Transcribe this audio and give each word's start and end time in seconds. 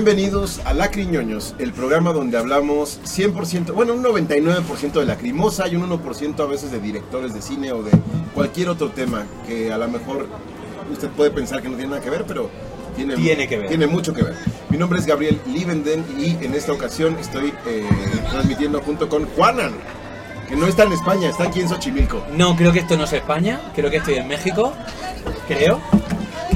Bienvenidos 0.00 0.60
a 0.64 0.74
Lacriñoños, 0.74 1.56
el 1.58 1.72
programa 1.72 2.12
donde 2.12 2.38
hablamos 2.38 3.00
100%, 3.02 3.72
bueno, 3.72 3.94
un 3.94 4.04
99% 4.04 4.92
de 4.92 5.04
lacrimosa 5.04 5.66
y 5.66 5.74
un 5.74 5.90
1% 5.90 6.38
a 6.38 6.46
veces 6.46 6.70
de 6.70 6.78
directores 6.78 7.34
de 7.34 7.42
cine 7.42 7.72
o 7.72 7.82
de 7.82 7.90
cualquier 8.32 8.68
otro 8.68 8.90
tema 8.90 9.26
que 9.44 9.72
a 9.72 9.76
lo 9.76 9.88
mejor 9.88 10.28
usted 10.92 11.08
puede 11.08 11.32
pensar 11.32 11.62
que 11.62 11.68
no 11.68 11.74
tiene 11.74 11.90
nada 11.90 12.00
que 12.00 12.10
ver, 12.10 12.24
pero 12.28 12.48
tiene, 12.94 13.16
Tiene 13.16 13.48
que 13.48 13.58
ver. 13.58 13.68
Tiene 13.68 13.88
mucho 13.88 14.14
que 14.14 14.22
ver. 14.22 14.36
Mi 14.70 14.78
nombre 14.78 15.00
es 15.00 15.06
Gabriel 15.06 15.40
Livenden 15.48 16.04
y 16.16 16.44
en 16.44 16.54
esta 16.54 16.70
ocasión 16.70 17.16
estoy 17.18 17.52
eh, 17.66 17.84
transmitiendo 18.30 18.80
junto 18.80 19.08
con 19.08 19.26
Juanan, 19.26 19.72
que 20.48 20.54
no 20.54 20.68
está 20.68 20.84
en 20.84 20.92
España, 20.92 21.28
está 21.28 21.42
aquí 21.42 21.60
en 21.60 21.68
Xochimilco. 21.68 22.24
No, 22.36 22.54
creo 22.54 22.72
que 22.72 22.78
esto 22.78 22.96
no 22.96 23.02
es 23.02 23.12
España, 23.14 23.60
creo 23.74 23.90
que 23.90 23.96
estoy 23.96 24.14
en 24.14 24.28
México, 24.28 24.74
creo, 25.48 25.80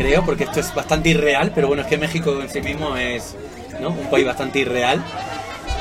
creo, 0.03 0.25
porque 0.25 0.45
esto 0.45 0.61
es 0.61 0.75
bastante 0.75 1.11
irreal, 1.11 1.53
pero 1.55 1.69
bueno, 1.69 1.83
es 1.83 1.89
que 1.89 1.97
México 1.99 2.39
en 2.41 2.51
sí 2.51 2.61
mismo 2.61 2.97
es 2.97 3.37
¿no? 3.81 3.91
un 3.91 4.11
país 4.11 4.27
bastante 4.27 4.59
irreal. 4.61 5.03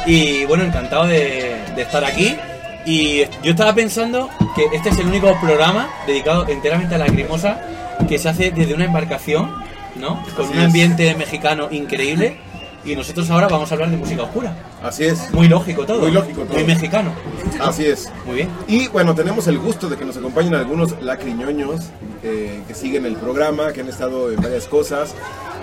Y 0.06 0.46
bueno, 0.46 0.64
encantado 0.64 1.08
de, 1.08 1.56
de 1.76 1.82
estar 1.82 2.04
aquí. 2.06 2.36
Y 2.86 3.20
yo 3.44 3.52
estaba 3.52 3.74
pensando 3.76 4.30
que 4.56 4.66
este 4.74 4.90
es 4.90 4.98
el 5.00 5.08
único 5.08 5.36
programa 5.40 5.90
dedicado 6.08 6.48
enteramente 6.48 6.96
a 6.96 6.98
la 6.98 7.06
lacrimosa 7.08 7.62
que 8.10 8.18
se 8.18 8.30
hace 8.30 8.52
desde 8.52 8.74
una 8.74 8.86
embarcación, 8.86 9.54
¿no? 9.96 10.24
Con 10.36 10.46
Así 10.46 10.54
un 10.54 10.60
es. 10.60 10.66
ambiente 10.66 11.16
mexicano 11.16 11.68
increíble. 11.72 12.38
Y 12.84 12.96
nosotros 12.96 13.30
ahora 13.30 13.48
vamos 13.48 13.72
a 13.72 13.76
hablar 13.76 13.92
de 13.92 13.98
música 13.98 14.24
oscura. 14.24 14.56
Así 14.82 15.06
es, 15.06 15.32
Muy 15.32 15.48
lógico 15.48 15.86
todo. 15.86 16.02
Muy 16.02 16.12
lógico 16.12 16.42
todo. 16.44 16.54
Muy 16.54 16.64
mexicano. 16.64 17.14
así 17.60 17.86
es. 17.86 18.12
Muy 18.26 18.36
bien. 18.36 18.50
Y 18.68 18.88
bueno, 18.88 19.14
tenemos 19.14 19.48
el 19.48 19.60
gusto 19.60 19.88
de 19.88 19.98
que 19.98 20.06
nos 20.06 20.18
acompañen 20.18 20.56
algunos 20.56 21.00
lacriñoños 21.02 21.90
eh, 22.24 22.62
que 22.68 22.74
siguen 22.74 23.06
el 23.06 23.16
programa, 23.16 23.72
que 23.72 23.82
han 23.82 23.90
estado 23.90 24.32
en 24.32 24.42
varias 24.42 24.66
cosas. 24.66 25.14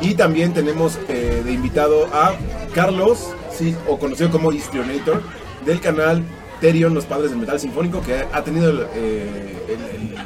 Y 0.01 0.15
también 0.15 0.53
tenemos 0.55 0.99
eh, 1.09 1.43
de 1.45 1.53
invitado 1.53 2.07
a 2.13 2.35
Carlos, 2.73 3.31
sí, 3.51 3.75
o 3.89 3.99
conocido 3.99 4.31
como 4.31 4.53
Histrionator, 4.53 5.23
del 5.67 5.81
canal 5.81 6.23
Terion, 6.61 6.95
los 6.95 7.05
padres 7.05 7.31
del 7.31 7.39
metal 7.39 7.59
sinfónico, 7.61 8.03
que 8.03 8.25
ha 8.33 8.43
tenido 8.43 8.89
eh, 8.95 9.59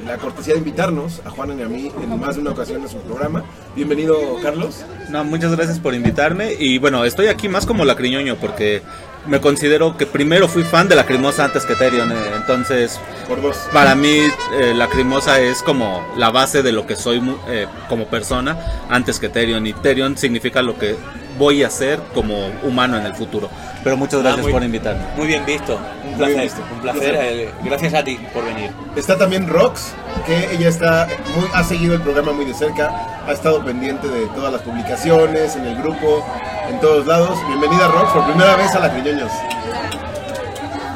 la 0.06 0.19
cortesía 0.19 0.55
de 0.55 0.58
invitarnos 0.58 1.20
a 1.25 1.30
Juan 1.30 1.58
y 1.58 1.62
a 1.62 1.69
mí 1.69 1.92
en 2.02 2.20
más 2.20 2.36
de 2.36 2.42
una 2.42 2.50
ocasión 2.50 2.83
a 2.83 2.88
su 2.88 2.98
programa. 2.98 3.44
Bienvenido, 3.77 4.16
Carlos. 4.42 4.84
No, 5.10 5.25
muchas 5.25 5.55
gracias 5.55 5.78
por 5.78 5.94
invitarme. 5.94 6.55
Y 6.58 6.78
bueno, 6.78 7.05
estoy 7.05 7.27
aquí 7.27 7.48
más 7.48 7.66
como 7.66 7.84
lacriñoño 7.84 8.36
porque 8.36 8.83
me 9.27 9.41
considero 9.41 9.97
que 9.97 10.06
primero 10.06 10.48
fui 10.48 10.65
fan 10.65 10.89
de 10.89 10.97
Lacrimosa 10.97 11.45
antes 11.45 11.65
que 11.65 11.75
Terion. 11.77 12.11
eh, 12.11 12.17
Entonces, 12.37 12.98
Por 13.28 13.41
dos. 13.41 13.56
para 13.73 13.95
mí, 13.95 14.19
eh, 14.59 14.73
Lacrimosa 14.75 15.39
es 15.41 15.62
como 15.62 16.05
la 16.17 16.31
base 16.31 16.62
de 16.62 16.73
lo 16.73 16.87
que 16.87 16.97
soy 16.97 17.23
eh, 17.48 17.67
como 17.89 18.06
persona 18.06 18.56
antes 18.91 19.19
que 19.20 19.28
Terion. 19.28 19.67
Y 19.67 19.73
Terion 19.75 20.17
significa 20.17 20.61
lo 20.62 20.78
que 20.78 20.97
voy 21.39 21.62
a 21.62 21.70
ser 21.70 21.98
como 22.15 22.49
humano 22.62 22.97
en 22.99 23.06
el 23.06 23.15
futuro. 23.15 23.49
Pero 23.84 23.97
muchas 23.97 24.21
Ah, 24.21 24.22
gracias 24.25 24.43
muy- 24.44 24.53
por 24.53 24.62
invitarme. 24.62 25.03
Muy 25.16 25.27
bien 25.27 25.44
visto, 25.47 25.78
un 26.04 26.16
placer, 26.16 26.41
visto. 26.43 26.60
un 26.72 26.81
placer. 26.81 27.15
eh, 27.21 27.50
gracias 27.65 27.94
a 27.94 28.04
ti 28.04 28.19
por 28.34 28.44
venir. 28.44 28.71
Está 28.97 29.16
también 29.19 29.49
Rox, 29.49 29.93
que 30.27 30.53
ella 30.53 30.69
está 30.69 31.09
muy, 31.37 31.47
ha 31.53 31.65
seguido 31.65 31.94
el 31.94 32.00
programa 32.03 32.33
muy 32.33 32.44
de 32.44 32.54
cerca, 32.54 33.22
ha 33.27 33.33
estado 33.33 33.65
pendiente 33.65 34.06
de 34.09 34.27
todas 34.37 34.53
las 34.53 34.62
publicaciones, 34.62 35.56
en 35.56 35.66
el 35.66 35.77
grupo, 35.83 36.25
en 36.69 36.81
todos 36.81 37.06
lados. 37.06 37.39
Bienvenida 37.47 37.89
Rox, 37.89 38.12
por 38.12 38.27
primera 38.27 38.56
vez 38.56 38.75
a 38.75 38.81
la 38.81 38.93
Criñoños. 38.93 39.31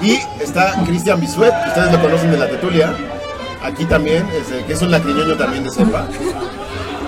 Y 0.03 0.21
está 0.43 0.75
Cristian 0.84 1.21
Bisuet, 1.21 1.53
que 1.62 1.69
ustedes 1.69 1.93
lo 1.93 2.00
conocen 2.00 2.31
de 2.31 2.38
la 2.38 2.49
Tetulia. 2.49 2.94
Aquí 3.62 3.84
también, 3.87 4.28
este, 4.32 4.65
que 4.65 4.72
es 4.75 4.82
un 4.82 4.91
lacriñoño 4.91 5.37
también 5.37 5.65
de 5.65 5.71
cepa. 5.71 6.06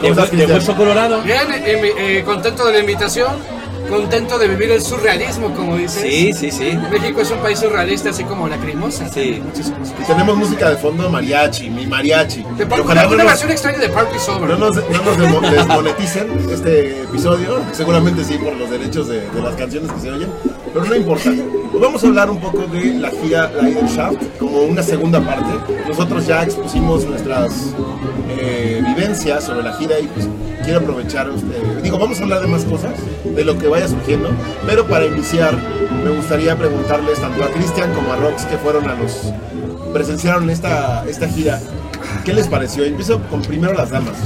¿Cómo 0.00 0.10
estás, 0.10 0.24
de 0.30 0.36
Cristian? 0.36 0.58
Hueso 0.58 0.76
Colorado. 0.76 1.20
Bien, 1.22 1.52
eh, 1.52 1.92
eh, 1.98 2.22
contento 2.24 2.66
de 2.66 2.72
la 2.72 2.78
invitación, 2.80 3.36
contento 3.88 4.38
de 4.38 4.48
vivir 4.48 4.70
el 4.70 4.82
surrealismo, 4.82 5.54
como 5.54 5.76
dices. 5.76 6.02
Sí, 6.02 6.32
sí, 6.32 6.50
sí. 6.50 6.78
México 6.90 7.20
es 7.22 7.30
un 7.30 7.38
país 7.38 7.58
surrealista, 7.58 8.10
así 8.10 8.24
como 8.24 8.48
lacrimosa. 8.48 9.08
Sí. 9.08 9.42
Y 10.00 10.04
tenemos 10.04 10.36
música 10.36 10.70
de 10.70 10.76
fondo 10.76 11.08
mariachi, 11.10 11.70
mi 11.70 11.86
mariachi. 11.86 12.42
De 12.56 12.66
Pero 12.66 12.74
una, 12.76 12.84
ojalá 12.84 13.02
no 13.04 13.08
una 13.08 13.16
nos- 13.24 13.26
versión 13.32 13.50
extraña 13.50 13.78
de 13.78 13.88
Party 13.88 14.18
Sober. 14.18 14.50
No 14.50 14.56
nos, 14.58 14.76
no 14.76 15.02
nos 15.02 15.18
demo- 15.18 15.40
desmoneticen 15.50 16.28
este 16.52 17.02
episodio, 17.02 17.60
seguramente 17.72 18.24
sí 18.24 18.38
por 18.38 18.54
los 18.54 18.70
derechos 18.70 19.08
de, 19.08 19.20
de 19.28 19.42
las 19.42 19.54
canciones 19.56 19.90
que 19.92 20.00
se 20.00 20.10
oyen, 20.10 20.28
pero 20.72 20.84
no 20.84 20.94
importa. 20.94 21.30
Hoy 21.72 21.80
Vamos 21.80 22.02
a 22.02 22.06
hablar 22.06 22.30
un 22.30 22.40
poco 22.40 22.66
de 22.66 22.94
la 22.94 23.10
gira 23.10 23.50
Leidenschaft 23.60 24.38
como 24.38 24.62
una 24.62 24.82
segunda 24.82 25.20
parte. 25.20 25.74
Nosotros 25.86 26.26
ya 26.26 26.42
expusimos 26.42 27.04
nuestras 27.04 27.74
eh, 28.28 28.82
vivencias 28.86 29.44
sobre 29.44 29.62
la 29.62 29.74
gira 29.74 29.98
y 29.98 30.06
pues 30.06 30.28
quiero 30.64 30.80
aprovechar, 30.80 31.28
eh, 31.28 31.80
digo, 31.82 31.98
vamos 31.98 32.20
a 32.20 32.22
hablar 32.22 32.40
de 32.40 32.46
más 32.48 32.64
cosas, 32.64 32.92
de 33.24 33.44
lo 33.44 33.58
que 33.58 33.68
vaya 33.68 33.88
surgiendo, 33.88 34.30
pero 34.66 34.86
para 34.86 35.06
iniciar 35.06 35.56
me 36.04 36.10
gustaría 36.10 36.56
preguntarles 36.56 37.20
tanto 37.20 37.44
a 37.44 37.48
Cristian 37.48 37.92
como 37.94 38.12
a 38.12 38.16
Rox 38.16 38.44
que 38.44 38.56
fueron 38.58 38.88
a 38.88 38.94
los, 38.94 39.32
presenciaron 39.92 40.48
esta, 40.50 41.04
esta 41.06 41.28
gira, 41.28 41.60
¿qué 42.24 42.32
les 42.32 42.48
pareció? 42.48 42.84
Empiezo 42.84 43.20
con 43.28 43.42
primero 43.42 43.74
las 43.74 43.90
damas. 43.90 44.16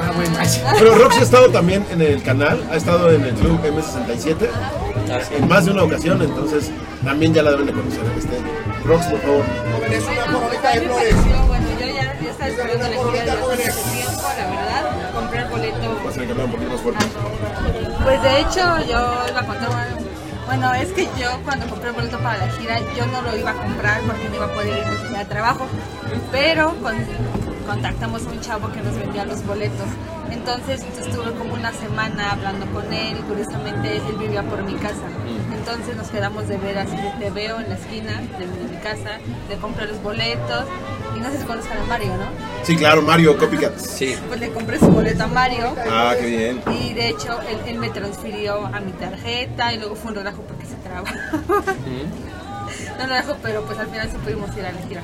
Ah, 0.00 0.12
bueno. 0.14 0.36
Pero 0.78 0.94
Roxy 0.94 1.20
ha 1.20 1.22
estado 1.22 1.48
también 1.48 1.84
en 1.90 2.02
el 2.02 2.22
canal, 2.22 2.62
ha 2.70 2.76
estado 2.76 3.10
en 3.10 3.24
el 3.24 3.34
club 3.34 3.58
M67 3.62 4.36
Ah, 4.52 4.70
sí. 4.94 4.95
En 5.08 5.48
más 5.48 5.64
de 5.64 5.70
una 5.72 5.82
ocasión, 5.84 6.20
entonces 6.22 6.70
también 7.04 7.32
ya 7.34 7.42
la 7.42 7.50
deben 7.52 7.66
de 7.66 7.72
conocer. 7.72 8.00
Este, 8.18 8.36
Rox, 8.84 9.06
por 9.06 9.20
favor. 9.20 9.44
Bueno, 9.44 9.86
a 9.86 10.74
mí 10.74 10.80
me 10.80 10.94
pareció, 10.94 11.46
bueno, 11.46 11.66
yo 11.80 11.86
ya, 11.86 12.20
ya 12.20 12.30
estaba 12.30 12.48
esperando 12.50 12.88
la 12.88 12.96
gira 13.10 13.36
desde 13.36 13.68
hace 13.68 13.90
tiempo, 13.90 14.22
la 14.38 14.46
verdad. 14.46 15.12
Compré 15.14 15.38
el 15.40 15.48
boleto. 15.48 16.00
Vas 16.04 16.06
a 16.06 16.12
tener 16.12 16.26
que 16.26 16.32
hablar 16.32 16.46
un 16.46 16.52
poquito 16.52 16.70
más 16.72 16.80
fuerte. 16.80 17.04
Pues 18.04 18.22
de 18.22 18.40
hecho, 18.40 18.78
yo 18.90 19.28
iba 19.30 19.40
a 19.40 19.46
contar. 19.46 19.70
Bueno, 20.46 20.74
es 20.74 20.88
que 20.92 21.08
yo 21.18 21.28
cuando 21.44 21.66
compré 21.66 21.88
el 21.88 21.94
boleto 21.96 22.18
para 22.18 22.38
la 22.46 22.52
gira, 22.52 22.78
yo 22.96 23.06
no 23.06 23.22
lo 23.22 23.36
iba 23.36 23.50
a 23.50 23.54
comprar 23.54 24.00
porque 24.02 24.28
no 24.28 24.36
iba 24.36 24.44
a 24.44 24.52
poder 24.52 24.78
ir 24.78 25.02
tenía 25.02 25.24
trabajo. 25.28 25.66
Pero 26.30 26.74
con- 26.82 26.94
contactamos 27.66 28.26
a 28.26 28.30
un 28.30 28.40
chavo 28.40 28.70
que 28.72 28.80
nos 28.80 28.96
vendía 28.96 29.24
los 29.24 29.44
boletos. 29.44 29.88
Entonces 30.30 30.82
estuve 30.98 31.32
como 31.32 31.54
una 31.54 31.72
semana 31.72 32.32
hablando 32.32 32.66
con 32.72 32.92
él 32.92 33.16
y 33.18 33.22
curiosamente 33.22 33.96
él 33.96 34.16
vivía 34.18 34.42
por 34.42 34.62
mi 34.62 34.74
casa. 34.74 35.06
Entonces 35.52 35.96
nos 35.96 36.08
quedamos 36.08 36.48
de 36.48 36.56
ver 36.56 36.78
así, 36.78 36.96
te 37.18 37.30
veo 37.30 37.60
en 37.60 37.68
la 37.68 37.74
esquina 37.74 38.22
de 38.38 38.46
mi, 38.46 38.76
casa, 38.82 39.18
le 39.48 39.56
compré 39.56 39.86
los 39.86 40.00
boletos 40.00 40.64
y 41.16 41.20
no 41.20 41.30
sé 41.30 41.38
si 41.38 41.44
conozcan 41.44 41.78
a 41.78 41.84
Mario, 41.86 42.08
¿no? 42.16 42.26
Sí, 42.62 42.76
claro, 42.76 43.02
Mario 43.02 43.36
Copycat. 43.36 43.76
Sí. 43.78 44.16
Pues 44.28 44.38
le 44.38 44.50
compré 44.50 44.78
su 44.78 44.86
boleto 44.86 45.24
a 45.24 45.26
Mario. 45.26 45.74
Ah, 45.90 46.14
qué 46.18 46.26
bien. 46.26 46.62
Y 46.80 46.94
de 46.94 47.08
hecho 47.08 47.40
él, 47.48 47.58
él 47.66 47.78
me 47.78 47.90
transfirió 47.90 48.66
a 48.66 48.80
mi 48.80 48.92
tarjeta 48.92 49.72
y 49.72 49.78
luego 49.78 49.96
fue 49.96 50.12
un 50.12 50.18
relajo 50.18 50.42
porque 50.42 50.66
se 50.66 50.76
traba. 50.76 51.10
no 52.98 53.04
un 53.04 53.08
relajo, 53.08 53.36
pero 53.42 53.62
pues 53.62 53.78
al 53.78 53.88
final 53.88 54.08
sí 54.10 54.16
pudimos 54.22 54.56
ir 54.56 54.66
a 54.66 54.72
la 54.72 54.82
gira. 54.88 55.02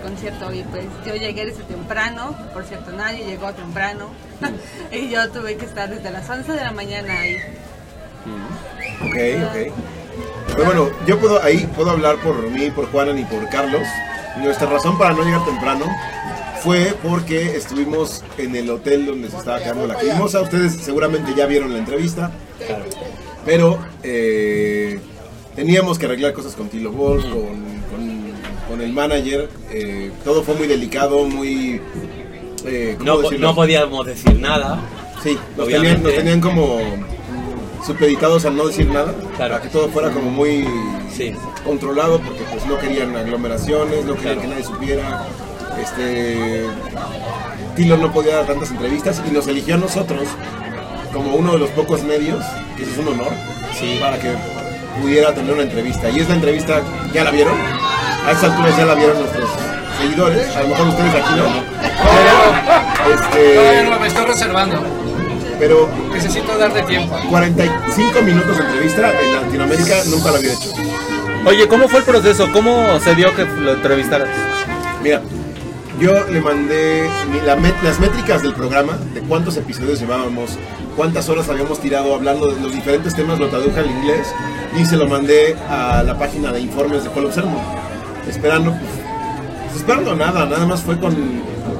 Concierto 0.00 0.52
y 0.52 0.62
pues 0.64 0.84
yo 1.06 1.14
llegué 1.14 1.46
desde 1.46 1.62
temprano, 1.64 2.36
por 2.52 2.64
cierto 2.64 2.92
nadie 2.92 3.24
llegó 3.24 3.52
temprano 3.52 4.06
y 4.92 5.08
yo 5.08 5.30
tuve 5.30 5.56
que 5.56 5.66
estar 5.66 5.88
desde 5.90 6.10
las 6.10 6.28
11 6.28 6.52
de 6.52 6.60
la 6.60 6.72
mañana 6.72 7.20
ahí. 7.20 7.36
Ok, 9.02 9.16
ok. 9.48 9.74
Pero 10.48 10.64
bueno, 10.64 10.90
yo 11.06 11.18
puedo 11.18 11.42
ahí 11.42 11.68
puedo 11.76 11.90
hablar 11.90 12.16
por 12.16 12.48
mí, 12.50 12.70
por 12.70 12.90
Juanan 12.90 13.18
y 13.18 13.24
por 13.24 13.48
Carlos. 13.48 13.86
Nuestra 14.38 14.68
razón 14.68 14.96
para 14.98 15.12
no 15.12 15.22
llegar 15.22 15.44
temprano 15.44 15.86
fue 16.62 16.94
porque 17.02 17.56
estuvimos 17.56 18.22
en 18.36 18.54
el 18.54 18.70
hotel 18.70 19.06
donde 19.06 19.30
se 19.30 19.36
estaba 19.36 19.58
quedando 19.58 19.86
la 19.86 19.96
crimosa. 19.96 20.40
Ustedes 20.40 20.76
seguramente 20.76 21.32
ya 21.34 21.46
vieron 21.46 21.72
la 21.72 21.78
entrevista. 21.78 22.30
Claro. 22.66 22.84
Pero 23.44 23.78
eh, 24.02 25.00
teníamos 25.56 25.98
que 25.98 26.06
arreglar 26.06 26.32
cosas 26.32 26.54
con 26.54 26.68
Tilo 26.68 26.92
Wolf, 26.92 27.24
con, 27.24 27.79
con- 28.70 28.80
el 28.80 28.92
manager. 28.92 29.48
eh, 29.70 30.10
todo 30.24 30.42
fue 30.42 30.54
muy 30.54 30.66
delicado, 30.66 31.24
muy. 31.26 31.80
eh, 32.64 32.94
¿cómo 32.98 33.06
No, 33.10 33.16
po- 33.16 33.22
decirlo? 33.22 33.48
no 33.48 33.54
podíamos 33.54 34.06
decir 34.06 34.38
nada. 34.38 34.80
Sí, 35.22 35.36
nos 35.56 35.68
tenían, 35.68 36.02
nos 36.02 36.14
tenían 36.14 36.40
como 36.40 36.78
supeditados 37.86 38.44
a 38.44 38.50
no 38.50 38.66
decir 38.68 38.86
nada, 38.88 39.14
Claro. 39.36 39.56
a 39.56 39.60
que 39.62 39.68
todo 39.68 39.88
fuera 39.88 40.10
como 40.10 40.30
muy 40.30 40.66
Sí. 41.14 41.32
controlado 41.64 42.20
porque 42.20 42.42
pues 42.50 42.64
no 42.66 42.78
querían 42.78 43.14
aglomeraciones, 43.16 44.04
no 44.04 44.14
querían 44.14 44.34
Claro. 44.34 44.40
que 44.42 44.46
nadie 44.48 44.64
supiera. 44.64 45.24
Este 45.80 46.66
Tilo 47.76 47.96
no 47.96 48.12
podía 48.12 48.36
dar 48.36 48.46
tantas 48.46 48.70
entrevistas 48.70 49.22
y 49.28 49.32
nos 49.32 49.46
eligió 49.46 49.74
a 49.76 49.78
nosotros 49.78 50.22
como 51.12 51.34
uno 51.36 51.52
de 51.52 51.58
los 51.58 51.70
pocos 51.70 52.02
medios, 52.02 52.44
que 52.76 52.82
eso 52.82 52.92
es 52.92 52.98
un 52.98 53.08
honor, 53.08 53.32
Sí. 53.78 53.96
para 54.00 54.18
que 54.18 54.32
pudiera 55.00 55.32
tener 55.34 55.52
una 55.54 55.62
entrevista. 55.62 56.10
Y 56.10 56.18
esta 56.20 56.34
entrevista 56.34 56.82
ya 57.14 57.24
la 57.24 57.30
vieron, 57.30 57.54
a 58.26 58.30
estas 58.32 58.50
alturas 58.50 58.76
ya 58.76 58.84
la 58.86 58.94
vieron 58.94 59.18
nuestros 59.20 59.50
seguidores, 60.00 60.56
a 60.56 60.62
lo 60.62 60.68
mejor 60.68 60.88
ustedes 60.88 61.14
aquí 61.14 61.34
no. 61.36 61.44
Pero, 63.32 63.54
Todavía 63.54 63.82
no 63.84 63.90
este, 63.90 64.00
me 64.00 64.06
estoy 64.06 64.24
reservando. 64.26 64.82
pero 65.58 65.88
Necesito 66.12 66.56
darle 66.58 66.82
tiempo. 66.82 67.16
45 67.28 68.22
minutos 68.22 68.58
de 68.58 68.64
entrevista 68.64 69.12
en 69.20 69.34
Latinoamérica 69.34 69.94
nunca 70.06 70.30
lo 70.30 70.36
había 70.36 70.52
hecho. 70.52 70.70
Oye, 71.46 71.68
¿cómo 71.68 71.88
fue 71.88 72.00
el 72.00 72.04
proceso? 72.04 72.48
¿Cómo 72.52 72.98
se 73.00 73.14
dio 73.14 73.34
que 73.34 73.44
lo 73.44 73.72
entrevistaras? 73.72 74.28
Mira, 75.02 75.22
yo 75.98 76.12
le 76.28 76.40
mandé 76.40 77.08
la 77.46 77.56
met- 77.56 77.80
las 77.82 77.98
métricas 78.00 78.42
del 78.42 78.52
programa, 78.54 78.98
de 79.14 79.20
cuántos 79.22 79.56
episodios 79.56 80.00
llevábamos, 80.00 80.58
cuántas 80.96 81.28
horas 81.30 81.48
habíamos 81.48 81.78
tirado 81.80 82.14
hablando 82.14 82.50
de 82.52 82.60
los 82.60 82.72
diferentes 82.72 83.14
temas, 83.14 83.38
lo 83.38 83.48
traduje 83.48 83.80
al 83.80 83.86
inglés 83.90 84.28
y 84.78 84.84
se 84.84 84.96
lo 84.96 85.06
mandé 85.08 85.56
a 85.70 86.02
la 86.02 86.18
página 86.18 86.52
de 86.52 86.60
informes 86.60 87.04
de 87.04 87.32
Sermon. 87.32 87.60
Esperando, 88.30 88.70
pues, 88.72 89.76
esperando 89.76 90.14
nada, 90.16 90.46
nada 90.46 90.66
más 90.66 90.80
fue 90.82 90.98
con... 90.98 91.14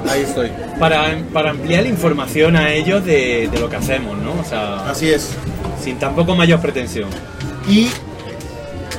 Ahí 0.09 0.23
estoy. 0.23 0.51
Para, 0.79 1.19
para 1.33 1.51
ampliar 1.51 1.83
la 1.83 1.89
información 1.89 2.57
a 2.57 2.73
ellos 2.73 3.05
de, 3.05 3.49
de 3.53 3.61
lo 3.61 3.69
que 3.69 3.77
hacemos, 3.77 4.17
¿no? 4.19 4.33
O 4.41 4.45
sea, 4.45 4.89
Así 4.91 5.11
es. 5.11 5.31
sin 5.83 5.99
tampoco 5.99 6.35
mayor 6.35 6.61
pretensión. 6.61 7.09
Y 7.69 7.89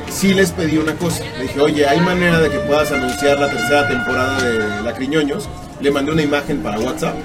sí 0.10 0.34
les 0.34 0.52
pedí 0.52 0.78
una 0.78 0.94
cosa. 0.94 1.24
Le 1.38 1.44
dije, 1.44 1.60
oye, 1.60 1.88
¿hay 1.88 2.00
manera 2.02 2.40
de 2.40 2.50
que 2.50 2.58
puedas 2.60 2.92
anunciar 2.92 3.40
la 3.40 3.50
tercera 3.50 3.88
temporada 3.88 4.42
de 4.44 4.84
La 4.84 4.94
Criñoños? 4.94 5.50
Le 5.82 5.90
mandé 5.92 6.12
una 6.12 6.22
imagen 6.22 6.60
para 6.62 6.80
WhatsApp 6.80 7.16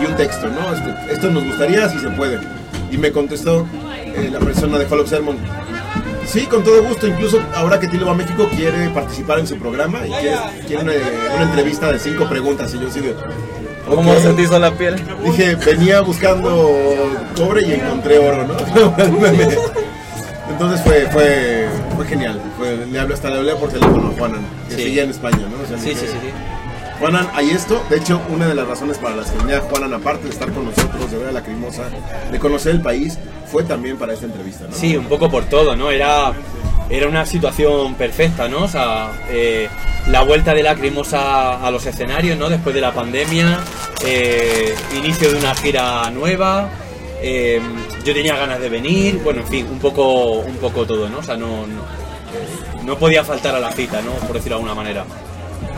y 0.00 0.04
un 0.04 0.14
texto, 0.16 0.48
¿no? 0.48 0.74
Este, 0.74 1.14
esto 1.14 1.30
nos 1.30 1.44
gustaría 1.44 1.88
si 1.88 1.98
se 1.98 2.08
puede. 2.10 2.38
Y 2.92 2.98
me 2.98 3.10
contestó 3.12 3.66
eh, 4.04 4.28
la 4.30 4.40
persona 4.40 4.78
de 4.78 4.84
Hall 4.86 5.00
of 5.00 5.08
Sermon. 5.08 5.36
Sí, 6.30 6.46
con 6.46 6.62
todo 6.62 6.82
gusto. 6.84 7.06
Incluso 7.06 7.40
ahora 7.54 7.78
que 7.80 7.88
Tilo 7.88 8.06
va 8.06 8.12
a 8.12 8.14
México 8.14 8.48
quiere 8.54 8.88
participar 8.90 9.38
en 9.40 9.46
su 9.46 9.56
programa 9.58 10.06
y 10.06 10.10
quiere, 10.10 10.36
quiere 10.66 10.82
una, 10.82 10.92
una 11.34 11.42
entrevista 11.42 11.90
de 11.92 11.98
cinco 11.98 12.28
preguntas. 12.28 12.72
Y 12.74 12.78
yo 12.78 12.88
de... 12.88 13.14
¿Cómo 13.88 14.12
"Ok". 14.12 14.18
se 14.18 14.32
te 14.34 14.42
hizo 14.42 14.58
la 14.58 14.70
piel? 14.72 14.96
Dije, 15.24 15.56
venía 15.56 16.00
buscando 16.02 16.70
cobre 17.36 17.66
y 17.66 17.72
encontré 17.72 18.18
oro, 18.18 18.46
¿no? 18.46 18.54
Entonces 20.50 20.80
fue, 20.82 21.08
fue, 21.10 21.66
fue 21.96 22.04
genial. 22.06 22.40
Fue- 22.58 22.86
le 22.86 23.00
hablé 23.00 23.14
hasta 23.14 23.30
le 23.30 23.36
hablé 23.38 23.54
por 23.56 23.70
teléfono 23.70 24.08
a 24.08 24.18
Juanan, 24.18 24.40
que 24.68 24.76
Sí. 24.76 24.82
seguía 24.82 25.02
en 25.04 25.10
España, 25.10 25.38
¿no? 25.38 25.62
O 25.62 25.66
sea, 25.66 25.76
le 25.76 25.82
Sí, 25.82 25.88
dije, 25.90 26.00
sí, 26.02 26.06
sí. 26.12 26.18
sí. 26.22 26.28
Juanan, 27.00 27.30
hay 27.32 27.48
esto. 27.48 27.82
De 27.88 27.96
hecho, 27.96 28.20
una 28.28 28.46
de 28.46 28.54
las 28.54 28.68
razones 28.68 28.98
para 28.98 29.16
las 29.16 29.30
que 29.30 29.38
venía 29.38 29.60
Juanan, 29.60 29.94
aparte 29.94 30.24
de 30.24 30.30
estar 30.30 30.52
con 30.52 30.66
nosotros, 30.66 31.10
de 31.10 31.16
ver 31.16 31.28
a 31.28 31.32
la 31.32 31.42
Crimosa, 31.42 31.84
de 32.30 32.38
conocer 32.38 32.72
el 32.72 32.82
país, 32.82 33.18
fue 33.50 33.64
también 33.64 33.96
para 33.96 34.12
esta 34.12 34.26
entrevista, 34.26 34.66
¿no? 34.68 34.76
Sí, 34.76 34.98
un 34.98 35.06
poco 35.06 35.30
por 35.30 35.44
todo, 35.46 35.74
¿no? 35.74 35.90
Era, 35.90 36.34
era 36.90 37.08
una 37.08 37.24
situación 37.24 37.94
perfecta, 37.94 38.48
¿no? 38.48 38.64
O 38.64 38.68
sea, 38.68 39.12
eh, 39.30 39.70
la 40.08 40.22
vuelta 40.24 40.52
de 40.52 40.62
Lacrimosa 40.62 41.66
a 41.66 41.70
los 41.70 41.86
escenarios, 41.86 42.36
¿no? 42.36 42.50
Después 42.50 42.74
de 42.74 42.82
la 42.82 42.92
pandemia, 42.92 43.60
eh, 44.04 44.74
inicio 44.94 45.32
de 45.32 45.38
una 45.38 45.54
gira 45.54 46.10
nueva, 46.10 46.68
eh, 47.22 47.62
yo 48.04 48.12
tenía 48.12 48.36
ganas 48.36 48.60
de 48.60 48.68
venir, 48.68 49.20
bueno, 49.24 49.40
en 49.40 49.46
fin, 49.46 49.66
un 49.70 49.78
poco, 49.78 50.40
un 50.40 50.56
poco 50.56 50.84
todo, 50.84 51.08
¿no? 51.08 51.20
O 51.20 51.22
sea, 51.22 51.38
no, 51.38 51.66
no, 51.66 51.80
no 52.84 52.98
podía 52.98 53.24
faltar 53.24 53.54
a 53.54 53.60
la 53.60 53.72
cita, 53.72 54.02
¿no? 54.02 54.12
Por 54.26 54.34
decirlo 54.34 54.56
de 54.56 54.62
alguna 54.62 54.74
manera. 54.74 55.06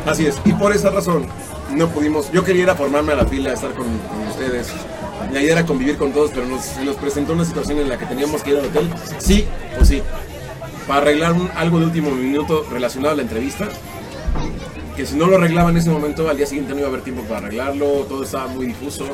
Así 0.07 0.27
es, 0.27 0.37
y 0.45 0.53
por 0.53 0.73
esa 0.73 0.91
razón 0.91 1.27
no 1.75 1.89
pudimos, 1.89 2.31
yo 2.33 2.45
quería 2.45 2.63
ir 2.65 2.71
a 2.71 2.75
formarme 2.75 3.13
a 3.13 3.17
la 3.17 3.25
fila, 3.27 3.53
estar 3.53 3.73
con, 3.73 3.87
con 3.87 4.29
ustedes. 4.29 4.69
La 5.33 5.41
idea 5.41 5.53
era 5.53 5.65
convivir 5.67 5.97
con 5.97 6.13
todos, 6.13 6.31
pero 6.35 6.47
nos, 6.47 6.77
nos 6.85 6.97
presentó 6.97 7.33
una 7.33 7.45
situación 7.45 7.79
en 7.79 7.89
la 7.89 7.97
que 7.97 8.07
teníamos 8.07 8.43
que 8.43 8.51
ir 8.51 8.57
al 8.59 8.67
hotel, 8.67 8.91
sí 9.19 9.47
o 9.81 9.85
sí, 9.85 10.03
para 10.87 11.01
arreglar 11.03 11.33
un- 11.33 11.51
algo 11.55 11.79
de 11.79 11.87
último 11.87 12.11
minuto 12.11 12.67
relacionado 12.71 13.15
a 13.15 13.17
la 13.17 13.23
entrevista. 13.23 13.69
Que 14.97 15.07
si 15.07 15.15
no 15.17 15.27
lo 15.27 15.37
arreglaba 15.37 15.71
en 15.71 15.79
ese 15.79 15.89
momento, 15.89 16.29
al 16.29 16.37
día 16.37 16.45
siguiente 16.47 16.73
no 16.75 16.81
iba 16.81 16.89
a 16.89 16.91
haber 16.91 17.03
tiempo 17.03 17.23
para 17.23 17.39
arreglarlo, 17.47 17.87
todo 18.09 18.25
estaba 18.25 18.49
muy 18.49 18.67
difuso. 18.67 19.07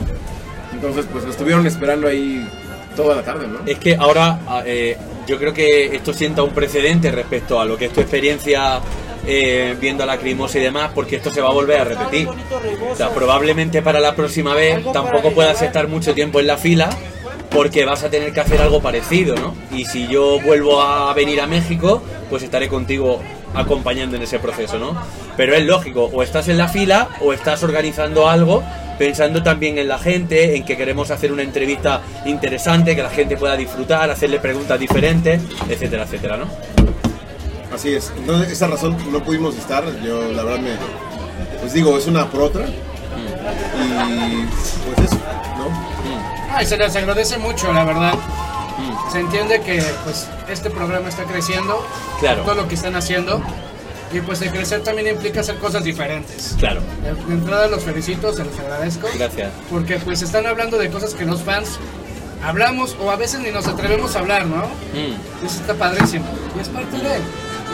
Entonces, 0.73 1.07
pues 1.13 1.23
nos 1.25 1.33
estuvieron 1.35 1.67
esperando 1.67 2.09
ahí 2.09 2.49
toda 2.97 3.15
la 3.17 3.23
tarde, 3.23 3.47
¿no? 3.47 3.61
Es 3.65 3.79
que 3.79 3.95
ahora 3.95 4.41
eh, 4.67 4.97
yo 5.29 5.39
creo 5.39 5.53
que 5.55 5.95
esto 5.95 6.13
sienta 6.13 6.43
un 6.43 6.51
precedente 6.51 7.13
respecto 7.13 7.61
a 7.61 7.65
lo 7.65 7.77
que 7.77 7.85
es 7.87 7.93
tu 7.93 8.01
experiencia 8.01 8.81
eh, 9.31 9.77
viendo 9.79 10.05
a 10.05 10.07
la 10.07 10.17
Crimosa 10.17 10.59
y 10.59 10.63
demás, 10.63 10.91
porque 10.95 11.17
esto 11.17 11.31
se 11.31 11.43
va 11.43 11.51
a 11.51 11.53
volver 11.53 11.83
a 11.83 11.85
repetir. 11.85 12.29
O 12.91 12.97
sea, 12.97 13.11
probablemente 13.11 13.83
para 13.83 14.01
la 14.01 14.17
próxima 14.17 14.55
vez 14.55 14.83
tampoco 14.93 15.33
puedas 15.33 15.61
estar 15.61 15.87
mucho 15.87 16.15
tiempo 16.15 16.41
en 16.41 16.47
la 16.47 16.57
fila 16.57 16.89
porque 17.51 17.85
vas 17.85 18.05
a 18.05 18.11
tener 18.11 18.33
que 18.33 18.41
hacer 18.41 18.61
algo 18.61 18.81
parecido, 18.81 19.35
¿no? 19.37 19.55
Y 19.71 19.85
si 19.85 20.07
yo 20.09 20.41
vuelvo 20.41 20.81
a 20.81 21.13
venir 21.13 21.41
a 21.43 21.47
México, 21.47 22.03
pues 22.31 22.43
estaré 22.43 22.69
contigo 22.69 23.21
acompañando 23.55 24.17
en 24.17 24.23
ese 24.23 24.39
proceso, 24.39 24.79
¿no? 24.79 24.97
Pero 25.37 25.55
es 25.55 25.65
lógico, 25.65 26.11
o 26.13 26.23
estás 26.23 26.49
en 26.49 26.57
la 26.57 26.69
fila 26.69 27.09
o 27.21 27.33
estás 27.33 27.63
organizando 27.63 28.29
algo 28.29 28.63
pensando 28.99 29.43
también 29.43 29.79
en 29.79 29.89
la 29.89 29.99
gente, 29.99 30.57
en 30.57 30.65
que 30.65 30.77
queremos 30.77 31.11
hacer 31.11 31.33
una 31.33 31.43
entrevista 31.43 32.03
interesante, 32.27 32.97
que 32.97 33.03
la 33.03 33.11
gente 33.11 33.37
pueda 33.37 33.57
disfrutar, 33.57 34.11
hacerle 34.11 34.41
preguntas 34.41 34.79
diferentes, 34.81 35.41
etcétera, 35.69 36.03
etcétera, 36.03 36.37
¿no? 36.37 36.78
Así 37.75 37.95
es. 37.95 38.13
Entonces, 38.17 38.51
esa 38.53 38.67
razón 38.67 38.97
no 39.13 39.23
pudimos 39.23 39.57
estar. 39.57 39.85
Yo, 40.03 40.33
la 40.33 40.43
verdad, 40.45 40.61
me. 40.61 40.77
Pues 41.61 41.73
digo, 41.73 41.97
es 41.99 42.07
una 42.07 42.31
por 42.31 42.43
otra. 42.43 42.67
Y. 42.67 44.47
Pues 44.95 45.07
eso, 45.11 45.17
¿no? 45.57 46.55
Ay, 46.55 46.67
se 46.67 46.77
les 46.77 46.95
agradece 46.97 47.39
mucho, 47.39 47.73
la 47.73 47.85
verdad. 47.85 48.15
Se 49.13 49.21
entiende 49.21 49.61
que 49.63 49.83
pues 50.05 50.29
este 50.49 50.71
programa 50.71 51.09
está 51.09 51.25
creciendo, 51.25 51.85
Claro. 52.21 52.43
todo 52.43 52.55
lo 52.55 52.69
que 52.69 52.75
están 52.75 52.95
haciendo. 52.97 53.41
Y 54.13 54.21
pues 54.21 54.41
el 54.43 54.51
crecer 54.51 54.83
también 54.83 55.09
implica 55.09 55.41
hacer 55.41 55.57
cosas 55.59 55.85
diferentes. 55.85 56.55
Claro, 56.59 56.81
De, 57.03 57.11
entrada 57.35 57.67
los 57.69 57.83
felicito, 57.85 58.33
se 58.33 58.45
los 58.45 58.59
agradezco. 58.59 59.07
gracias. 59.19 59.51
Porque 59.71 59.99
pues 59.99 60.23
están 60.23 60.47
hablando 60.47 60.79
de 60.79 60.91
cosas 60.91 61.13
que 61.15 61.27
los 61.27 61.43
fans 61.43 61.79
hablamos 62.43 62.97
o 63.01 63.11
a 63.11 63.17
veces 63.17 63.41
ni 63.41 63.51
nos 63.51 63.67
atrevemos 63.67 64.15
a 64.17 64.21
hablar, 64.21 64.47
¿no? 64.47 64.57
Mm, 64.67 65.45
eso 65.47 65.61
está 65.61 65.75
padrísimo. 65.75 66.25
Y 66.57 66.61
es 66.61 66.69
parte 66.69 66.97
de. 66.97 67.19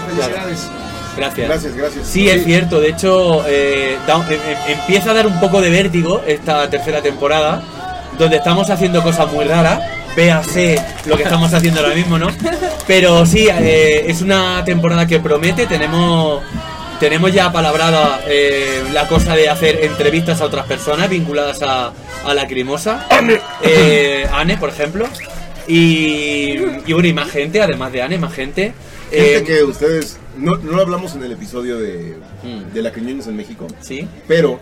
Felicidades. 0.06 0.69
gracias. 1.17 1.49
Gracias, 1.49 1.75
gracias. 1.77 2.06
Sí, 2.06 2.29
es 2.29 2.45
cierto. 2.45 2.81
De 2.81 2.89
hecho, 2.89 3.45
eh, 3.47 3.97
da- 4.06 4.17
em- 4.29 4.33
em- 4.33 4.79
empieza 4.81 5.11
a 5.11 5.15
dar 5.15 5.27
un 5.27 5.39
poco 5.41 5.61
de 5.61 5.71
vértigo 5.71 6.23
esta 6.27 6.69
tercera 6.70 7.01
temporada, 7.03 7.63
donde 8.19 8.37
estamos 8.37 8.69
haciendo 8.70 9.03
cosas 9.03 9.31
muy 9.32 9.44
raras. 9.44 9.81
Véase 10.17 10.81
lo 11.06 11.17
que 11.17 11.25
estamos 11.25 11.53
haciendo 11.53 11.81
ahora 11.81 11.94
mismo, 11.94 12.19
¿no? 12.19 12.29
Pero 12.87 13.27
sí, 13.27 13.49
eh, 13.51 14.05
es 14.08 14.23
una 14.23 14.65
temporada 14.65 15.06
que 15.08 15.19
promete. 15.19 15.67
Tenemos, 15.67 16.41
tenemos 17.01 17.32
ya 17.32 17.51
palabrada 17.53 18.20
eh, 18.27 18.84
la 18.93 19.08
cosa 19.08 19.34
de 19.34 19.49
hacer 19.49 19.81
entrevistas 19.84 20.41
a 20.41 20.44
otras 20.44 20.67
personas 20.67 21.08
vinculadas 21.11 21.63
a, 21.63 21.91
a 22.25 22.34
la 22.34 22.46
crimosa. 22.46 23.06
Eh, 23.63 24.25
Anne, 24.32 24.56
por 24.56 24.69
ejemplo. 24.69 25.06
Y, 25.67 26.58
y 26.87 26.93
bueno, 26.93 27.08
y 27.08 27.13
más 27.13 27.31
gente, 27.31 27.61
además 27.63 27.91
de 27.93 28.03
Anne, 28.03 28.19
más 28.19 28.32
gente. 28.32 28.73
Eh, 29.11 29.43
que 29.46 29.63
ustedes. 29.63 30.19
No, 30.37 30.56
no 30.56 30.73
lo 30.73 30.82
hablamos 30.82 31.15
en 31.15 31.23
el 31.23 31.32
episodio 31.32 31.79
de, 31.79 32.17
Mm. 32.43 32.73
de 32.73 32.82
la 32.82 32.93
Criñones 32.93 33.27
en 33.27 33.37
México. 33.37 33.67
Sí. 33.81 34.06
Pero. 34.27 34.61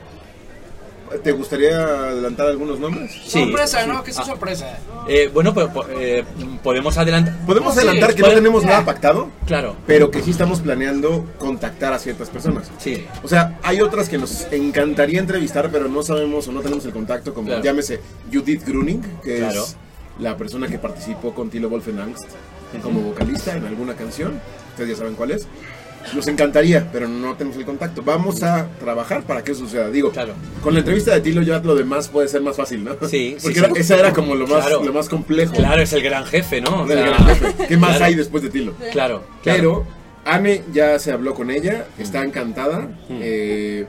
¿Te 1.23 1.31
gustaría 1.33 1.77
adelantar 1.79 2.47
algunos 2.47 2.79
nombres? 2.81 3.13
Sí. 3.27 3.43
sorpresa, 3.45 3.85
¿no? 3.87 4.03
¿Qué 4.03 4.13
es 4.13 4.19
Ah. 4.19 4.25
sorpresa? 4.25 4.79
Eh, 5.07 5.31
bueno, 5.33 5.53
pues 5.53 5.69
eh, 5.99 6.25
podemos 6.63 6.97
adelantar. 6.97 7.37
Podemos 7.45 7.75
Sí, 7.75 7.81
adelantar 7.81 8.15
que 8.15 8.23
puede- 8.23 8.33
no 8.37 8.39
tenemos 8.41 8.65
nada 8.65 8.83
pactado, 8.87 9.29
Claro, 9.47 9.77
pero 9.87 10.11
que 10.11 10.23
sí 10.23 10.31
estamos 10.31 10.61
planeando 10.61 11.27
contactar 11.39 11.93
a 11.93 11.99
ciertas 11.99 12.31
personas. 12.31 12.71
sí. 12.79 13.05
O 13.23 13.29
sea, 13.29 13.59
hay 13.63 13.83
otras 13.83 14.09
que 14.09 14.17
nos 14.17 14.47
encantaría 14.53 15.21
entrevistar, 15.21 15.69
pero 15.71 15.87
no 15.87 16.03
sabemos 16.03 16.49
o 16.49 16.53
no 16.53 16.63
tenemos 16.63 16.87
el 16.87 16.93
contacto, 16.93 17.35
como 17.35 17.49
Claro. 17.49 17.63
llámese 17.63 18.01
Judith 18.33 18.65
Gruning, 18.67 19.03
que 19.23 19.37
Claro. 19.37 19.65
es 19.65 19.77
la 20.19 20.39
persona 20.39 20.67
que 20.67 20.79
participó 20.79 21.35
con 21.35 21.51
Tilo 21.51 21.69
Wolfenangst 21.69 22.25
como 22.81 23.01
vocalista 23.01 23.57
en 23.57 23.65
alguna 23.67 23.95
canción. 23.95 24.41
Ustedes 24.71 24.91
ya 24.91 24.97
saben 24.97 25.15
cuál 25.15 25.33
es. 25.33 25.47
Nos 26.15 26.27
encantaría, 26.27 26.89
pero 26.93 27.07
no 27.07 27.35
tenemos 27.37 27.57
el 27.59 27.65
contacto. 27.65 28.03
Vamos 28.03 28.43
a 28.43 28.67
trabajar 28.81 29.23
para 29.23 29.45
que 29.45 29.53
eso 29.53 29.61
suceda. 29.65 29.89
Digo, 29.89 30.11
Claro. 30.11 30.35
con 30.63 30.75
la 30.75 30.81
entrevista 30.81 31.15
de 31.15 31.21
Tilo 31.21 31.43
ya 31.43 31.61
lo 31.61 31.77
demás 31.77 32.09
puede 32.09 32.27
ser 32.27 32.41
más 32.43 32.57
fácil, 32.57 32.83
¿no? 32.83 32.95
Sí, 33.09 33.37
sí, 33.39 33.43
Porque 33.43 33.59
sí. 33.61 33.65
era- 33.65 33.73
esa 33.81 33.97
era 33.99 34.13
como 34.13 34.35
lo 34.35 34.47
más, 34.49 34.67
Claro. 34.67 34.83
lo 34.83 34.93
más 34.93 35.09
complejo. 35.09 35.55
Claro, 35.55 35.81
es 35.81 35.93
el 35.93 36.03
gran 36.03 36.25
jefe, 36.25 36.61
¿no? 36.61 36.83
O 36.83 36.87
sea, 36.89 36.97
gran 36.97 37.25
jefe. 37.27 37.67
¿Qué 37.69 37.77
más 37.77 37.91
claro, 37.91 38.05
hay 38.07 38.15
después 38.17 38.43
de 38.43 38.51
Tilo? 38.51 38.75
Claro, 38.91 39.23
claro. 39.45 39.57
Pero 39.59 39.87
Anne 40.25 40.63
ya 40.73 40.99
se 40.99 41.13
habló 41.13 41.35
con 41.35 41.51
ella, 41.53 41.87
está 41.99 42.25
encantada. 42.25 42.89
eh, 43.11 43.87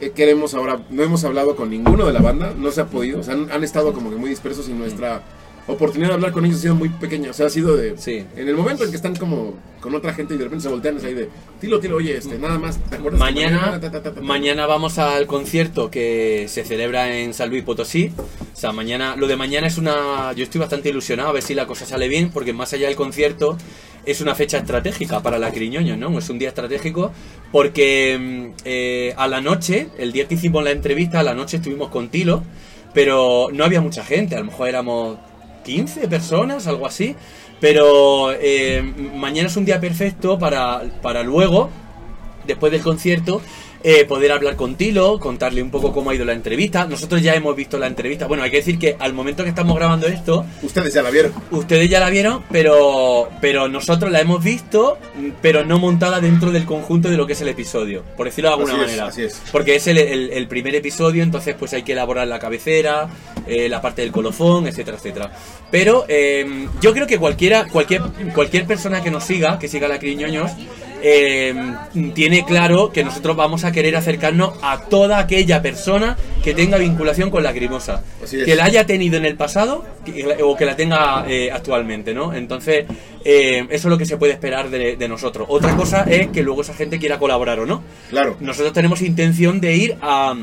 eh, 0.00 0.10
queremos 0.14 0.54
ahora, 0.54 0.80
no 0.90 1.02
hemos 1.02 1.22
hablado 1.24 1.54
con 1.56 1.68
ninguno 1.70 2.06
de 2.06 2.12
la 2.12 2.20
banda, 2.20 2.54
no 2.56 2.70
se 2.72 2.80
ha 2.80 2.86
podido, 2.86 3.20
o 3.20 3.22
sea, 3.22 3.34
han, 3.34 3.52
han 3.52 3.62
estado 3.62 3.92
como 3.92 4.08
que 4.10 4.16
muy 4.16 4.30
dispersos 4.30 4.66
y 4.68 4.72
nuestra 4.72 5.22
oportunidad 5.70 6.08
de 6.08 6.14
hablar 6.14 6.32
con 6.32 6.44
ellos 6.44 6.58
ha 6.58 6.62
sido 6.62 6.74
muy 6.74 6.88
pequeña, 6.88 7.30
o 7.30 7.32
sea, 7.32 7.46
ha 7.46 7.50
sido 7.50 7.76
de... 7.76 7.96
Sí. 7.96 8.24
En 8.36 8.48
el 8.48 8.56
momento 8.56 8.84
en 8.84 8.90
que 8.90 8.96
están 8.96 9.16
como 9.16 9.54
con 9.80 9.94
otra 9.94 10.12
gente 10.12 10.34
y 10.34 10.36
de 10.36 10.44
repente 10.44 10.64
se 10.64 10.68
voltean, 10.68 10.98
es 10.98 11.04
ahí 11.04 11.14
de, 11.14 11.28
tilo, 11.60 11.80
tilo, 11.80 11.96
oye, 11.96 12.16
este, 12.16 12.38
nada 12.38 12.58
más, 12.58 12.78
¿te 12.78 12.96
acuerdas? 12.96 13.18
que 13.18 13.24
Mañana, 13.24 13.72
Ta, 13.72 13.80
ta, 13.80 13.90
ta, 13.90 14.02
ta, 14.02 14.14
ta. 14.14 14.20
mañana 14.20 14.66
vamos 14.66 14.98
al 14.98 15.26
concierto 15.26 15.90
que 15.90 16.46
se 16.48 16.64
celebra 16.64 17.16
en 17.16 17.32
San 17.34 17.48
Luis 17.48 17.62
Potosí. 17.62 18.12
O 18.52 18.56
sea, 18.56 18.72
mañana, 18.72 19.16
lo 19.16 19.26
de 19.26 19.36
mañana 19.36 19.66
es 19.66 19.78
una. 19.78 20.32
Yo 20.34 20.44
estoy 20.44 20.60
bastante 20.60 20.90
ilusionado 20.90 21.30
a 21.30 21.32
ver 21.32 21.42
si 21.42 21.54
la 21.54 21.66
cosa 21.66 21.86
sale 21.86 22.08
bien, 22.08 22.30
porque 22.30 22.52
más 22.52 22.72
allá 22.74 22.88
del 22.88 22.96
concierto 22.96 23.56
es 24.04 24.20
una 24.20 24.34
fecha 24.34 24.58
estratégica 24.58 25.22
para 25.22 25.38
la 25.38 25.50
Criñoño, 25.50 25.96
¿no? 25.96 26.18
Es 26.18 26.28
un 26.28 26.38
día 26.38 26.48
estratégico 26.48 27.12
porque 27.52 28.18
mm, 28.18 28.62
eh, 28.64 29.14
a 29.16 29.28
la 29.28 29.40
noche, 29.40 29.88
el 29.98 30.12
día 30.12 30.26
que 30.28 30.34
hicimos 30.34 30.62
la 30.62 30.70
entrevista, 30.70 31.20
a 31.20 31.22
la 31.22 31.34
noche 31.34 31.56
estuvimos 31.58 31.88
con 31.88 32.08
Tilo, 32.08 32.42
pero 32.92 33.48
no 33.52 33.64
había 33.64 33.80
mucha 33.80 34.04
gente, 34.04 34.36
a 34.36 34.40
lo 34.40 34.46
mejor 34.46 34.68
éramos 34.68 35.18
15 35.64 36.08
personas, 36.08 36.66
algo 36.66 36.86
así. 36.86 37.16
Pero 37.60 38.32
eh, 38.32 38.82
mañana 39.14 39.48
es 39.48 39.56
un 39.56 39.64
día 39.64 39.80
perfecto 39.80 40.38
para, 40.38 40.82
para 41.02 41.22
luego, 41.22 41.68
después 42.46 42.72
del 42.72 42.80
concierto, 42.80 43.42
eh, 43.82 44.04
poder 44.04 44.32
hablar 44.32 44.56
con 44.56 44.74
Tilo, 44.76 45.18
contarle 45.18 45.62
un 45.62 45.70
poco 45.70 45.92
cómo 45.92 46.10
ha 46.10 46.14
ido 46.14 46.24
la 46.24 46.32
entrevista. 46.34 46.84
Nosotros 46.86 47.22
ya 47.22 47.34
hemos 47.34 47.56
visto 47.56 47.78
la 47.78 47.86
entrevista. 47.86 48.26
Bueno, 48.26 48.42
hay 48.42 48.50
que 48.50 48.58
decir 48.58 48.78
que 48.78 48.96
al 48.98 49.12
momento 49.14 49.42
que 49.42 49.48
estamos 49.48 49.74
grabando 49.76 50.06
esto, 50.06 50.44
Ustedes 50.62 50.92
ya 50.92 51.02
la 51.02 51.10
vieron. 51.10 51.32
ustedes 51.50 51.88
ya 51.88 51.98
la 52.00 52.10
vieron, 52.10 52.42
pero, 52.50 53.28
pero 53.40 53.68
nosotros 53.68 54.10
la 54.12 54.20
hemos 54.20 54.42
visto, 54.44 54.98
mm, 55.16 55.28
pero 55.40 55.64
no 55.64 55.78
montada 55.78 56.20
dentro 56.20 56.50
del 56.52 56.64
conjunto 56.66 57.08
de 57.08 57.16
lo 57.16 57.26
que 57.26 57.32
es 57.32 57.40
el 57.40 57.48
episodio, 57.48 58.02
por 58.16 58.26
decirlo 58.26 58.50
de 58.50 58.54
alguna 58.56 58.74
Así 58.74 58.82
es, 58.82 58.86
manera. 58.88 59.06
así 59.06 59.22
es. 59.22 59.42
Porque 59.50 59.76
es 59.76 59.86
el, 59.86 59.98
el- 59.98 60.30
el 60.32 60.46
primer 60.48 60.74
episodio, 60.74 61.22
entonces 61.22 61.54
pues 61.58 61.72
hay 61.72 61.82
que 61.82 61.92
elaborar 61.92 62.26
la 62.28 62.38
cabecera, 62.38 63.08
eh, 63.46 63.68
la 63.68 63.80
parte 63.80 64.02
del 64.02 64.12
colofón, 64.12 64.66
etcétera, 64.66 64.96
etcétera. 64.98 65.32
Pero 65.70 66.04
eh, 66.08 66.66
yo 66.80 66.92
creo 66.92 67.06
que 67.06 67.18
cualquiera, 67.18 67.66
cualquier, 67.68 68.02
cualquier 68.34 68.66
persona 68.66 69.02
que 69.02 69.10
nos 69.10 69.24
siga, 69.24 69.58
que 69.58 69.68
siga 69.68 69.88
la 69.88 69.98
Criñoños, 69.98 70.50
eh, 71.02 71.54
tiene 72.14 72.44
claro 72.44 72.90
que 72.92 73.02
nosotros 73.04 73.36
vamos 73.36 73.64
a 73.64 73.72
querer 73.72 73.96
acercarnos 73.96 74.52
a 74.62 74.80
toda 74.82 75.18
aquella 75.18 75.62
persona 75.62 76.16
que 76.42 76.54
tenga 76.54 76.78
vinculación 76.78 77.30
con 77.30 77.42
la 77.42 77.52
Crimosa. 77.52 78.02
Así 78.22 78.38
es. 78.40 78.44
Que 78.44 78.54
la 78.54 78.64
haya 78.64 78.86
tenido 78.86 79.16
en 79.16 79.24
el 79.24 79.36
pasado 79.36 79.84
que- 80.04 80.36
o 80.42 80.56
que 80.56 80.64
la 80.64 80.76
tenga 80.76 81.24
eh, 81.28 81.50
actualmente, 81.52 82.14
¿no? 82.14 82.32
Entonces, 82.34 82.86
eh, 83.24 83.66
eso 83.70 83.88
es 83.88 83.90
lo 83.90 83.98
que 83.98 84.06
se 84.06 84.16
puede 84.16 84.32
esperar 84.32 84.70
de, 84.70 84.96
de 84.96 85.08
nosotros. 85.08 85.46
Otra 85.50 85.76
cosa 85.76 86.04
es 86.04 86.28
que 86.28 86.42
luego 86.42 86.62
esa 86.62 86.74
gente 86.74 86.98
quiera 86.98 87.18
colaborar 87.18 87.58
o 87.60 87.66
no. 87.66 87.82
Claro. 88.10 88.36
Nosotros 88.40 88.72
tenemos 88.72 89.02
intención 89.02 89.60
de 89.60 89.74
ir 89.76 89.96
a, 90.02 90.34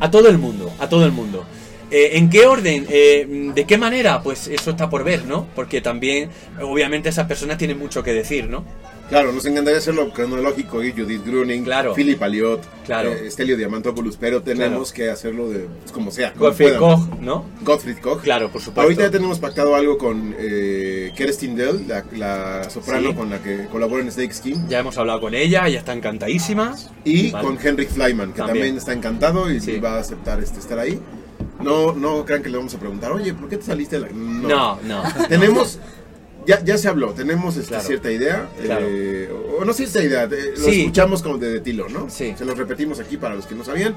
a 0.00 0.10
todo 0.10 0.28
el 0.28 0.38
mundo, 0.38 0.72
a 0.78 0.88
todo 0.88 1.04
el 1.06 1.12
mundo. 1.12 1.44
Eh, 1.88 2.18
¿En 2.18 2.28
qué 2.28 2.46
orden? 2.46 2.84
Eh, 2.90 3.52
¿De 3.54 3.64
qué 3.64 3.78
manera? 3.78 4.20
Pues 4.20 4.48
eso 4.48 4.70
está 4.72 4.90
por 4.90 5.04
ver, 5.04 5.24
¿no? 5.24 5.46
Porque 5.54 5.80
también, 5.80 6.30
obviamente, 6.60 7.08
esas 7.10 7.28
personas 7.28 7.58
tienen 7.58 7.78
mucho 7.78 8.02
que 8.02 8.12
decir, 8.12 8.48
¿no? 8.48 8.64
Claro, 9.08 9.30
nos 9.32 9.46
encantaría 9.46 9.78
hacerlo 9.78 10.10
cronológico 10.12 10.82
y 10.82 10.90
Judith 10.92 11.24
Gruning, 11.24 11.62
Claro. 11.62 11.94
Philip 11.94 12.20
Aliot, 12.20 12.60
Claro. 12.84 13.12
eh, 13.12 13.30
Stelio 13.30 13.56
Diamantopoulos, 13.56 14.16
pero 14.16 14.42
tenemos 14.42 14.92
que 14.92 15.08
hacerlo 15.10 15.48
de 15.48 15.60
pues, 15.80 15.92
como 15.92 16.10
sea. 16.10 16.32
como 16.32 16.46
Gottfried. 16.46 16.76
Koch, 16.76 17.08
¿no? 17.20 17.44
Gottfried 17.62 17.98
Koch. 17.98 18.20
Claro, 18.22 18.50
por 18.50 18.60
supuesto. 18.60 18.80
Ahorita 18.82 19.02
ya 19.04 19.10
tenemos 19.12 19.38
pactado 19.38 19.76
algo 19.76 19.96
con 19.96 20.34
eh, 20.38 21.12
Kerstin 21.16 21.54
Dell, 21.54 21.86
la, 21.86 22.04
la 22.16 22.68
soprano 22.68 23.10
Sí. 23.10 23.14
con 23.14 23.30
la 23.30 23.40
que 23.40 23.66
colabora 23.70 24.02
en 24.02 24.10
Snake 24.10 24.34
Skin, 24.34 24.68
Ya 24.68 24.80
hemos 24.80 24.98
hablado 24.98 25.20
con 25.20 25.34
ella, 25.34 25.66
ella 25.68 25.78
está 25.78 25.92
encantadísima. 25.92 26.74
y 27.04 27.30
Vale. 27.30 27.46
con 27.46 27.58
Henrik 27.64 27.90
Flyman, 27.90 28.32
que 28.32 28.38
también. 28.38 28.46
También. 28.56 28.76
está 28.76 28.92
encantado 28.92 29.50
y 29.52 29.60
Sí. 29.60 29.78
va 29.78 29.94
a 29.94 29.98
aceptar 30.00 30.40
este, 30.40 30.58
estar 30.58 30.78
ahí. 30.80 30.98
No, 31.62 31.92
no 31.92 32.24
crean 32.24 32.42
que 32.42 32.48
le 32.50 32.56
vamos 32.58 32.74
a 32.74 32.78
preguntar, 32.78 33.12
oye, 33.12 33.32
¿por 33.34 33.48
qué 33.48 33.56
te 33.56 33.62
saliste? 33.64 34.00
de 34.00 34.06
la-?" 34.06 34.12
No, 34.12 34.80
no. 34.82 35.02
Tenemos, 35.28 35.78
ya, 36.46 36.62
ya 36.64 36.78
se 36.78 36.88
habló, 36.88 37.12
tenemos 37.12 37.56
este, 37.56 37.68
Claro. 37.70 37.84
cierta 37.84 38.10
idea, 38.10 38.48
Claro. 38.62 38.86
eh, 38.88 39.30
o 39.60 39.64
no 39.64 39.72
cierta 39.72 40.02
idea, 40.02 40.24
eh, 40.24 40.54
lo 40.56 40.64
Sí. 40.64 40.80
escuchamos 40.80 41.22
como 41.22 41.38
de, 41.38 41.50
de 41.50 41.60
Tilo, 41.60 41.88
¿no? 41.88 42.08
Sí. 42.08 42.34
Se 42.38 42.44
lo 42.44 42.54
repetimos 42.54 43.00
aquí 43.00 43.16
para 43.16 43.34
los 43.34 43.46
que 43.46 43.54
no 43.54 43.64
sabían. 43.64 43.94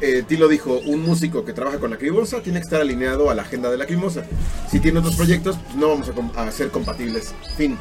Eh, 0.00 0.22
Tilo 0.28 0.46
dijo, 0.48 0.78
un 0.86 1.00
músico 1.02 1.44
que 1.44 1.52
trabaja 1.52 1.78
con 1.78 1.90
la 1.90 1.96
Crimosa 1.96 2.40
tiene 2.42 2.60
que 2.60 2.64
estar 2.64 2.80
alineado 2.80 3.30
a 3.30 3.34
la 3.34 3.42
agenda 3.42 3.70
de 3.70 3.78
la 3.78 3.86
Crimosa. 3.86 4.24
Si 4.70 4.78
tiene 4.78 4.98
otros 5.00 5.16
proyectos, 5.16 5.56
pues 5.64 5.74
no 5.76 5.88
vamos 5.88 6.08
a, 6.08 6.12
com- 6.12 6.30
a 6.36 6.50
ser 6.52 6.68
compatibles. 6.70 7.34
Fin. 7.56 7.76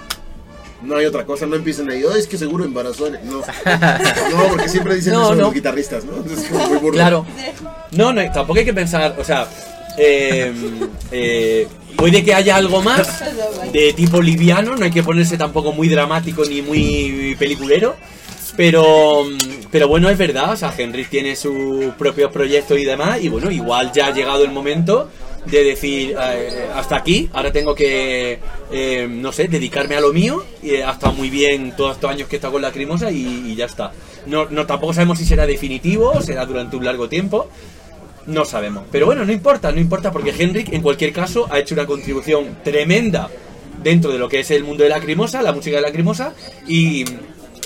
No 0.82 0.96
hay 0.96 1.06
otra 1.06 1.26
cosa, 1.26 1.46
no 1.46 1.58
empiecen 1.58 1.90
ahí, 1.92 2.04
"Ay, 2.10 2.22
es 2.22 2.26
que 2.28 2.38
seguro 2.38 2.64
embarazó. 2.64 3.10
No, 3.10 3.42
no 4.32 4.48
porque 4.50 4.70
siempre 4.70 4.96
dicen 4.96 5.12
No, 5.14 5.24
eso 5.24 5.36
no. 5.36 5.42
los 5.44 5.54
guitarristas, 5.54 6.06
¿no? 6.06 6.14
Entonces, 6.18 6.46
es 6.46 6.50
como 6.52 6.68
muy 6.70 6.78
burdo. 6.78 6.94
Claro. 6.96 7.26
No, 7.92 8.14
no, 8.14 8.22
tampoco 8.32 8.60
hay 8.60 8.66
que 8.66 8.74
pensar, 8.74 9.16
o 9.20 9.24
sea, 9.26 9.46
eh, 10.00 10.54
eh, 11.12 11.68
puede 11.96 12.24
que 12.24 12.34
haya 12.34 12.56
algo 12.56 12.82
más 12.82 13.24
de 13.72 13.94
tipo 13.94 14.22
liviano, 14.22 14.76
no 14.76 14.86
hay 14.86 14.92
que 14.92 15.04
ponerse 15.04 15.38
tampoco 15.38 15.72
muy 15.74 15.90
dramático 15.90 16.46
ni 16.46 16.62
muy 16.62 17.36
peliculero. 17.38 17.96
Pero, 18.58 19.26
pero 19.72 19.88
bueno, 19.88 20.10
es 20.10 20.18
verdad, 20.18 20.52
o 20.52 20.58
sea, 20.58 20.74
Henry 20.78 21.06
tiene 21.06 21.36
sus 21.38 21.94
propios 21.98 22.30
proyectos 22.30 22.78
y 22.78 22.84
demás, 22.84 23.20
y 23.22 23.30
bueno, 23.30 23.50
igual 23.52 23.94
ya 23.94 24.08
ha 24.08 24.14
llegado 24.14 24.44
el 24.44 24.52
momento 24.52 25.10
de 25.46 25.64
decir 25.64 26.16
eh, 26.20 26.68
hasta 26.76 26.98
aquí, 26.98 27.30
ahora 27.32 27.54
tengo 27.54 27.74
que, 27.74 28.40
eh, 28.70 29.08
no 29.10 29.32
sé, 29.32 29.48
dedicarme 29.48 29.96
a 29.96 30.02
lo 30.02 30.12
mío, 30.12 30.44
y 30.62 30.76
estado 30.76 31.14
muy 31.14 31.30
bien 31.30 31.74
todos 31.78 31.96
estos 31.96 32.12
años 32.12 32.28
que 32.28 32.36
he 32.36 32.38
estado 32.38 32.54
con 32.54 32.62
Lacrimosa 32.62 33.10
y, 33.12 33.46
y 33.48 33.56
ya 33.56 33.66
está. 33.66 33.94
No, 34.26 34.48
tampoco 34.66 34.94
sabemos 34.94 35.20
si 35.20 35.26
será 35.26 35.46
definitivo 35.46 36.22
será 36.22 36.46
durante 36.46 36.76
un 36.76 36.84
largo 36.84 37.08
tiempo, 37.08 37.50
no 38.26 38.46
sabemos. 38.46 38.84
Pero 38.92 39.06
bueno, 39.06 39.26
no 39.26 39.32
importa, 39.32 39.72
no 39.72 39.80
importa, 39.80 40.12
porque 40.12 40.34
Henrik 40.38 40.74
en 40.74 40.82
cualquier 40.82 41.14
caso 41.14 41.48
ha 41.52 41.60
hecho 41.60 41.76
una 41.76 41.86
contribución 41.86 42.58
tremenda 42.64 43.30
dentro 43.84 44.12
de 44.12 44.20
lo 44.20 44.30
que 44.30 44.40
es 44.40 44.52
el 44.52 44.64
mundo 44.64 44.84
de 44.84 44.90
Lacrimosa, 44.90 45.42
la 45.42 45.54
música 45.54 45.78
de 45.78 45.82
Lacrimosa, 45.82 46.34
y 46.68 47.06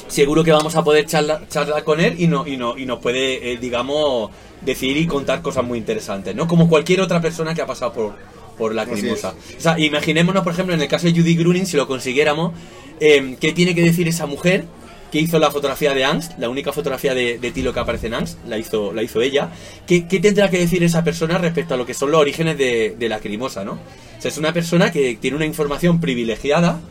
seguro 0.08 0.44
que 0.44 0.52
vamos 0.52 0.76
a 0.76 0.84
poder 0.84 1.06
charlar, 1.06 1.48
charlar 1.50 1.84
con 1.84 2.00
él 2.00 2.16
y, 2.18 2.28
no, 2.28 2.46
y, 2.48 2.58
no, 2.58 2.78
y 2.78 2.86
nos 2.86 3.00
puede, 3.00 3.54
eh, 3.54 3.58
digamos, 3.58 4.30
decir 4.62 4.96
y 4.98 5.08
contar 5.08 5.42
cosas 5.42 5.66
muy 5.66 5.78
interesantes, 5.78 6.36
¿no? 6.36 6.48
Como 6.48 6.70
cualquier 6.70 7.02
otra 7.02 7.20
persona 7.20 7.54
que 7.54 7.62
ha 7.62 7.66
pasado 7.66 7.94
por, 7.94 8.14
por 8.58 8.76
Lacrimosa. 8.76 9.34
O 9.58 9.62
sea, 9.62 9.80
imaginémonos, 9.80 10.44
por 10.44 10.54
ejemplo, 10.54 10.74
en 10.76 10.82
el 10.82 10.88
caso 10.88 11.08
de 11.08 11.14
Judy 11.14 11.36
Gruning, 11.36 11.66
si 11.66 11.78
lo 11.78 11.88
consiguiéramos, 11.88 12.54
eh, 13.00 13.36
¿qué 13.40 13.54
tiene 13.54 13.74
que 13.74 13.82
decir 13.82 14.08
esa 14.08 14.26
mujer? 14.26 14.66
Que 15.14 15.20
hizo 15.20 15.38
la 15.38 15.52
fotografía 15.52 15.94
de 15.94 16.04
Angst, 16.04 16.40
la 16.40 16.50
única 16.50 16.74
fotografía 16.74 17.14
de, 17.14 17.38
de 17.38 17.52
Tilo 17.52 17.72
que 17.72 17.80
aparece 17.80 18.08
en 18.08 18.16
Angst, 18.16 18.40
la 18.48 18.58
hizo, 18.58 18.92
la 18.92 19.04
hizo 19.04 19.22
ella. 19.22 19.52
¿Qué, 19.86 20.08
qué 20.08 20.20
tendrá 20.20 20.50
que 20.50 20.58
decir 20.58 20.84
esa 20.84 21.04
persona 21.04 21.38
respecto 21.38 21.76
a 21.76 21.78
lo 21.78 21.86
que 21.86 21.94
son 21.94 22.10
los 22.10 22.20
orígenes 22.20 22.58
de, 22.58 22.96
de 22.98 23.10
la 23.10 23.20
Crimosa, 23.20 23.64
no? 23.64 23.74
O 23.74 24.20
sea, 24.22 24.30
es 24.30 24.40
una 24.40 24.52
persona 24.52 24.92
que 24.92 25.16
tiene 25.22 25.38
una 25.38 25.46
información 25.46 26.02
privilegiada, 26.02 26.82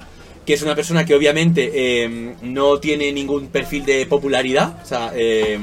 que 0.46 0.54
es 0.54 0.62
una 0.62 0.76
persona 0.76 1.04
que 1.04 1.16
obviamente 1.16 1.72
eh, 1.74 2.36
no 2.42 2.78
tiene 2.78 3.10
ningún 3.10 3.48
perfil 3.48 3.84
de 3.84 4.06
popularidad. 4.06 4.80
O 4.80 4.86
sea, 4.86 5.10
eh, 5.16 5.58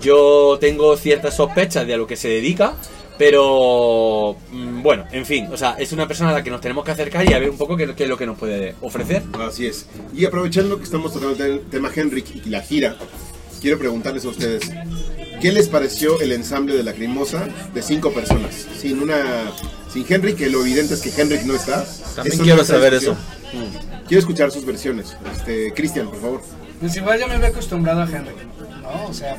yo 0.00 0.58
tengo 0.60 0.96
ciertas 0.96 1.34
sospechas 1.34 1.88
de 1.88 1.94
a 1.94 1.96
lo 1.96 2.06
que 2.06 2.14
se 2.14 2.28
dedica, 2.28 2.76
pero 3.18 4.36
mm, 4.50 4.82
bueno, 4.82 5.04
en 5.12 5.26
fin, 5.26 5.48
o 5.52 5.56
sea, 5.56 5.76
es 5.78 5.92
una 5.92 6.06
persona 6.06 6.30
a 6.30 6.32
la 6.32 6.42
que 6.42 6.50
nos 6.50 6.60
tenemos 6.60 6.84
que 6.84 6.90
acercar 6.90 7.28
y 7.28 7.32
a 7.32 7.38
ver 7.38 7.50
un 7.50 7.56
poco 7.56 7.76
qué, 7.76 7.94
qué 7.94 8.04
es 8.04 8.08
lo 8.08 8.18
que 8.18 8.26
nos 8.26 8.38
puede 8.38 8.74
ofrecer. 8.80 9.22
Así 9.40 9.66
es. 9.66 9.86
Y 10.14 10.24
aprovechando 10.24 10.78
que 10.78 10.84
estamos 10.84 11.12
tratando 11.12 11.44
el 11.44 11.60
tema 11.62 11.90
Henrik 11.94 12.46
y 12.46 12.48
la 12.50 12.62
gira, 12.62 12.96
quiero 13.60 13.78
preguntarles 13.78 14.24
a 14.24 14.28
ustedes, 14.28 14.70
¿qué 15.40 15.52
les 15.52 15.68
pareció 15.68 16.20
el 16.20 16.32
ensamble 16.32 16.76
de 16.76 16.82
la 16.82 16.92
Crimosa 16.92 17.48
de 17.74 17.82
cinco 17.82 18.12
personas? 18.12 18.66
Sin 18.78 19.00
una 19.00 19.52
sin 19.92 20.04
Henrik, 20.08 20.36
que 20.36 20.50
lo 20.50 20.60
evidente 20.60 20.94
es 20.94 21.00
que 21.00 21.10
Henrik 21.20 21.42
no 21.44 21.54
está. 21.54 21.84
También 22.14 22.32
Esto 22.32 22.44
quiero 22.44 22.58
no 22.58 22.64
saber 22.64 22.92
discusión. 22.92 23.16
Quiero 24.06 24.20
escuchar 24.20 24.50
sus 24.50 24.64
versiones. 24.64 25.16
Este, 25.34 25.72
Cristian, 25.72 26.08
por 26.08 26.20
favor. 26.20 26.42
Pues 26.80 26.94
igual 26.96 27.18
ya 27.18 27.26
me 27.26 27.34
había 27.34 27.48
acostumbrado 27.48 28.02
a 28.02 28.04
Henry, 28.04 28.34
¿no? 28.82 29.06
O 29.08 29.14
sea, 29.14 29.38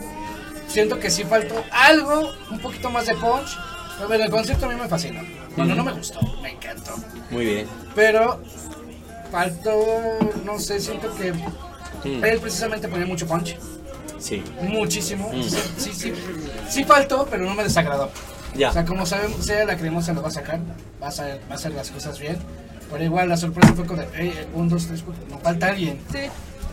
siento 0.77 0.99
que 0.99 1.09
sí 1.09 1.23
faltó 1.23 1.55
algo, 1.71 2.33
un 2.51 2.59
poquito 2.59 2.91
más 2.91 3.07
de 3.07 3.15
punch. 3.15 3.57
Pero 3.95 4.07
bueno, 4.09 4.23
el 4.25 4.29
concepto 4.29 4.67
a 4.67 4.69
mí 4.69 4.75
me 4.79 4.87
fascinó. 4.87 5.21
Bueno, 5.55 5.73
no 5.73 5.83
me 5.83 5.91
gustó, 5.91 6.19
me 6.39 6.51
encantó. 6.51 6.93
Muy 7.31 7.45
bien. 7.45 7.67
Pero 7.95 8.39
faltó, 9.31 9.75
no 10.45 10.59
sé, 10.59 10.79
siento 10.79 11.13
que 11.15 11.33
Mm, 12.03 12.23
él 12.23 12.39
precisamente 12.39 12.87
ponía 12.87 13.07
mucho 13.07 13.25
punch. 13.25 13.57
Sí. 14.19 14.43
Muchísimo. 14.61 15.31
Mm. 15.33 15.41
Sí, 15.41 15.57
sí, 15.79 15.93
sí, 15.93 16.13
sí 16.69 16.83
faltó, 16.83 17.25
pero 17.29 17.43
no 17.45 17.55
me 17.55 17.63
desagradó. 17.63 18.11
Ya. 18.55 18.69
O 18.69 18.73
sea, 18.73 18.85
como 18.85 19.03
sabemos, 19.07 19.43
sea 19.43 19.65
la 19.65 19.77
cremosa 19.77 20.13
lo 20.13 20.21
va 20.21 20.27
a 20.27 20.31
sacar, 20.31 20.59
va 21.01 21.07
a 21.07 21.09
hacer, 21.09 21.41
va 21.49 21.53
a 21.53 21.55
hacer 21.55 21.71
las 21.71 21.89
cosas 21.89 22.19
bien. 22.19 22.37
Pero 22.91 23.03
igual 23.03 23.29
la 23.29 23.35
sorpresa 23.35 23.73
fue 23.73 23.85
con 23.87 23.97
de, 23.97 24.07
"Ey, 24.15 24.47
un, 24.53 24.69
dos, 24.69 24.85
tres, 24.85 25.01
cuatro, 25.03 25.23
no 25.27 25.39
falta 25.39 25.67
alguien. 25.69 25.99
Sí. 26.11 26.19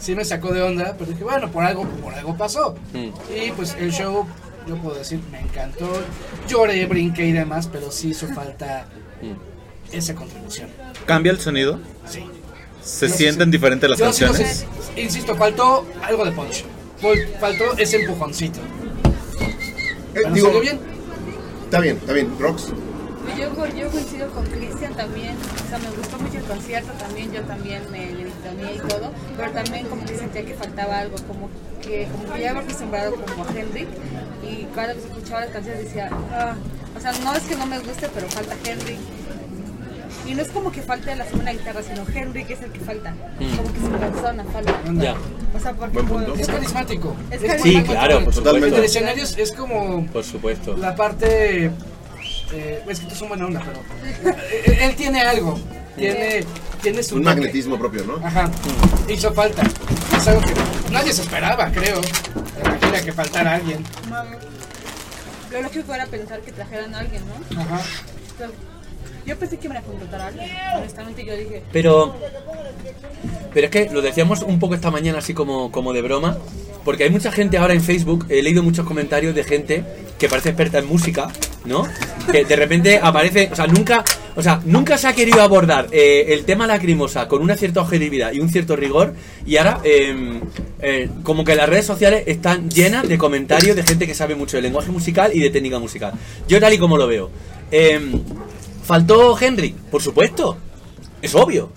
Sí 0.00 0.14
me 0.14 0.24
sacó 0.24 0.52
de 0.52 0.62
onda, 0.62 0.94
pero 0.98 1.10
dije, 1.10 1.24
bueno, 1.24 1.50
por 1.50 1.64
algo, 1.64 1.84
por 1.84 2.14
algo 2.14 2.36
pasó. 2.36 2.74
Mm. 2.92 3.08
Y 3.46 3.50
pues 3.52 3.74
el 3.78 3.90
show, 3.92 4.26
yo 4.66 4.76
puedo 4.76 4.96
decir, 4.96 5.20
me 5.32 5.40
encantó. 5.40 5.88
Lloré, 6.48 6.84
brinqué 6.86 7.26
y 7.26 7.32
demás, 7.32 7.68
pero 7.72 7.90
sí 7.90 8.10
hizo 8.10 8.26
falta 8.28 8.86
Mm. 9.22 9.94
esa 9.96 10.14
contribución. 10.14 10.68
¿Cambia 11.06 11.32
el 11.32 11.40
sonido? 11.40 11.78
Sí. 12.06 12.24
¿Se 12.82 13.08
sí 13.08 13.16
sienten 13.18 13.46
sé. 13.48 13.52
diferentes 13.52 13.88
las 13.88 13.98
Yo 13.98 14.12
sí 14.12 14.22
lo 14.22 14.28
canciones? 14.28 14.66
sé. 14.94 15.00
Insisto, 15.00 15.34
faltó 15.36 15.86
algo 16.02 16.24
de 16.24 16.32
punch. 16.32 16.64
Fal- 17.00 17.38
Faltó 17.40 17.64
ese 17.78 18.02
empujoncito. 18.02 18.60
Eh, 20.14 20.20
digo, 20.32 20.46
salió 20.48 20.60
bien. 20.60 20.78
Está 21.64 21.80
bien, 21.80 21.96
está 21.96 22.12
bien. 22.12 22.30
Rox. 22.38 22.68
Yo, 23.38 23.66
yo 23.74 23.88
coincido 23.90 24.28
con 24.30 24.44
Cristian 24.46 24.94
también, 24.94 25.34
o 25.34 25.68
sea, 25.68 25.78
me 25.78 25.88
gustó 25.96 26.18
mucho 26.18 26.38
el 26.38 26.44
concierto 26.44 26.92
también, 26.92 27.32
yo 27.32 27.40
también 27.42 27.82
me 27.90 28.12
y 28.52 28.78
todo, 28.88 29.10
pero 29.36 29.50
también 29.52 29.86
como 29.86 30.04
que 30.04 30.16
sentía 30.16 30.44
que 30.44 30.54
faltaba 30.54 30.98
algo, 30.98 31.16
como 31.26 31.48
que, 31.82 32.06
como 32.12 32.32
que 32.34 32.40
ya 32.42 32.50
había 32.50 32.62
acostumbrado 32.62 33.14
como 33.14 33.44
a 33.44 33.48
Henrik 33.58 33.88
y 34.42 34.64
cada 34.74 34.88
vez 34.88 34.98
que 35.04 35.08
escuchaba 35.12 35.40
las 35.42 35.50
canciones 35.50 35.84
decía, 35.84 36.10
ah, 36.32 36.54
o 36.96 37.00
sea, 37.00 37.12
no 37.24 37.34
es 37.34 37.42
que 37.44 37.56
no 37.56 37.66
me 37.66 37.78
guste, 37.78 38.08
pero 38.14 38.28
falta 38.28 38.54
Henrik. 38.64 38.98
Y 40.26 40.34
no 40.34 40.42
es 40.42 40.48
como 40.48 40.72
que 40.72 40.80
falte 40.80 41.14
la 41.16 41.24
segunda 41.26 41.52
guitarra, 41.52 41.82
sino 41.82 42.04
Henrik 42.14 42.48
es 42.50 42.62
el 42.62 42.70
que 42.70 42.80
falta, 42.80 43.10
Mm. 43.40 43.56
como 43.56 43.72
que 43.72 43.80
su 43.80 43.90
persona 43.90 44.44
falta. 44.44 44.80
Ya. 44.94 45.14
O 45.54 45.60
sea, 45.60 45.72
porque. 45.74 45.98
Es 46.40 46.46
carismático. 46.46 47.16
Es 47.30 47.40
carismático. 47.42 47.80
Sí, 47.80 47.82
claro, 47.82 48.24
por 48.24 48.34
Totalmente. 48.34 48.68
El 48.68 48.74
supuesto. 48.74 48.98
escenario 48.98 49.24
es- 49.24 49.36
es 49.38 49.52
como 49.52 50.06
Por 50.06 50.24
supuesto. 50.24 50.76
la 50.76 50.94
parte. 50.96 51.70
Eh, 52.52 52.82
es 52.88 53.00
que 53.00 53.06
tú 53.06 53.14
son 53.14 53.28
buena 53.28 53.46
onda, 53.46 53.62
pero. 53.66 54.34
él, 54.66 54.78
él 54.80 54.96
tiene 54.96 55.20
algo. 55.22 55.58
Tiene, 55.96 56.44
tiene 56.84 57.02
su. 57.02 57.16
Un 57.16 57.22
toque. 57.22 57.36
magnetismo 57.36 57.78
propio, 57.78 58.04
¿no? 58.04 58.24
Ajá. 58.24 58.50
Hizo 59.08 59.32
falta. 59.32 59.62
Es 60.16 60.28
algo 60.28 60.42
que 60.42 60.54
nadie 60.92 61.12
se 61.12 61.22
esperaba, 61.22 61.70
creo. 61.72 62.00
Gira 62.82 63.02
que 63.02 63.12
faltara 63.12 63.54
alguien. 63.54 63.82
Lo 65.50 65.62
lógico 65.62 65.94
era 65.94 66.06
pensar 66.06 66.40
que 66.42 66.52
trajeran 66.52 66.94
a 66.94 66.98
alguien, 66.98 67.22
¿no? 67.26 67.60
Ajá. 67.60 67.80
Entonces, 68.32 68.56
Yo 69.26 69.36
pensé 69.36 69.56
que 69.56 69.66
iban 69.66 69.78
a 69.78 69.82
contratar 69.82 70.20
a 70.20 70.26
alguien. 70.26 70.50
Honestamente, 70.76 71.24
yo 71.24 71.36
dije, 71.36 71.62
Pero. 71.72 72.14
Pero 73.52 73.66
es 73.66 73.70
que 73.70 73.88
lo 73.90 74.02
decíamos 74.02 74.42
un 74.42 74.58
poco 74.58 74.74
esta 74.74 74.90
mañana, 74.90 75.18
así 75.18 75.32
como, 75.32 75.70
como 75.70 75.92
de 75.92 76.02
broma. 76.02 76.38
Porque 76.84 77.04
hay 77.04 77.10
mucha 77.10 77.32
gente 77.32 77.56
ahora 77.56 77.72
en 77.72 77.80
Facebook, 77.80 78.26
he 78.28 78.42
leído 78.42 78.62
muchos 78.62 78.86
comentarios 78.86 79.34
de 79.34 79.42
gente 79.42 79.84
que 80.18 80.28
parece 80.28 80.50
experta 80.50 80.78
en 80.78 80.86
música, 80.86 81.28
¿no? 81.64 81.88
Que 82.30 82.44
de 82.44 82.56
repente 82.56 83.00
aparece, 83.02 83.48
o 83.50 83.56
sea, 83.56 83.66
nunca, 83.66 84.04
o 84.36 84.42
sea, 84.42 84.60
nunca 84.66 84.98
se 84.98 85.08
ha 85.08 85.14
querido 85.14 85.40
abordar 85.40 85.86
eh, 85.92 86.26
el 86.28 86.44
tema 86.44 86.66
lacrimosa 86.66 87.26
con 87.26 87.40
una 87.40 87.56
cierta 87.56 87.80
objetividad 87.80 88.32
y 88.32 88.40
un 88.40 88.50
cierto 88.50 88.76
rigor, 88.76 89.14
y 89.46 89.56
ahora 89.56 89.80
eh, 89.82 90.40
eh, 90.80 91.08
como 91.22 91.42
que 91.42 91.54
las 91.54 91.68
redes 91.68 91.86
sociales 91.86 92.24
están 92.26 92.68
llenas 92.68 93.08
de 93.08 93.16
comentarios 93.16 93.76
de 93.76 93.82
gente 93.82 94.06
que 94.06 94.14
sabe 94.14 94.34
mucho 94.34 94.58
de 94.58 94.62
lenguaje 94.62 94.90
musical 94.90 95.30
y 95.34 95.40
de 95.40 95.48
técnica 95.48 95.78
musical. 95.78 96.12
Yo 96.46 96.60
tal 96.60 96.74
y 96.74 96.78
como 96.78 96.98
lo 96.98 97.06
veo. 97.06 97.30
¿Faltó 98.84 99.36
Henry? 99.40 99.74
Por 99.90 100.02
supuesto, 100.02 100.56
es 101.22 101.34
obvio. 101.34 101.70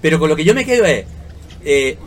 Pero 0.00 0.18
con 0.18 0.28
lo 0.28 0.36
que 0.36 0.44
yo 0.44 0.54
me 0.54 0.64
quedo 0.64 0.84
es. 0.84 1.04
eh, 1.64 1.98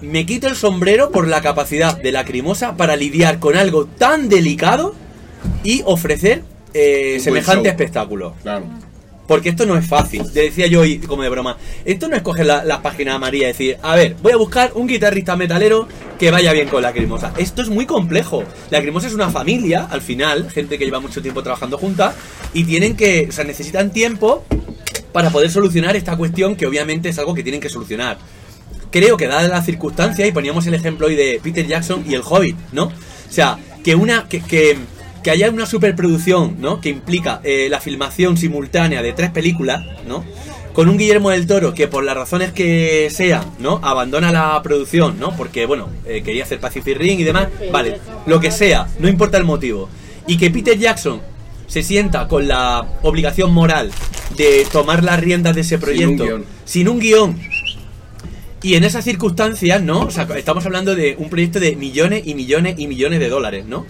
me 0.00 0.24
quito 0.26 0.46
el 0.46 0.54
sombrero 0.54 1.10
por 1.10 1.26
la 1.26 1.40
capacidad 1.42 1.96
de 2.00 2.12
Lacrimosa 2.12 2.76
para 2.76 2.94
lidiar 2.94 3.40
con 3.40 3.56
algo 3.56 3.86
tan 3.86 4.28
delicado 4.28 4.94
y 5.64 5.82
ofrecer 5.86 6.44
eh, 6.72 7.18
semejante 7.20 7.68
show. 7.68 7.72
espectáculo. 7.72 8.34
Claro. 8.42 8.66
Porque 9.28 9.50
esto 9.50 9.66
no 9.66 9.76
es 9.76 9.86
fácil. 9.86 10.24
Le 10.34 10.44
decía 10.44 10.66
yo 10.66 10.80
hoy, 10.80 10.98
como 10.98 11.22
de 11.22 11.28
broma, 11.28 11.56
esto 11.84 12.08
no 12.08 12.16
es 12.16 12.22
coger 12.22 12.46
la, 12.46 12.64
la 12.64 12.82
página 12.82 13.14
amarilla 13.14 13.44
y 13.44 13.48
decir, 13.48 13.76
a 13.82 13.94
ver, 13.94 14.16
voy 14.20 14.32
a 14.32 14.36
buscar 14.36 14.72
un 14.74 14.88
guitarrista 14.88 15.36
metalero 15.36 15.86
que 16.18 16.30
vaya 16.30 16.52
bien 16.52 16.68
con 16.68 16.82
Lacrimosa. 16.82 17.32
Esto 17.36 17.62
es 17.62 17.68
muy 17.68 17.86
complejo. 17.86 18.42
Lacrimosa 18.70 19.06
es 19.06 19.14
una 19.14 19.30
familia, 19.30 19.86
al 19.90 20.00
final, 20.00 20.50
gente 20.50 20.78
que 20.78 20.84
lleva 20.84 20.98
mucho 20.98 21.22
tiempo 21.22 21.42
trabajando 21.42 21.78
juntas, 21.78 22.14
y 22.54 22.64
tienen 22.64 22.96
que, 22.96 23.26
o 23.28 23.32
sea, 23.32 23.44
necesitan 23.44 23.92
tiempo 23.92 24.44
para 25.12 25.30
poder 25.30 25.50
solucionar 25.50 25.94
esta 25.94 26.16
cuestión 26.16 26.56
que 26.56 26.66
obviamente 26.66 27.10
es 27.10 27.18
algo 27.18 27.34
que 27.34 27.42
tienen 27.42 27.60
que 27.60 27.68
solucionar. 27.68 28.18
Creo 28.90 29.16
que 29.18 29.26
dadas 29.26 29.50
las 29.50 29.66
circunstancias, 29.66 30.26
y 30.26 30.32
poníamos 30.32 30.66
el 30.66 30.74
ejemplo 30.74 31.06
hoy 31.06 31.14
de 31.14 31.38
Peter 31.42 31.66
Jackson 31.66 32.02
y 32.08 32.14
el 32.14 32.22
Hobbit, 32.24 32.56
¿no? 32.72 32.84
O 32.84 32.92
sea, 33.32 33.58
que 33.84 33.94
una. 33.94 34.26
que, 34.26 34.40
que, 34.40 34.76
que 35.22 35.30
haya 35.30 35.50
una 35.50 35.66
superproducción, 35.66 36.56
¿no? 36.60 36.80
Que 36.80 36.88
implica 36.88 37.40
eh, 37.44 37.68
la 37.70 37.80
filmación 37.80 38.36
simultánea 38.36 39.02
de 39.02 39.12
tres 39.12 39.30
películas, 39.30 39.84
¿no? 40.06 40.24
Con 40.72 40.88
un 40.88 40.96
Guillermo 40.96 41.30
del 41.30 41.46
Toro 41.46 41.74
que 41.74 41.88
por 41.88 42.04
las 42.04 42.16
razones 42.16 42.52
que 42.52 43.08
sean, 43.10 43.42
¿no? 43.58 43.80
Abandona 43.82 44.30
la 44.30 44.60
producción, 44.62 45.18
¿no? 45.18 45.36
Porque, 45.36 45.66
bueno, 45.66 45.88
eh, 46.06 46.22
quería 46.22 46.44
hacer 46.44 46.60
Pacific 46.60 46.96
Ring 46.96 47.18
y 47.20 47.24
demás. 47.24 47.48
Vale, 47.72 47.98
lo 48.26 48.40
que 48.40 48.50
sea, 48.50 48.86
no 49.00 49.08
importa 49.08 49.38
el 49.38 49.44
motivo. 49.44 49.88
Y 50.26 50.36
que 50.36 50.50
Peter 50.50 50.78
Jackson 50.78 51.20
se 51.66 51.82
sienta 51.82 52.28
con 52.28 52.46
la 52.46 52.86
obligación 53.02 53.52
moral 53.52 53.90
de 54.36 54.66
tomar 54.70 55.02
las 55.02 55.20
riendas 55.20 55.54
de 55.54 55.62
ese 55.62 55.76
un 55.76 55.80
proyecto 55.80 56.40
sin 56.64 56.88
un 56.88 56.98
guion 56.98 57.38
y 58.62 58.74
en 58.74 58.84
esas 58.84 59.04
circunstancias, 59.04 59.82
¿no? 59.82 60.00
O 60.00 60.10
sea, 60.10 60.26
estamos 60.36 60.66
hablando 60.66 60.96
de 60.96 61.14
un 61.18 61.30
proyecto 61.30 61.60
de 61.60 61.76
millones 61.76 62.26
y 62.26 62.34
millones 62.34 62.74
y 62.78 62.88
millones 62.88 63.20
de 63.20 63.28
dólares, 63.28 63.66
¿no? 63.66 63.86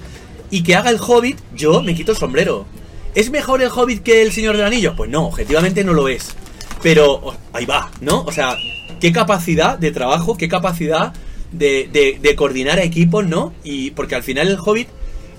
Y 0.51 0.63
que 0.63 0.75
haga 0.75 0.91
el 0.91 0.99
Hobbit, 1.01 1.39
yo 1.55 1.83
me 1.83 1.95
quito 1.95 2.13
el 2.13 2.19
sombrero. 2.19 2.67
¿Es 3.15 3.31
mejor 3.31 3.63
el 3.63 3.69
Hobbit 3.69 4.03
que 4.03 4.23
el 4.23 4.33
Señor 4.33 4.57
del 4.57 4.67
Anillo? 4.67 4.95
Pues 4.97 5.11
no, 5.11 5.27
objetivamente 5.27 5.85
no 5.85 5.93
lo 5.93 6.09
es. 6.09 6.35
Pero 6.83 7.35
ahí 7.53 7.67
va, 7.67 7.91
¿no? 8.01 8.23
O 8.23 8.33
sea, 8.33 8.55
qué 9.01 9.13
capacidad 9.13 9.79
de 9.79 9.91
trabajo, 9.91 10.37
qué 10.37 10.49
capacidad 10.49 11.13
de, 11.53 11.89
de- 11.93 12.19
de 12.21 12.35
coordinar 12.37 12.79
a 12.79 12.83
equipos, 12.85 13.27
¿no? 13.27 13.53
Y 13.65 13.91
porque 13.93 14.15
al 14.15 14.23
final 14.23 14.49
el 14.49 14.59
Hobbit, 14.65 14.89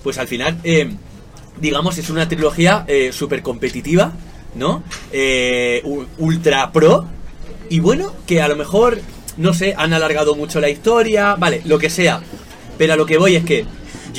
pues 0.04 0.18
al 0.18 0.28
final, 0.28 0.58
eh, 0.64 0.90
digamos, 1.60 1.98
es 1.98 2.10
una 2.10 2.28
trilogía 2.28 2.86
súper 3.12 3.42
competitiva, 3.42 4.14
¿no? 4.56 4.84
Eh, 5.12 5.82
ultra 6.18 6.72
pro. 6.72 7.06
Y 7.70 7.80
bueno, 7.80 8.14
que 8.28 8.42
a 8.42 8.48
lo 8.48 8.56
mejor, 8.56 9.00
no 9.38 9.54
sé, 9.54 9.76
han 9.78 9.94
alargado 9.94 10.36
mucho 10.36 10.60
la 10.60 10.70
historia, 10.70 11.36
vale, 11.36 11.62
lo 11.66 11.78
que 11.80 11.90
sea. 11.90 12.22
Pero 12.78 12.94
a 12.94 12.96
lo 12.96 13.06
que 13.06 13.18
voy 13.18 13.36
es 13.36 13.44
que 13.46 13.66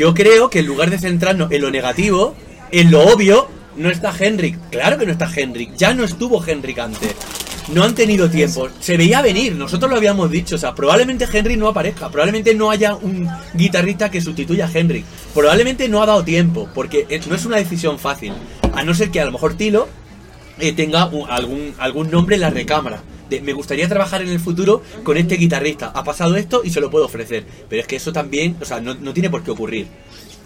yo 0.00 0.14
creo 0.14 0.48
que 0.48 0.60
en 0.60 0.66
lugar 0.66 0.88
de 0.88 0.98
centrarnos 0.98 1.52
en 1.52 1.60
lo 1.60 1.70
negativo, 1.70 2.34
en 2.72 2.90
lo 2.90 3.02
obvio, 3.02 3.48
no 3.76 3.90
está 3.90 4.14
Henrik. 4.18 4.58
Claro 4.70 4.96
que 4.96 5.04
no 5.04 5.12
está 5.12 5.30
Henrik. 5.30 5.74
Ya 5.76 5.92
no 5.92 6.04
estuvo 6.04 6.42
Henrik 6.42 6.78
antes. 6.78 7.14
No 7.74 7.84
han 7.84 7.94
tenido 7.94 8.30
tiempo. 8.30 8.70
Se 8.80 8.96
veía 8.96 9.20
venir, 9.20 9.54
nosotros 9.56 9.90
lo 9.90 9.98
habíamos 9.98 10.30
dicho. 10.30 10.54
O 10.54 10.58
sea, 10.58 10.74
probablemente 10.74 11.28
Henrik 11.30 11.58
no 11.58 11.68
aparezca. 11.68 12.08
Probablemente 12.08 12.54
no 12.54 12.70
haya 12.70 12.94
un 12.94 13.28
guitarrista 13.52 14.10
que 14.10 14.22
sustituya 14.22 14.64
a 14.64 14.70
Henrik. 14.72 15.04
Probablemente 15.34 15.86
no 15.86 16.02
ha 16.02 16.06
dado 16.06 16.24
tiempo. 16.24 16.70
Porque 16.74 17.04
eh, 17.10 17.20
no 17.28 17.34
es 17.34 17.44
una 17.44 17.58
decisión 17.58 17.98
fácil. 17.98 18.32
A 18.72 18.82
no 18.82 18.94
ser 18.94 19.10
que 19.10 19.20
a 19.20 19.26
lo 19.26 19.32
mejor 19.32 19.52
Tilo 19.52 19.86
eh, 20.58 20.72
tenga 20.72 21.10
algún, 21.28 21.74
algún 21.76 22.10
nombre 22.10 22.36
en 22.36 22.40
la 22.40 22.48
recámara. 22.48 23.02
De, 23.30 23.40
me 23.40 23.52
gustaría 23.54 23.88
trabajar 23.88 24.20
en 24.22 24.28
el 24.28 24.40
futuro 24.40 24.82
con 25.04 25.16
este 25.16 25.36
guitarrista. 25.36 25.92
Ha 25.94 26.04
pasado 26.04 26.36
esto 26.36 26.62
y 26.64 26.70
se 26.70 26.80
lo 26.80 26.90
puedo 26.90 27.06
ofrecer. 27.06 27.44
Pero 27.68 27.80
es 27.82 27.88
que 27.88 27.96
eso 27.96 28.12
también, 28.12 28.56
o 28.60 28.64
sea, 28.64 28.80
no, 28.80 28.94
no 28.94 29.14
tiene 29.14 29.30
por 29.30 29.42
qué 29.42 29.50
ocurrir. 29.52 29.86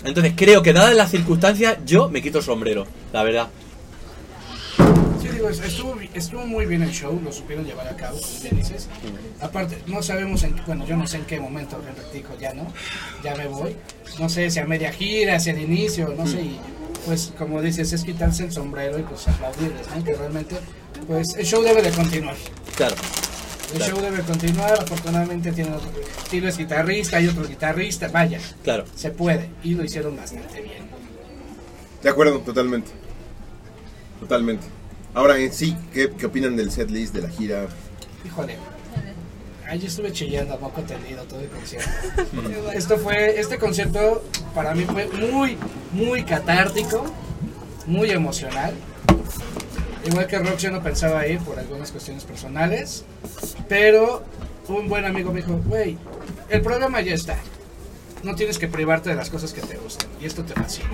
Entonces 0.05 0.35
creo 0.37 0.63
que 0.63 0.73
dadas 0.75 0.95
las 0.95 1.11
circunstancias, 1.11 1.79
yo 1.87 2.11
me 2.11 2.21
quito 2.23 2.39
el 2.39 2.45
sombrero, 2.45 2.87
la 3.13 3.23
verdad. 3.23 3.49
Sí, 5.23 5.29
digo, 5.29 5.49
es- 5.49 5.61
estuvo, 5.61 5.97
estuvo 6.13 6.47
muy 6.47 6.67
bien 6.67 6.83
el 6.83 6.91
show, 6.91 7.19
lo 7.25 7.33
supieron 7.33 7.65
llevar 7.65 7.89
a 7.89 7.97
cabo, 7.97 8.21
como 8.21 8.41
bien 8.43 8.57
dices. 8.57 8.89
Aparte, 9.41 9.79
no 9.87 10.03
sabemos 10.03 10.43
en, 10.43 10.55
bueno, 10.67 10.87
yo 10.87 10.97
no 10.97 11.07
sé 11.07 11.17
en 11.19 11.25
qué 11.25 11.41
momento 11.41 11.81
dijo, 12.13 12.35
ya 12.39 12.53
no, 12.53 12.71
ya 13.23 13.35
me 13.35 13.47
voy. 13.47 13.75
No 14.19 14.29
sé 14.29 14.51
si 14.51 14.59
a 14.59 14.67
media 14.67 14.93
gira, 14.93 15.37
hacia 15.37 15.55
el 15.55 15.61
inicio, 15.63 16.15
no 16.17 16.27
sé, 16.27 16.43
y 16.43 16.59
pues 17.07 17.33
como 17.39 17.63
dices, 17.63 17.93
es 17.95 18.05
quitarse 18.05 18.45
el 18.45 18.53
sombrero 18.53 18.99
y 18.99 19.03
pues 19.03 19.27
aplaudirles, 19.29 19.87
¿no? 19.97 20.05
Que 20.05 20.15
realmente, 20.15 20.57
pues 21.07 21.35
el 21.37 21.45
show 21.47 21.63
debe 21.63 21.83
de 21.83 21.91
continuar. 21.91 22.35
Claro. 22.77 22.97
El 23.73 23.79
Claro. 23.79 23.95
show 23.97 24.03
debe 24.05 24.23
continuar, 24.23 24.73
afortunadamente 24.81 25.51
tiene 25.53 25.73
otro, 25.75 25.89
Tilo 26.31 26.49
es 26.49 26.57
guitarrista, 26.59 27.17
hay 27.17 27.27
otro 27.29 27.47
guitarrista, 27.47 28.09
vaya, 28.09 28.39
Claro. 28.63 28.85
se 28.95 29.11
puede, 29.11 29.51
y 29.65 29.75
lo 29.75 29.83
hicieron 29.85 30.17
bastante 30.17 30.61
bien. 30.61 30.85
De 32.03 32.11
acuerdo, 32.11 32.39
totalmente. 32.41 32.91
Totalmente. 34.21 34.67
Ahora 35.15 35.39
en 35.39 35.53
sí, 35.53 35.77
¿qué, 35.93 36.11
qué 36.17 36.27
opinan 36.27 36.57
del 36.57 36.71
setlist 36.71 37.15
de 37.15 37.23
la 37.23 37.29
gira? 37.31 37.67
Híjole. 38.25 38.57
Ahí 39.67 39.85
estuve 39.87 40.13
chillando 40.13 40.55
a 40.55 40.59
poco 40.59 40.83
tendido 40.83 41.23
todo 41.25 41.41
el 41.41 41.49
concierto. 41.49 41.91
Esto 42.75 42.99
fue, 42.99 43.41
este 43.41 43.59
concierto 43.59 44.23
para 44.55 44.75
mí 44.75 44.85
fue 44.85 45.07
muy, 45.09 45.57
muy 45.93 46.23
catártico, 46.25 47.07
muy 47.87 48.11
emocional. 48.11 48.75
Igual 50.07 50.27
que 50.27 50.39
Rox 50.39 50.63
yo 50.63 50.71
no 50.71 50.83
pensaba 50.83 51.27
ir 51.27 51.39
por 51.41 51.59
algunas 51.59 51.91
cuestiones 51.91 52.25
personales, 52.25 53.05
pero 53.69 54.23
un 54.69 54.89
buen 54.89 55.05
amigo 55.05 55.33
me 55.33 55.41
dijo, 55.41 55.59
güey, 55.65 55.97
el 56.51 56.61
programa 56.63 57.01
ya 57.01 57.15
está. 57.15 57.37
No 58.23 58.35
tienes 58.35 58.59
que 58.59 58.69
privarte 58.69 59.11
de 59.11 59.17
las 59.17 59.31
cosas 59.31 59.53
que 59.53 59.61
te 59.63 59.77
gustan 59.77 60.09
y 60.21 60.27
esto 60.27 60.45
te 60.45 60.55
fascina. 60.55 60.89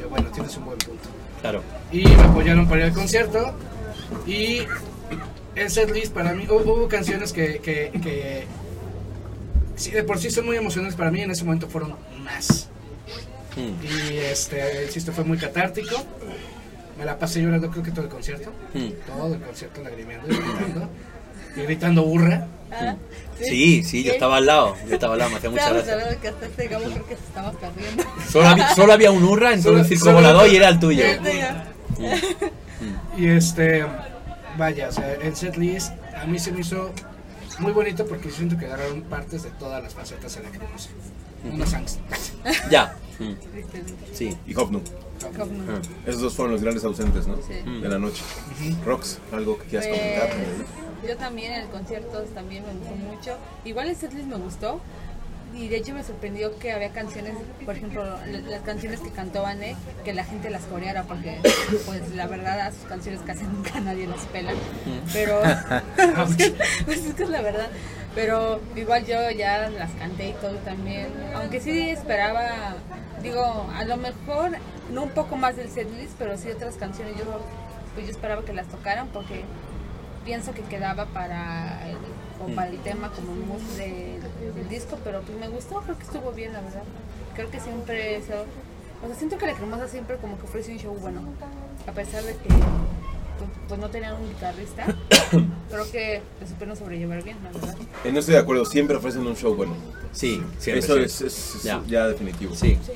Yo, 0.00 0.08
bueno, 0.08 0.30
tienes 0.30 0.56
un 0.56 0.66
buen 0.66 0.78
punto 0.78 1.08
Claro. 1.40 1.62
y 1.92 2.04
me 2.06 2.22
apoyaron 2.22 2.66
para 2.68 2.80
ir 2.80 2.86
al 2.86 2.92
concierto 2.94 3.54
y 4.26 4.60
el 5.54 5.70
setlist 5.70 6.12
para 6.12 6.32
mí 6.34 6.46
hu- 6.46 6.62
hubo 6.64 6.88
canciones 6.88 7.32
que, 7.32 7.58
que, 7.58 7.90
que 8.02 8.44
sí, 9.76 9.90
de 9.90 10.02
por 10.04 10.18
sí 10.18 10.30
son 10.30 10.46
muy 10.46 10.56
emocionantes 10.56 10.96
para 10.96 11.10
mí 11.10 11.20
en 11.20 11.30
ese 11.30 11.44
momento 11.44 11.68
fueron 11.68 11.94
más 12.22 12.68
Mm, 13.56 13.84
y 13.86 14.16
este 14.16 14.82
insisto 14.86 15.12
fue 15.12 15.22
muy 15.22 15.38
catártico 15.38 15.94
me 16.98 17.04
la 17.04 17.18
pasé 17.18 17.42
llorando 17.42 17.70
creo 17.70 17.82
que 17.82 17.90
todo 17.90 18.02
el 18.02 18.10
concierto 18.10 18.50
mm. 18.74 18.88
todo 19.06 19.34
el 19.34 19.40
concierto 19.40 19.82
lagrimeando 19.82 20.26
y 20.28 20.36
gritando 20.36 20.88
y 21.56 21.60
gritando 21.62 22.02
burra 22.04 22.46
Ah, 22.72 22.96
Sí, 23.40 23.82
sí, 23.84 24.02
yo 24.02 24.12
estaba 24.12 24.38
al 24.38 24.46
lado. 24.46 24.76
Yo 24.88 24.94
estaba 24.94 25.12
al 25.12 25.18
lado, 25.20 25.30
me 25.30 25.36
hacía 25.36 25.50
mucha 25.50 25.72
gracia. 25.72 26.20
que 26.20 26.28
hasta 26.28 26.46
este 26.46 26.66
Gabo 26.68 26.84
creo 26.84 27.06
que 27.06 27.16
se 27.16 27.22
estaba 27.22 27.52
perdiendo. 27.52 28.04
Solo 28.28 28.48
había, 28.48 28.74
solo 28.74 28.92
había 28.92 29.10
un 29.12 29.22
hurra 29.22 29.52
en 29.52 29.62
todo 29.62 29.78
el 29.78 29.84
circo 29.84 30.12
volador 30.12 30.48
y 30.48 30.56
era 30.56 30.68
el 30.68 30.80
tuyo. 30.80 31.04
Este 31.04 31.38
ya. 31.38 31.72
y 33.16 33.28
este 33.28 33.84
vaya 34.58 34.88
o 34.88 34.92
sea 34.92 35.14
el 35.14 35.36
setlist 35.36 35.92
a 36.20 36.26
mí 36.26 36.38
se 36.38 36.50
me 36.52 36.60
hizo 36.60 36.92
muy 37.60 37.70
bonito 37.72 38.04
porque 38.06 38.30
siento 38.30 38.56
que 38.58 38.66
agarraron 38.66 39.02
partes 39.02 39.44
de 39.44 39.50
todas 39.50 39.80
las 39.82 39.94
facetas 39.94 40.34
de 40.34 40.42
la 40.42 40.50
cremosa 40.50 40.90
unos 41.44 41.72
angst 41.74 42.00
Ya. 42.70 42.96
Mm, 43.16 43.34
Sí. 44.12 44.36
Y 44.44 44.56
Hopnu. 44.56 44.82
Ah. 45.22 45.80
Esos 46.06 46.20
dos 46.22 46.34
fueron 46.34 46.52
los 46.52 46.62
grandes 46.62 46.84
ausentes, 46.84 47.26
¿no? 47.26 47.36
Sí. 47.36 47.54
De 47.80 47.88
la 47.88 47.98
noche. 47.98 48.22
Rox, 48.84 49.18
algo 49.32 49.58
que 49.58 49.64
quieras 49.64 49.88
Pues, 49.88 50.00
comentar. 50.00 50.30
yo 51.08 51.16
también 51.16 51.52
en 51.52 51.62
el 51.62 51.68
concierto 51.68 52.20
también 52.34 52.64
me 52.66 52.72
gustó 52.72 52.94
mucho. 52.96 53.36
Igual 53.64 53.88
el 53.88 53.96
setlist 53.96 54.26
me 54.26 54.36
gustó, 54.36 54.80
y 55.54 55.68
de 55.68 55.76
hecho 55.76 55.94
me 55.94 56.02
sorprendió 56.02 56.58
que 56.58 56.72
había 56.72 56.90
canciones, 56.90 57.34
por 57.64 57.76
ejemplo, 57.76 58.04
la- 58.04 58.38
las 58.40 58.62
canciones 58.62 59.00
que 59.00 59.10
cantó 59.10 59.42
Vané, 59.42 59.76
que 60.04 60.12
la 60.12 60.24
gente 60.24 60.50
las 60.50 60.62
coreara, 60.64 61.04
porque 61.04 61.38
pues 61.86 62.14
la 62.14 62.26
verdad 62.26 62.60
a 62.60 62.72
sus 62.72 62.82
canciones 62.88 63.20
casi 63.24 63.44
nunca 63.54 63.78
nadie 63.80 64.06
las 64.08 64.22
pela, 64.26 64.52
pero 65.12 65.40
pues 66.86 67.04
es 67.06 67.14
que 67.14 67.22
es 67.22 67.28
la 67.30 67.40
verdad, 67.42 67.68
pero 68.16 68.60
igual 68.76 69.06
yo 69.06 69.30
ya 69.30 69.68
las 69.70 69.90
canté 69.92 70.30
y 70.30 70.32
todo 70.34 70.54
también, 70.64 71.06
aunque 71.36 71.60
sí 71.60 71.88
esperaba, 71.90 72.74
digo, 73.22 73.68
a 73.74 73.84
lo 73.84 73.96
mejor 73.96 74.50
no 74.92 75.02
un 75.04 75.10
poco 75.10 75.36
más 75.36 75.56
del 75.56 75.68
setlist, 75.70 76.12
pero 76.18 76.36
sí 76.36 76.48
otras 76.50 76.76
canciones 76.76 77.16
yo 77.18 77.24
pues 77.94 78.06
yo 78.06 78.12
esperaba 78.12 78.42
que 78.44 78.52
las 78.52 78.66
tocaran 78.68 79.08
porque 79.08 79.42
pienso 80.24 80.52
que 80.52 80.62
quedaba 80.62 81.06
para 81.06 81.88
el, 81.88 81.96
o 82.42 82.54
para 82.54 82.68
el 82.70 82.78
tema 82.80 83.10
como 83.12 83.34
mood 83.34 83.60
de- 83.76 84.18
del 84.54 84.68
disco, 84.68 84.98
pero 85.04 85.20
pues 85.22 85.38
me 85.38 85.48
gustó, 85.48 85.80
creo 85.82 85.96
que 85.96 86.04
estuvo 86.04 86.32
bien, 86.32 86.52
la 86.52 86.60
verdad. 86.60 86.82
Creo 87.34 87.50
que 87.50 87.60
siempre 87.60 88.16
eso, 88.16 88.32
o 89.02 89.06
sea, 89.06 89.16
siento 89.16 89.38
que 89.38 89.46
la 89.46 89.54
cremosa 89.54 89.86
siempre 89.88 90.16
como 90.16 90.36
que 90.38 90.44
ofrece 90.44 90.72
un 90.72 90.78
show 90.78 90.94
bueno, 91.00 91.20
a 91.86 91.92
pesar 91.92 92.22
de 92.24 92.32
que 92.32 92.48
pues, 92.48 93.50
pues, 93.68 93.80
no 93.80 93.88
tenían 93.90 94.14
un 94.14 94.28
guitarrista, 94.28 94.86
creo 95.70 95.90
que 95.92 96.22
lo 96.40 96.46
supieron 96.46 96.76
sobrellevar 96.76 97.22
bien, 97.22 97.36
la 97.44 97.50
verdad. 97.50 97.76
Eh, 98.04 98.12
no 98.12 98.18
estoy 98.20 98.34
de 98.34 98.40
acuerdo, 98.40 98.64
siempre 98.64 98.96
ofrecen 98.96 99.26
un 99.26 99.36
show 99.36 99.54
bueno. 99.54 99.74
Sí, 100.12 100.42
siempre. 100.58 100.78
Eso 100.84 100.94
sí. 100.96 101.02
es, 101.02 101.20
es- 101.20 101.54
es 101.56 101.62
Ya. 101.64 101.82
ya. 101.86 102.06
definitivo. 102.08 102.54
Sí, 102.54 102.78
sí. 102.84 102.92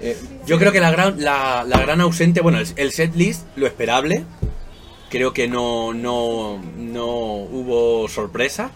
Eh, 0.00 0.16
Yo 0.46 0.58
creo 0.58 0.72
que 0.72 0.80
la 0.80 0.90
gran, 0.90 1.22
la, 1.22 1.64
la 1.66 1.80
gran 1.80 2.00
ausente, 2.00 2.40
bueno, 2.40 2.58
el, 2.58 2.92
set 2.92 3.14
list, 3.14 3.46
lo 3.56 3.66
esperable. 3.66 4.24
Creo 5.10 5.32
que 5.32 5.48
no, 5.48 5.92
no, 5.94 6.60
no 6.76 7.06
hubo 7.06 8.08
sorpresa. 8.08 8.70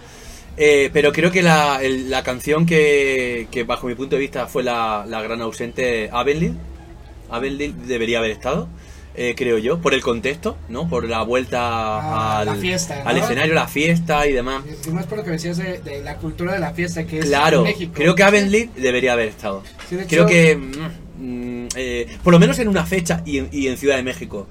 Eh, 0.56 0.90
pero 0.92 1.12
creo 1.12 1.30
que 1.30 1.42
la, 1.42 1.80
la 1.82 2.22
canción 2.22 2.66
que, 2.66 3.48
que 3.50 3.64
bajo 3.64 3.86
mi 3.86 3.94
punto 3.94 4.16
de 4.16 4.20
vista 4.20 4.46
fue 4.46 4.62
la, 4.62 5.04
la 5.08 5.22
gran 5.22 5.40
ausente, 5.40 6.10
Avenlil, 6.12 6.56
Avenlil 7.30 7.86
debería 7.86 8.18
haber 8.18 8.32
estado, 8.32 8.68
eh, 9.16 9.34
creo 9.36 9.58
yo, 9.58 9.80
por 9.80 9.92
el 9.94 10.02
contexto, 10.02 10.56
¿no? 10.68 10.88
Por 10.88 11.08
la 11.08 11.22
vuelta 11.22 11.58
Ah, 11.62 12.38
al, 12.40 12.46
la 12.46 12.54
fiesta, 12.54 13.02
al 13.04 13.16
¿no? 13.16 13.22
escenario, 13.22 13.54
la 13.54 13.66
fiesta 13.68 14.26
y 14.26 14.32
demás. 14.32 14.62
Y 14.86 14.90
más 14.90 15.06
por 15.06 15.18
lo 15.18 15.24
que 15.24 15.30
decías 15.30 15.56
de, 15.58 15.78
de 15.80 16.02
la 16.02 16.16
cultura 16.16 16.52
de 16.54 16.60
la 16.60 16.72
fiesta 16.72 17.04
que 17.06 17.18
es 17.20 17.26
Claro, 17.26 17.58
en 17.58 17.64
México. 17.64 17.92
creo 17.94 18.14
que 18.14 18.22
Avonlea 18.22 18.68
debería 18.76 19.12
haber 19.14 19.28
estado. 19.28 19.62
Sí, 19.88 19.96
de 19.96 20.06
creo 20.06 20.22
hecho- 20.22 20.28
que, 20.28 20.56
mm, 20.56 21.66
eh, 21.76 22.16
por 22.22 22.32
lo 22.32 22.38
menos 22.38 22.58
en 22.60 22.68
una 22.68 22.86
fecha 22.86 23.22
y 23.26 23.38
en, 23.38 23.48
y 23.52 23.66
en 23.68 23.76
Ciudad 23.76 23.96
de 23.96 24.02
México. 24.02 24.46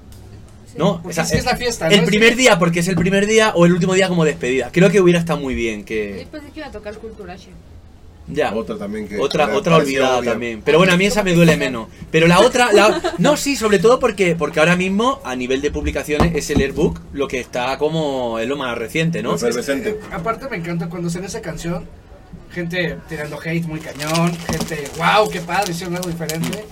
¿No? 0.76 1.02
Porque 1.02 1.08
O 1.08 1.12
sea, 1.14 1.24
es 1.24 1.32
que 1.32 1.38
es 1.38 1.44
la 1.44 1.56
fiesta, 1.56 1.88
¿no? 1.88 1.94
El 1.94 2.04
primer 2.04 2.36
día, 2.36 2.56
porque 2.58 2.78
es 2.78 2.86
el 2.86 2.94
primer 2.94 3.26
día, 3.26 3.52
o 3.56 3.66
el 3.66 3.72
último 3.72 3.92
día 3.94 4.06
como 4.08 4.24
despedida. 4.24 4.70
Creo 4.70 4.88
que 4.88 5.00
hubiera 5.00 5.18
estado 5.18 5.40
muy 5.40 5.54
bien 5.54 5.80
Yo 5.80 5.86
que. 5.86 6.28
pensé 6.30 6.50
que 6.52 6.60
iba 6.60 6.68
a 6.68 6.70
tocar 6.70 6.94
Cultura. 6.98 7.36
Ya. 8.32 8.54
Otra 8.54 8.76
también 8.76 9.08
que. 9.08 9.18
Otra, 9.18 9.54
otra 9.56 9.76
olvidada 9.76 10.18
obvia. 10.18 10.30
también. 10.32 10.62
Pero 10.64 10.78
bueno, 10.78 10.92
a 10.92 10.96
mí 10.96 11.06
esa 11.06 11.22
me 11.22 11.34
duele 11.34 11.56
menos. 11.56 11.88
Pero 12.10 12.26
la 12.26 12.40
otra, 12.40 12.72
la- 12.72 13.14
no, 13.18 13.36
sí, 13.36 13.56
sobre 13.56 13.78
todo 13.78 13.98
porque, 14.00 14.34
porque 14.36 14.60
ahora 14.60 14.76
mismo, 14.76 15.20
a 15.24 15.34
nivel 15.36 15.60
de 15.60 15.70
publicaciones, 15.70 16.34
es 16.34 16.50
el 16.50 16.60
Airbook 16.60 17.00
lo 17.12 17.28
que 17.28 17.40
está 17.40 17.76
como, 17.78 18.38
es 18.38 18.48
lo 18.48 18.56
más 18.56 18.76
reciente, 18.78 19.22
¿no? 19.22 19.34
Efervescente. 19.34 19.98
Aparte 20.12 20.48
me 20.48 20.56
encanta 20.56 20.88
cuando 20.88 21.10
sale 21.10 21.26
esa 21.26 21.40
canción, 21.40 21.84
gente 22.52 22.98
tirando 23.08 23.38
hate 23.40 23.64
muy 23.66 23.80
cañón, 23.80 24.32
gente, 24.50 24.84
wow, 24.96 25.28
qué 25.30 25.40
padre, 25.40 25.72
hicieron 25.72 25.96
algo 25.96 26.08
diferente. 26.10 26.64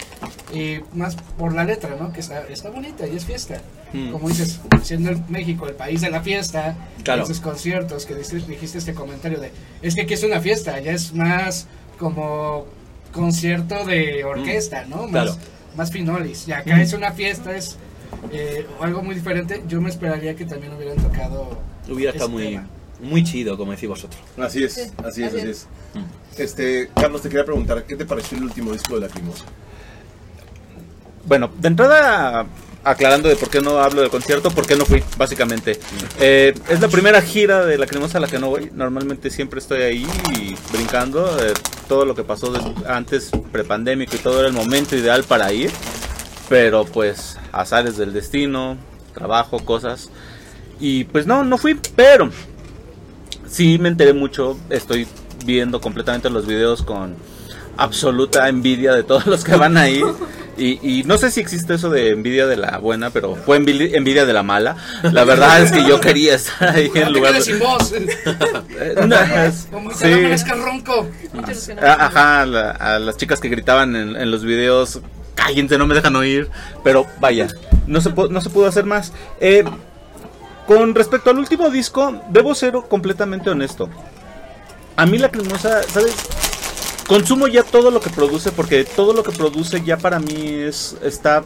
Y 0.53 0.79
más 0.95 1.15
por 1.37 1.53
la 1.55 1.63
letra, 1.65 1.95
¿no? 1.99 2.11
Que 2.13 2.21
está, 2.21 2.47
está 2.49 2.71
bonita 2.71 3.07
y 3.07 3.17
es 3.17 3.25
fiesta. 3.25 3.61
Mm. 3.93 4.13
Como 4.13 4.29
dices, 4.29 4.61
siendo 4.83 5.11
el 5.11 5.23
México 5.29 5.67
el 5.69 5.75
país 5.75 6.01
de 6.01 6.11
la 6.11 6.23
fiesta, 6.23 6.75
Claro. 7.05 7.25
esos 7.25 7.41
conciertos 7.41 8.07
que 8.07 8.15
dijiste, 8.15 8.41
dijiste 8.51 8.79
este 8.79 8.95
comentario 8.95 9.41
de, 9.41 9.53
es 9.83 9.95
que 9.95 10.03
aquí 10.03 10.15
es 10.15 10.23
una 10.25 10.41
fiesta, 10.41 10.79
ya 10.81 10.93
es 10.93 11.13
más 11.13 11.67
como 11.99 12.67
concierto 13.13 13.85
de 13.85 14.25
orquesta, 14.25 14.85
¿no? 14.87 15.03
Más, 15.03 15.09
Mm. 15.09 15.13
Claro. 15.13 15.37
más 15.77 15.91
finolis. 15.93 16.49
Y 16.49 16.53
acá 16.53 16.81
es 16.81 16.93
una 16.93 17.13
fiesta, 17.13 17.55
es 17.57 17.77
eh, 18.33 18.67
algo 18.81 19.03
muy 19.03 19.15
diferente. 19.15 19.63
Yo 19.69 19.81
me 19.81 19.91
esperaría 19.91 20.35
que 20.35 20.45
también 20.47 20.73
hubieran 20.75 20.97
tocado. 20.97 21.59
Hubiera 21.91 22.13
estado 22.13 22.31
muy, 22.31 22.45
tema. 22.45 22.67
Muy 23.01 23.23
chido, 23.25 23.57
como 23.57 23.73
decís 23.73 23.89
vosotros. 23.89 24.21
Así 24.39 24.65
es, 24.65 24.75
Sí, 24.75 24.81
así 25.05 25.23
es, 25.25 25.29
así 25.35 25.39
es. 25.39 25.45
es. 25.45 25.67
Este, 26.39 26.91
Carlos, 26.95 27.23
te 27.23 27.29
quería 27.29 27.45
preguntar, 27.45 27.85
¿qué 27.85 27.97
te 27.97 28.05
pareció 28.05 28.39
el 28.39 28.45
último 28.45 28.73
disco 28.73 28.95
de 28.95 29.03
Lacrimosa? 29.03 29.45
Bueno, 31.25 31.51
de 31.59 31.69
entrada, 31.69 32.47
aclarando 32.85 33.29
de 33.29 33.37
por 33.37 33.51
qué 33.51 33.61
no 33.61 33.79
hablo 33.79 34.01
del 34.01 34.11
concierto, 34.11 34.51
por 34.51 34.67
qué 34.67 34.77
no 34.77 34.85
fui, 34.87 35.03
básicamente. 35.17 35.79
Eh, 36.21 36.55
es 36.69 36.81
la 36.81 36.89
primera 36.89 37.21
gira 37.21 37.67
de 37.67 37.77
Lacrimosa 37.77 38.19
a 38.19 38.21
la 38.21 38.29
que 38.29 38.39
no 38.39 38.49
voy. 38.49 38.71
Normalmente 38.73 39.31
siempre 39.31 39.59
estoy 39.61 39.83
ahí 39.83 40.07
y 40.39 40.55
brincando. 40.73 41.39
eh, 41.45 41.53
todo 41.89 42.05
lo 42.05 42.15
que 42.15 42.23
pasó 42.23 42.53
antes, 42.87 43.31
prepandémico 43.51 44.15
y 44.15 44.19
todo 44.19 44.39
era 44.41 44.49
el 44.49 44.55
momento 44.55 44.95
ideal 44.95 45.25
para 45.25 45.53
ir. 45.53 45.71
Pero 46.49 46.85
pues, 46.85 47.37
azares 47.53 47.97
del 47.97 48.13
destino, 48.13 48.77
trabajo, 49.15 49.59
cosas. 49.65 50.11
Y 50.81 51.05
pues 51.05 51.27
no, 51.27 51.45
no 51.45 51.59
fui, 51.59 51.79
pero 51.97 52.31
sí 53.49 53.79
me 53.79 53.89
enteré 53.89 54.13
mucho. 54.13 54.59
Estoy 54.71 55.07
viendo 55.45 55.81
completamente 55.81 56.31
los 56.31 56.47
videos 56.47 56.83
con 56.83 57.17
absoluta 57.77 58.49
envidia 58.49 58.93
de 58.95 59.03
todos 59.05 59.27
los 59.27 59.45
que 59.45 59.57
van 59.57 59.77
ahí. 59.77 60.03
Y, 60.57 60.81
y 60.83 61.05
no 61.05 61.19
sé 61.19 61.31
si 61.31 61.39
existe 61.41 61.75
eso 61.75 61.89
de 61.89 62.11
envidia 62.11 62.49
de 62.49 62.57
la 62.57 62.79
buena, 62.79 63.11
pero 63.11 63.37
fue 63.37 63.61
envi- 63.61 63.95
envidia 63.95 64.27
de 64.27 64.33
la 64.33 64.43
mala. 64.43 64.77
La 65.05 65.23
verdad 65.23 65.63
es 65.63 65.71
que 65.71 65.85
yo 65.87 66.01
quería 66.01 66.35
estar 66.35 66.71
ahí 66.75 66.91
No 66.93 67.01
en 67.01 67.05
te 67.07 67.11
lugar 67.13 67.35
de... 67.35 67.41
sin 67.43 67.59
voz. 67.61 67.93
Eh, 68.81 68.95
no, 69.07 69.17
es- 69.17 69.69
Como 69.71 69.93
sí. 69.93 70.07
no 70.09 70.55
ronco. 70.65 71.09
Ah, 71.81 72.07
Ajá, 72.07 72.47
la- 72.47 72.71
a 72.73 72.99
las 72.99 73.17
chicas 73.17 73.39
que 73.41 73.49
gritaban 73.49 73.95
en, 73.95 74.17
en 74.17 74.31
los 74.33 74.43
videos, 74.45 75.01
cállense, 75.37 75.79
no 75.79 75.87
me 75.87 75.95
dejan 75.95 76.17
oír. 76.17 76.49
Pero 76.83 77.07
vaya, 77.21 77.47
no 77.87 78.01
se, 78.01 78.11
no 78.13 78.41
se 78.41 78.51
pudo 78.51 78.67
hacer 78.67 78.85
más. 78.85 79.13
Eh, 79.41 79.63
con 80.69 80.95
respecto 80.95 81.31
al 81.31 81.39
último 81.39 81.71
disco, 81.71 82.21
debo 82.29 82.55
ser 82.55 82.75
completamente 82.89 83.49
honesto. 83.49 83.89
A 84.97 85.07
mí 85.07 85.17
la 85.17 85.31
cremosa, 85.31 85.83
¿sabes? 85.85 86.15
Consumo 87.07 87.49
ya 87.49 87.63
todo 87.63 87.91
lo 87.91 88.01
que 88.01 88.11
produce 88.11 88.53
porque 88.53 88.85
todo 88.85 89.15
lo 89.15 89.23
que 89.23 89.33
produce 89.33 89.83
ya 89.83 89.97
para 89.97 90.19
mí 90.19 90.35
es 90.47 90.95
está 91.03 91.43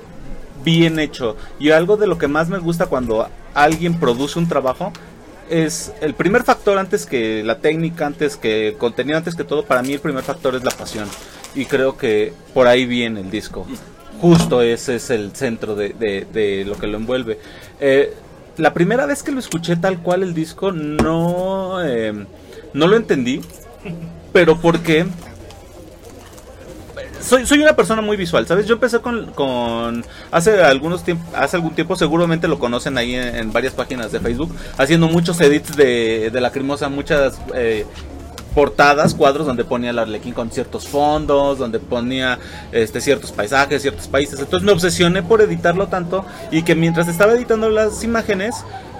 bien 0.64 0.98
hecho. 0.98 1.36
Y 1.60 1.70
algo 1.70 1.96
de 1.96 2.08
lo 2.08 2.18
que 2.18 2.26
más 2.26 2.48
me 2.48 2.58
gusta 2.58 2.86
cuando 2.86 3.28
alguien 3.54 4.00
produce 4.00 4.40
un 4.40 4.48
trabajo 4.48 4.92
es 5.48 5.92
el 6.00 6.14
primer 6.14 6.42
factor 6.42 6.78
antes 6.78 7.06
que 7.06 7.44
la 7.44 7.58
técnica, 7.60 8.06
antes 8.06 8.36
que 8.36 8.68
el 8.70 8.76
contenido, 8.76 9.18
antes 9.18 9.36
que 9.36 9.44
todo, 9.44 9.64
para 9.64 9.82
mí 9.82 9.92
el 9.92 10.00
primer 10.00 10.24
factor 10.24 10.56
es 10.56 10.64
la 10.64 10.72
pasión. 10.72 11.08
Y 11.54 11.66
creo 11.66 11.96
que 11.96 12.32
por 12.54 12.66
ahí 12.66 12.86
viene 12.86 13.20
el 13.20 13.30
disco. 13.30 13.66
Justo 14.20 14.62
ese 14.62 14.96
es 14.96 15.10
el 15.10 15.30
centro 15.36 15.76
de, 15.76 15.90
de- 15.90 16.26
de 16.32 16.64
lo 16.64 16.76
que 16.76 16.88
lo 16.88 16.96
envuelve. 16.96 17.38
Eh, 17.78 18.12
la 18.56 18.74
primera 18.74 19.06
vez 19.06 19.22
que 19.22 19.32
lo 19.32 19.38
escuché 19.38 19.76
tal 19.76 19.98
cual 19.98 20.22
el 20.22 20.34
disco 20.34 20.72
no, 20.72 21.84
eh, 21.84 22.12
no 22.74 22.86
lo 22.86 22.96
entendí. 22.96 23.40
Pero 24.32 24.58
porque 24.58 25.06
soy, 27.20 27.46
soy 27.46 27.60
una 27.60 27.76
persona 27.76 28.02
muy 28.02 28.16
visual, 28.16 28.46
¿sabes? 28.46 28.66
Yo 28.66 28.74
empecé 28.74 29.00
con, 29.00 29.26
con 29.32 30.04
hace 30.30 30.62
algunos 30.62 31.04
hace 31.34 31.56
algún 31.56 31.74
tiempo, 31.74 31.96
seguramente 31.96 32.48
lo 32.48 32.58
conocen 32.58 32.98
ahí 32.98 33.14
en, 33.14 33.36
en 33.36 33.52
varias 33.52 33.74
páginas 33.74 34.10
de 34.10 34.20
Facebook, 34.20 34.54
haciendo 34.76 35.08
muchos 35.08 35.40
edits 35.40 35.76
de, 35.76 36.30
de 36.32 36.40
Lacrimosa, 36.40 36.88
muchas 36.88 37.40
eh, 37.54 37.86
portadas, 38.54 39.14
cuadros 39.14 39.46
donde 39.46 39.64
ponía 39.64 39.90
el 39.90 39.98
Arlequín 39.98 40.34
con 40.34 40.50
ciertos 40.50 40.86
fondos, 40.86 41.58
donde 41.58 41.78
ponía 41.78 42.38
este 42.70 43.00
ciertos 43.00 43.32
paisajes, 43.32 43.82
ciertos 43.82 44.08
países. 44.08 44.38
Entonces 44.38 44.64
me 44.64 44.72
obsesioné 44.72 45.22
por 45.22 45.40
editarlo 45.40 45.88
tanto 45.88 46.24
y 46.50 46.62
que 46.62 46.74
mientras 46.74 47.08
estaba 47.08 47.32
editando 47.32 47.70
las 47.70 48.04
imágenes, 48.04 48.54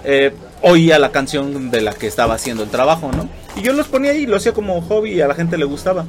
eh, 0.05 0.35
oía 0.63 0.99
la 0.99 1.11
canción 1.11 1.71
de 1.71 1.81
la 1.81 1.93
que 1.93 2.07
estaba 2.07 2.35
haciendo 2.35 2.63
el 2.63 2.71
trabajo, 2.71 3.11
¿no? 3.13 3.29
Y 3.57 3.63
yo 3.63 3.73
los 3.73 3.89
ponía 3.89 4.13
ahí, 4.13 4.27
lo 4.27 4.37
hacía 4.37 4.53
como 4.53 4.81
hobby 4.83 5.13
y 5.13 5.21
a 5.21 5.29
la 5.29 5.35
gente 5.35 5.59
le 5.59 5.65
gustaba. 5.65 6.05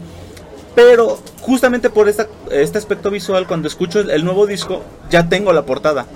Pero 0.76 1.20
justamente 1.42 1.90
por 1.90 2.10
esta, 2.10 2.28
este 2.52 2.78
aspecto 2.78 3.12
visual, 3.12 3.48
cuando 3.48 3.68
escucho 3.68 4.00
el, 4.00 4.26
nuevo 4.26 4.48
disco, 4.48 4.82
ya 5.10 5.30
tengo 5.30 5.54
la 5.54 5.64
portada. 5.64 6.08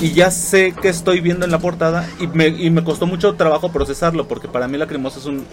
Y 0.00 0.12
ya 0.12 0.30
sé 0.30 0.74
que 0.80 0.88
estoy 0.88 1.20
viendo 1.20 1.44
en 1.44 1.50
la 1.50 1.58
portada 1.58 2.08
y 2.18 2.26
me, 2.26 2.48
y 2.48 2.70
me 2.70 2.82
costó 2.82 3.06
mucho 3.06 3.34
trabajo 3.34 3.70
procesarlo, 3.70 4.26
porque 4.26 4.48
para 4.48 4.66
mí 4.66 4.78
Lacrimosa 4.78 5.18
es 5.18 5.26
un, 5.26 5.44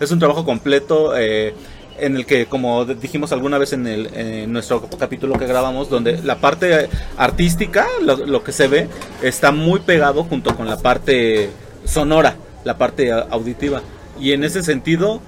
es 0.00 0.10
un 0.10 0.18
trabajo 0.18 0.44
completo 0.44 1.16
eh, 1.16 1.54
en 1.98 2.16
el 2.16 2.26
que, 2.26 2.46
como 2.46 2.84
dijimos 2.86 3.32
alguna 3.32 3.58
vez 3.58 3.72
en, 3.72 3.86
el, 3.86 4.06
en 4.14 4.52
nuestro 4.52 4.88
capítulo 4.98 5.38
que 5.38 5.46
grabamos, 5.46 5.90
donde 5.90 6.20
la 6.22 6.36
parte 6.36 6.88
artística, 7.16 7.86
lo, 8.02 8.16
lo 8.16 8.42
que 8.42 8.52
se 8.52 8.68
ve, 8.68 8.88
está 9.22 9.52
muy 9.52 9.80
pegado 9.80 10.24
junto 10.24 10.56
con 10.56 10.66
la 10.66 10.78
parte 10.78 11.50
sonora, 11.84 12.36
la 12.64 12.78
parte 12.78 13.12
auditiva. 13.12 13.82
Y 14.18 14.32
en 14.32 14.44
ese 14.44 14.62
sentido, 14.62 15.20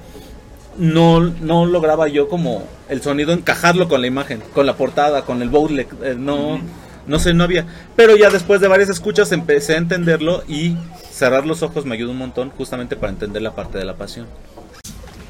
no, 0.78 1.20
no 1.20 1.66
lograba 1.66 2.08
yo 2.08 2.28
como 2.28 2.66
el 2.88 3.02
sonido 3.02 3.32
encajarlo 3.32 3.88
con 3.88 4.00
la 4.00 4.06
imagen, 4.06 4.42
con 4.54 4.66
la 4.66 4.76
portada, 4.76 5.22
con 5.22 5.42
el 5.42 5.48
bootleg, 5.48 5.88
eh, 6.02 6.14
no, 6.16 6.60
no 7.06 7.18
sé, 7.18 7.34
no 7.34 7.44
había. 7.44 7.66
Pero 7.96 8.16
ya 8.16 8.30
después 8.30 8.60
de 8.60 8.68
varias 8.68 8.88
escuchas 8.88 9.32
empecé 9.32 9.74
a 9.74 9.78
entenderlo 9.78 10.42
y 10.48 10.76
cerrar 11.10 11.46
los 11.46 11.62
ojos 11.62 11.84
me 11.84 11.94
ayudó 11.94 12.12
un 12.12 12.18
montón 12.18 12.50
justamente 12.50 12.96
para 12.96 13.12
entender 13.12 13.42
la 13.42 13.54
parte 13.54 13.78
de 13.78 13.84
la 13.84 13.94
pasión. 13.94 14.26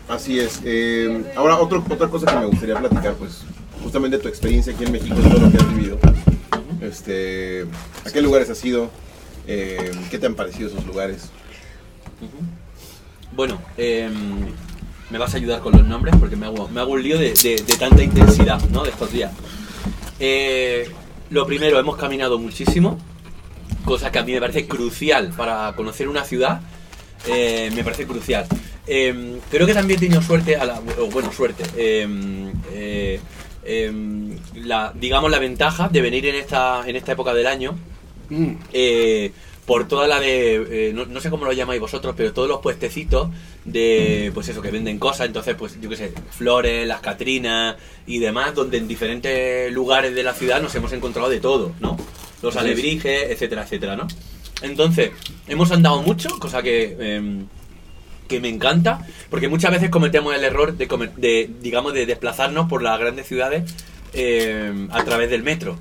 Así 0.08 0.38
es. 0.38 0.60
Eh, 0.64 1.24
ahora, 1.36 1.58
otro, 1.58 1.84
otra 1.88 2.08
cosa 2.08 2.26
que 2.26 2.36
me 2.38 2.46
gustaría 2.46 2.76
platicar, 2.78 3.14
pues, 3.14 3.42
justamente 3.82 4.18
tu 4.18 4.28
experiencia 4.28 4.72
aquí 4.74 4.84
en 4.84 4.92
México, 4.92 5.14
todo 5.16 5.38
lo 5.40 5.50
que 5.50 5.56
has 5.58 5.74
vivido. 5.76 5.98
Este, 6.80 7.64
¿A 8.06 8.10
qué 8.10 8.20
lugares 8.20 8.50
has 8.50 8.62
ido? 8.64 8.90
Eh, 9.46 9.90
¿Qué 10.10 10.18
te 10.18 10.26
han 10.26 10.34
parecido 10.34 10.68
esos 10.68 10.84
lugares? 10.86 11.30
Bueno, 13.34 13.60
em, 13.76 14.12
me 15.10 15.18
vas 15.18 15.32
a 15.34 15.36
ayudar 15.38 15.60
con 15.60 15.72
los 15.72 15.86
nombres 15.86 16.14
porque 16.18 16.36
me 16.36 16.46
hago, 16.46 16.68
me 16.68 16.80
hago 16.80 16.92
un 16.92 17.02
lío 17.02 17.18
de, 17.18 17.32
de- 17.32 17.62
de 17.66 17.76
tanta 17.78 18.02
intensidad, 18.02 18.60
¿no? 18.70 18.82
De 18.82 18.90
estos 18.90 19.10
días. 19.12 19.32
Eh, 20.20 20.90
lo 21.30 21.46
primero, 21.46 21.78
hemos 21.78 21.96
caminado 21.96 22.38
muchísimo, 22.38 22.98
cosa 23.84 24.12
que 24.12 24.18
a 24.18 24.22
mí 24.24 24.32
me 24.32 24.40
parece 24.40 24.66
crucial 24.66 25.32
para 25.36 25.72
conocer 25.74 26.08
una 26.08 26.24
ciudad. 26.24 26.60
eh, 27.26 27.70
me 27.74 27.84
parece 27.84 28.04
crucial. 28.06 28.46
Em, 28.86 29.38
creo 29.50 29.66
que 29.66 29.74
también 29.74 29.98
he 29.98 30.00
tenido 30.00 30.22
suerte, 30.22 30.56
a 30.56 30.64
la, 30.64 30.80
o 30.98 31.06
bueno, 31.06 31.32
suerte. 31.32 31.62
em, 31.76 32.52
eh, 32.72 33.20
em, 33.64 34.36
la, 34.56 34.92
digamos 34.94 35.30
la 35.30 35.38
ventaja 35.38 35.88
de 35.88 36.00
venir 36.00 36.26
en 36.26 36.34
esta, 36.34 36.82
en 36.86 36.96
esta 36.96 37.12
época 37.12 37.32
del 37.34 37.46
año 37.46 37.76
Mm. 38.28 38.54
eh, 38.72 39.30
por 39.66 39.86
toda 39.86 40.08
la 40.08 40.18
de, 40.18 40.88
eh, 40.88 40.92
no, 40.94 41.04
no 41.06 41.20
sé 41.20 41.28
cómo 41.28 41.44
lo 41.44 41.52
llamáis 41.52 41.80
vosotros, 41.80 42.14
pero 42.16 42.32
todos 42.32 42.48
los 42.48 42.60
puestecitos 42.60 43.28
de, 43.64 44.30
pues 44.34 44.48
eso, 44.48 44.62
que 44.62 44.70
venden 44.70 44.98
cosas, 44.98 45.26
entonces, 45.26 45.54
pues 45.54 45.78
yo 45.80 45.88
qué 45.90 45.96
sé, 45.96 46.12
flores, 46.30 46.86
las 46.88 47.00
catrinas 47.00 47.76
y 48.06 48.18
demás, 48.18 48.54
donde 48.54 48.78
en 48.78 48.88
diferentes 48.88 49.70
lugares 49.72 50.14
de 50.14 50.22
la 50.22 50.32
ciudad 50.34 50.60
nos 50.62 50.74
hemos 50.74 50.92
encontrado 50.92 51.28
de 51.28 51.40
todo, 51.40 51.72
¿no? 51.80 51.96
Los 52.42 52.56
alebrijes, 52.56 53.30
etcétera, 53.30 53.62
etcétera, 53.62 53.96
¿no? 53.96 54.08
Entonces, 54.62 55.10
hemos 55.46 55.70
andado 55.70 56.02
mucho, 56.02 56.30
cosa 56.40 56.60
que... 56.62 56.96
que 58.32 58.40
me 58.40 58.48
encanta, 58.48 59.06
porque 59.28 59.48
muchas 59.48 59.70
veces 59.70 59.90
cometemos 59.90 60.34
el 60.34 60.42
error 60.42 60.74
de, 60.74 60.86
de, 61.16 61.50
digamos, 61.60 61.92
de 61.92 62.06
desplazarnos 62.06 62.66
por 62.66 62.82
las 62.82 62.98
grandes 62.98 63.26
ciudades 63.26 63.74
eh, 64.14 64.88
a 64.90 65.04
través 65.04 65.28
del 65.30 65.42
metro. 65.42 65.78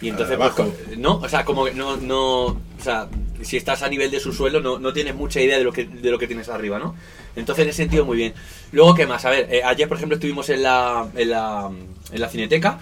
Y 0.00 0.08
entonces, 0.08 0.38
pues, 0.38 0.96
no, 0.96 1.16
o 1.16 1.28
sea, 1.28 1.44
como 1.44 1.66
que 1.66 1.74
no, 1.74 1.98
no, 1.98 2.44
o 2.46 2.58
sea, 2.82 3.08
si 3.42 3.58
estás 3.58 3.82
a 3.82 3.88
nivel 3.88 4.10
de 4.10 4.18
su 4.18 4.32
suelo, 4.32 4.60
no, 4.60 4.78
no 4.78 4.94
tienes 4.94 5.14
mucha 5.14 5.42
idea 5.42 5.58
de 5.58 5.64
lo 5.64 5.72
que, 5.72 5.84
de 5.84 6.10
lo 6.10 6.18
que 6.18 6.26
tienes 6.26 6.48
arriba, 6.48 6.78
¿no? 6.78 6.94
Entonces, 7.36 7.64
en 7.64 7.68
ese 7.68 7.82
sentido, 7.82 8.06
muy 8.06 8.16
bien. 8.16 8.32
Luego, 8.72 8.94
¿qué 8.94 9.06
más? 9.06 9.26
A 9.26 9.30
ver, 9.30 9.46
eh, 9.52 9.60
ayer, 9.62 9.86
por 9.86 9.98
ejemplo, 9.98 10.14
estuvimos 10.14 10.48
en 10.48 10.62
la, 10.62 11.06
en 11.14 11.28
la, 11.28 11.70
en 12.12 12.20
la 12.20 12.28
cineteca 12.30 12.78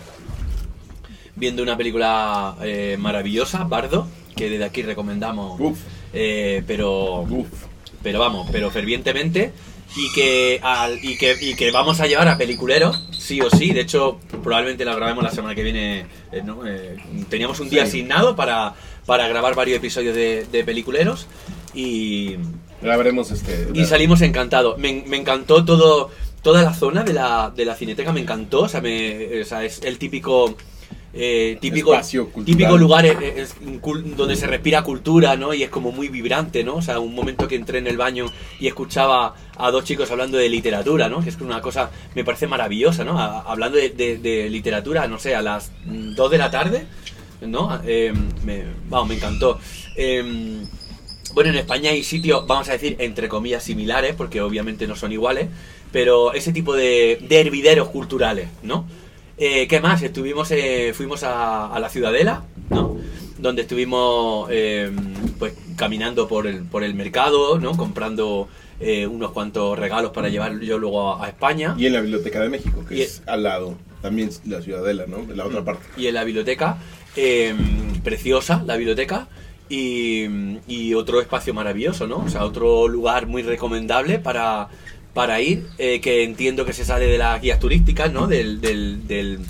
viendo 1.35 1.63
una 1.63 1.77
película 1.77 2.55
eh, 2.63 2.97
maravillosa, 3.01 3.65
Bardo, 3.65 4.07
que 4.37 4.49
desde 4.49 4.65
aquí 4.65 4.83
recomendamos, 4.83 5.59
Uf. 5.59 5.79
eh, 6.13 6.63
pero 6.69 7.23
Uf. 7.23 7.49
Pero 8.03 8.19
vamos, 8.21 8.49
pero 8.53 8.71
fervientemente 8.71 9.53
y 9.97 10.13
que, 10.15 10.61
al, 10.63 11.03
y 11.03 11.17
que 11.17 11.37
y 11.41 11.55
que 11.55 11.71
vamos 11.71 12.01
a 12.01 12.07
llevar 12.07 12.29
a 12.29 12.37
peliculeros, 12.37 13.09
sí 13.11 13.41
o 13.41 13.49
sí. 13.51 13.73
De 13.73 13.81
hecho, 13.81 14.19
probablemente 14.43 14.85
la 14.85 14.95
grabemos 14.95 15.25
la 15.25 15.31
semana 15.31 15.55
que 15.55 15.63
viene. 15.63 16.07
eh, 16.33 16.43
¿no? 16.45 16.67
Eh, 16.67 16.97
teníamos 17.31 17.59
un 17.61 17.69
día 17.71 17.85
Sí. 17.85 17.89
asignado 17.89 18.37
para, 18.37 18.75
para 19.07 19.27
grabar 19.29 19.55
varios 19.55 19.79
episodios 19.79 20.15
de, 20.15 20.45
de 20.53 20.65
peliculeros 20.65 21.27
y, 21.75 22.37
Ya 22.83 22.97
veremos 22.97 23.31
este. 23.31 23.69
y 23.75 23.85
salimos 23.87 24.21
encantados. 24.21 24.79
Me, 24.79 25.03
me 25.07 25.17
encantó 25.17 25.65
todo 25.65 26.11
toda 26.43 26.63
la 26.63 26.73
zona 26.75 27.03
de 27.03 27.13
la, 27.15 27.53
de 27.55 27.65
la 27.65 27.75
cineteca, 27.75 28.13
me 28.13 28.21
encantó. 28.21 28.63
O 28.63 28.69
sea, 28.69 28.81
me, 28.81 29.41
o 29.41 29.45
sea 29.45 29.65
es 29.65 29.81
el 29.83 29.99
típico. 29.99 30.55
Eh, 31.21 31.59
típico, 31.61 31.91
típico 32.47 32.71
lugar 32.79 33.05
eh, 33.05 33.17
eh, 33.21 33.35
es 33.39 33.55
donde 34.17 34.37
se 34.37 34.47
respira 34.47 34.83
cultura, 34.83 35.37
¿no? 35.37 35.53
Y 35.53 35.65
es 35.65 35.69
como 35.71 35.91
muy 35.91 36.09
vibrante, 36.09 36.63
¿no? 36.63 36.77
O 36.77 36.83
sea, 36.83 37.01
un 37.01 37.15
momento 37.15 37.49
que 37.49 37.57
entré 37.57 37.79
en 37.79 37.89
el 37.89 37.97
baño 37.97 38.27
y 38.61 38.69
escuchaba 38.69 39.35
a 39.57 39.71
dos 39.73 39.83
chicos 39.85 40.11
hablando 40.13 40.39
de 40.39 40.49
literatura, 40.49 41.09
¿no? 41.09 41.21
Que 41.23 41.31
es 41.31 41.41
una 41.41 41.61
cosa, 41.61 41.91
me 42.15 42.23
parece 42.25 42.47
maravillosa, 42.47 43.03
¿no? 43.05 43.19
A- 43.19 43.41
hablando 43.41 43.77
de, 43.79 43.91
de- 43.91 44.19
de 44.19 44.49
literatura, 44.49 45.09
no 45.09 45.19
sé, 45.19 45.35
a 45.35 45.43
las 45.43 45.73
2 45.85 46.31
de 46.31 46.39
la 46.39 46.51
tarde, 46.51 46.87
¿no? 47.41 47.81
Eh, 47.85 48.13
me, 48.45 48.63
vamos, 48.89 49.09
me 49.09 49.15
encantó. 49.17 49.59
Em, 49.97 50.65
bueno, 51.35 51.51
en 51.51 51.57
España 51.57 51.91
hay 51.91 52.03
sitios, 52.05 52.47
vamos 52.47 52.69
a 52.69 52.73
decir, 52.73 52.97
entre 53.01 53.29
comillas, 53.29 53.63
similares, 53.63 54.15
porque 54.17 54.41
obviamente 54.41 54.87
no 54.87 54.97
son 54.97 55.13
iguales, 55.13 55.49
pero 55.93 56.33
ese 56.33 56.53
tipo 56.53 56.75
de, 56.75 57.19
de 57.29 57.41
hervideros 57.41 57.89
culturales, 57.89 58.49
¿no? 58.63 58.87
Eh, 59.38 59.68
¿Qué 59.68 59.81
más? 59.81 60.03
Estuvimos, 60.03 60.51
eh, 60.51 60.92
fuimos 60.94 61.22
a, 61.22 61.72
a 61.72 61.79
la 61.79 61.88
Ciudadela, 61.88 62.42
¿no? 62.70 62.96
Donde 63.38 63.62
estuvimos, 63.62 64.48
eh, 64.51 64.90
pues, 65.38 65.55
caminando 65.77 66.27
por 66.27 66.46
el, 66.48 66.64
por 66.64 66.83
el 66.83 66.94
mercado, 66.94 67.59
¿no? 67.61 67.77
Comprando 67.77 68.48
eh, 68.81 69.07
unos 69.07 69.31
cuantos 69.31 69.79
regalos 69.79 70.11
para 70.11 70.29
llevar 70.29 70.59
yo 70.61 70.79
luego 70.79 71.12
a, 71.12 71.24
a 71.24 71.29
España. 71.29 71.77
Y 71.79 71.87
en 71.87 71.92
la 71.92 72.01
Biblioteca 72.01 72.40
de 72.40 72.48
México, 72.48 72.85
que 72.88 72.96
Y- 72.96 73.03
es 73.03 73.22
al 73.27 73.44
lado. 73.44 73.77
También 74.03 74.31
la 74.46 74.61
Ciudadela, 74.62 75.07
¿no? 75.07 75.18
La 75.35 75.44
otra 75.46 75.64
parte. 75.64 75.85
y 75.96 76.07
en 76.07 76.14
la 76.14 76.24
biblioteca, 76.24 76.79
eh, 77.16 77.53
preciosa 78.05 78.62
la 78.66 78.77
biblioteca, 78.77 79.29
y, 79.68 80.24
y 80.66 80.94
otro 80.94 81.20
espacio 81.20 81.53
maravilloso, 81.53 82.07
¿no? 82.07 82.18
O 82.18 82.29
sea, 82.29 82.44
otro 82.44 82.88
lugar 82.88 83.27
muy 83.27 83.42
recomendable 83.42 84.18
para, 84.18 84.68
para 85.14 85.40
ir, 85.40 85.66
eh, 85.79 86.01
que 86.01 86.23
entiendo 86.23 86.64
que 86.64 86.73
se 86.73 86.85
sale 86.85 87.07
de 87.07 87.18
las 87.18 87.40
guías 87.40 87.59
turísticas, 87.59 88.12
¿no? 88.12 88.27
Del, 88.27 88.61
del, 88.61 89.07
del, 89.09 89.40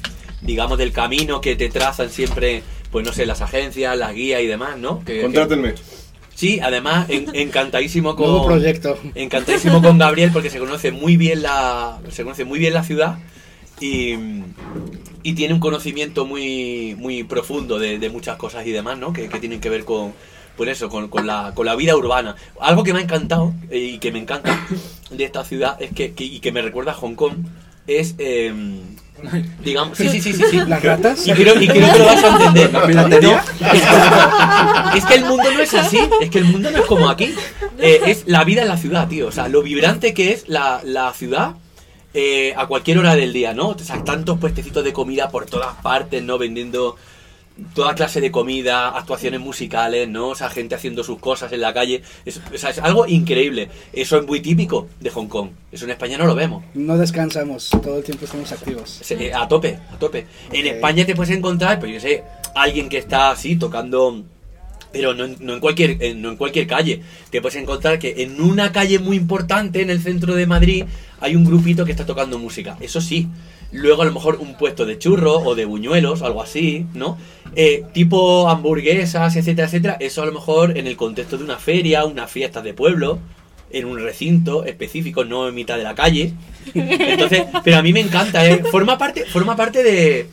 digamos, 0.40 0.78
del 0.78 0.92
camino 0.92 1.40
que 1.40 1.56
te 1.56 1.68
trazan 1.68 2.10
siempre, 2.10 2.62
pues 2.90 3.04
no 3.06 3.12
sé, 3.12 3.26
las 3.26 3.42
agencias, 3.42 3.96
las 3.98 4.14
guías 4.14 4.40
y 4.40 4.46
demás, 4.46 4.78
¿no? 4.78 5.04
Que- 5.04 5.20
sí, 6.34 6.60
además, 6.62 7.10
en- 7.10 7.34
encantadísimo 7.34 8.14
con... 8.16 8.28
Nuevo 8.30 8.46
proyecto. 8.46 8.98
Encantadísimo 9.14 9.82
con 9.82 9.98
Gabriel 9.98 10.30
porque 10.32 10.48
se 10.50 10.58
conoce 10.58 10.92
muy 10.92 11.16
bien 11.16 11.42
la, 11.42 11.98
se 12.10 12.22
conoce 12.22 12.44
muy 12.44 12.58
bien 12.60 12.72
la 12.72 12.84
ciudad 12.84 13.18
y, 13.80 14.14
y 15.22 15.32
tiene 15.34 15.54
un 15.54 15.60
conocimiento 15.60 16.24
muy, 16.24 16.94
muy 16.98 17.24
profundo 17.24 17.78
de, 17.78 17.98
de 17.98 18.08
muchas 18.08 18.36
cosas 18.36 18.66
y 18.66 18.70
demás, 18.70 18.96
¿no? 18.98 19.12
Que, 19.12 19.28
que 19.28 19.38
tienen 19.40 19.60
que 19.60 19.68
ver 19.68 19.84
con, 19.84 20.12
pues 20.56 20.70
eso, 20.70 20.88
con, 20.88 21.08
con 21.08 21.26
la, 21.26 21.52
con 21.54 21.66
la 21.66 21.74
vida 21.76 21.94
urbana. 21.96 22.36
Algo 22.60 22.84
que 22.84 22.92
me 22.92 23.00
ha 23.00 23.02
encantado 23.02 23.52
eh, 23.70 23.78
y 23.94 23.98
que 23.98 24.12
me 24.12 24.18
encanta 24.20 24.66
de 25.10 25.24
esta 25.24 25.44
ciudad 25.44 25.76
es 25.80 25.92
que, 25.92 26.12
que- 26.12 26.24
y 26.24 26.40
que 26.40 26.52
me 26.52 26.62
recuerda 26.62 26.92
a 26.92 26.94
Hong 26.94 27.14
Kong 27.14 27.34
es, 27.86 28.14
eh, 28.18 28.52
digamos, 29.64 29.96
sí, 29.98 30.08
sí, 30.08 30.20
sí, 30.20 30.32
sí, 30.34 30.42
sí. 30.50 30.56
¿Las 30.66 30.82
ratas? 30.82 31.26
Y 31.26 31.32
creo, 31.32 31.60
y 31.60 31.66
creo 31.66 31.92
que 31.92 31.98
lo 31.98 32.04
vas 32.04 32.22
a 32.24 32.28
entender. 32.36 32.72
¿La 32.72 32.86
piratería? 32.86 33.44
No, 33.60 34.94
es 34.94 35.04
que 35.04 35.14
el 35.14 35.24
mundo 35.24 35.50
no 35.52 35.60
es 35.60 35.74
así, 35.74 35.98
es 36.20 36.30
que 36.30 36.38
el 36.38 36.44
mundo 36.44 36.70
no 36.70 36.78
es 36.78 36.84
como 36.86 37.08
aquí. 37.08 37.34
Eh, 37.78 38.00
es 38.06 38.24
la 38.26 38.44
vida 38.44 38.62
en 38.62 38.68
la 38.68 38.76
ciudad, 38.76 39.08
tío. 39.08 39.28
O 39.28 39.32
sea, 39.32 39.48
lo 39.48 39.62
vibrante 39.62 40.14
que 40.14 40.32
es 40.32 40.48
la, 40.48 40.80
la 40.84 41.12
ciudad 41.14 41.54
eh, 42.14 42.54
a 42.56 42.66
cualquier 42.66 42.98
hora 42.98 43.14
del 43.16 43.32
día, 43.32 43.54
¿no? 43.54 43.68
O 43.68 43.78
sea, 43.78 44.02
tantos 44.04 44.38
puestecitos 44.38 44.84
de 44.84 44.92
comida 44.92 45.30
por 45.30 45.46
todas 45.46 45.74
partes, 45.82 46.22
¿no? 46.22 46.38
Vendiendo 46.38 46.96
toda 47.74 47.94
clase 47.94 48.20
de 48.20 48.30
comida, 48.30 48.88
actuaciones 48.90 49.40
musicales, 49.40 50.08
¿no? 50.08 50.28
O 50.28 50.34
sea, 50.34 50.48
gente 50.48 50.74
haciendo 50.74 51.02
sus 51.02 51.18
cosas 51.18 51.52
en 51.52 51.60
la 51.60 51.74
calle. 51.74 52.02
Es, 52.24 52.40
o 52.54 52.58
sea, 52.58 52.70
es 52.70 52.78
algo 52.78 53.06
increíble. 53.06 53.68
Eso 53.92 54.18
es 54.18 54.26
muy 54.26 54.40
típico 54.40 54.88
de 55.00 55.10
Hong 55.10 55.26
Kong. 55.26 55.50
Eso 55.72 55.84
en 55.84 55.90
España 55.90 56.16
no 56.18 56.26
lo 56.26 56.34
vemos. 56.34 56.64
No 56.74 56.96
descansamos, 56.96 57.70
todo 57.82 57.98
el 57.98 58.04
tiempo 58.04 58.24
estamos 58.26 58.50
activos. 58.52 58.88
Se- 59.02 59.26
eh, 59.26 59.34
a 59.34 59.48
tope, 59.48 59.78
a 59.92 59.98
tope. 59.98 60.26
En. 60.52 60.66
España 60.68 61.04
te 61.04 61.14
puedes 61.16 61.36
encontrar, 61.36 61.80
pues 61.80 61.92
yo 61.92 62.00
sé, 62.00 62.22
alguien 62.54 62.88
que 62.88 62.98
está 62.98 63.30
así 63.30 63.56
tocando, 63.56 64.22
pero 64.92 65.12
no 65.14 65.24
en 65.24 65.60
cualquier, 65.60 65.96
eh, 66.02 66.14
no 66.14 66.30
en 66.30 66.36
cualquier 66.36 66.66
calle. 66.66 67.02
Te 67.30 67.40
puedes 67.42 67.56
encontrar 67.60 67.98
que 67.98 68.22
en 68.22 68.40
una 68.40 68.70
calle 68.72 68.98
muy 69.00 69.16
importante 69.16 69.82
en 69.82 69.90
el 69.90 70.00
centro 70.00 70.34
de 70.34 70.46
Madrid 70.46 70.84
hay 71.20 71.34
un 71.34 71.44
grupito 71.44 71.84
que 71.84 71.90
está 71.90 72.06
tocando 72.06 72.38
música. 72.38 72.76
Eso 72.80 73.00
sí. 73.00 73.26
Luego 73.70 74.00
a 74.02 74.04
lo 74.06 74.12
mejor 74.12 74.36
un 74.40 74.56
puesto 74.56 74.86
de 74.86 74.98
churros 74.98 75.42
o 75.44 75.54
de 75.54 75.66
buñuelos, 75.66 76.22
algo 76.22 76.42
así, 76.42 76.86
¿no? 76.94 77.18
Eh, 77.54 77.84
tipo 77.92 78.48
hamburguesas, 78.48 79.36
etcétera, 79.36 79.66
etcétera. 79.68 79.96
Eso 80.00 80.22
a 80.22 80.26
lo 80.26 80.32
mejor 80.32 80.78
en 80.78 80.86
el 80.86 80.96
contexto 80.96 81.36
de 81.36 81.44
una 81.44 81.58
feria, 81.58 82.04
una 82.06 82.26
fiesta 82.26 82.62
de 82.62 82.72
pueblo, 82.72 83.18
en 83.70 83.84
un 83.84 83.98
recinto 83.98 84.64
específico, 84.64 85.24
no 85.26 85.48
en 85.48 85.54
mitad 85.54 85.76
de 85.76 85.84
la 85.84 85.94
calle. 85.94 86.32
Entonces, 86.74 87.44
pero 87.62 87.76
a 87.76 87.82
mí 87.82 87.92
me 87.92 88.00
encanta, 88.00 88.46
¿eh? 88.48 88.62
Forma 88.70 88.96
parte, 88.96 89.26
forma 89.26 89.54
parte 89.54 89.82
de. 89.82 90.26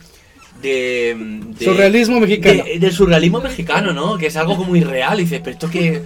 de, 0.62 1.14
de- 1.58 1.64
Surrealismo 1.64 2.20
mexicano. 2.20 2.64
de- 2.64 2.78
del 2.78 2.92
surrealismo 2.92 3.40
mexicano, 3.42 3.92
¿no? 3.92 4.16
Que 4.16 4.28
es 4.28 4.36
algo 4.36 4.56
como 4.56 4.74
irreal. 4.76 5.20
Y 5.20 5.24
dices, 5.24 5.40
pero 5.44 5.52
esto 5.52 5.70
que. 5.70 6.02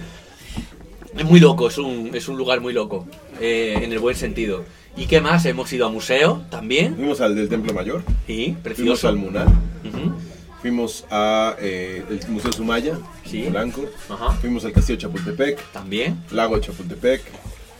Es 1.17 1.25
muy 1.25 1.39
loco, 1.39 1.67
es 1.69 1.77
un, 1.77 2.11
es 2.13 2.27
un 2.27 2.37
lugar 2.37 2.59
muy 2.61 2.73
loco. 2.73 3.05
eh, 3.39 3.79
en 3.81 3.91
el 3.91 3.99
buen 3.99 4.15
sentido. 4.15 4.63
¿Y 4.97 5.05
qué 5.05 5.21
más? 5.21 5.45
Hemos 5.45 5.71
ido 5.73 5.85
a 5.87 5.89
museo 5.89 6.43
también. 6.49 6.95
Fuimos 6.95 7.21
al 7.21 7.35
del 7.35 7.49
Templo 7.49 7.73
Mayor. 7.73 8.03
Sí, 8.27 8.45
Fuimos 8.45 8.61
precioso. 8.63 9.07
al 9.07 9.15
Munar. 9.15 9.47
Ujú, 9.47 10.13
Fuimos 10.61 11.05
a 11.09 11.55
eh, 11.59 12.03
Museo 12.29 12.51
Sumaya, 12.51 12.97
Sí. 13.25 13.43
Blanco. 13.49 13.85
Ajá. 14.09 14.31
Fuimos 14.41 14.63
al 14.65 14.73
Castillo 14.73 14.99
Chapultepec, 14.99 15.59
También. 15.71 16.17
Lago 16.31 16.55
de 16.55 16.61
Chapultepec. 16.61 17.21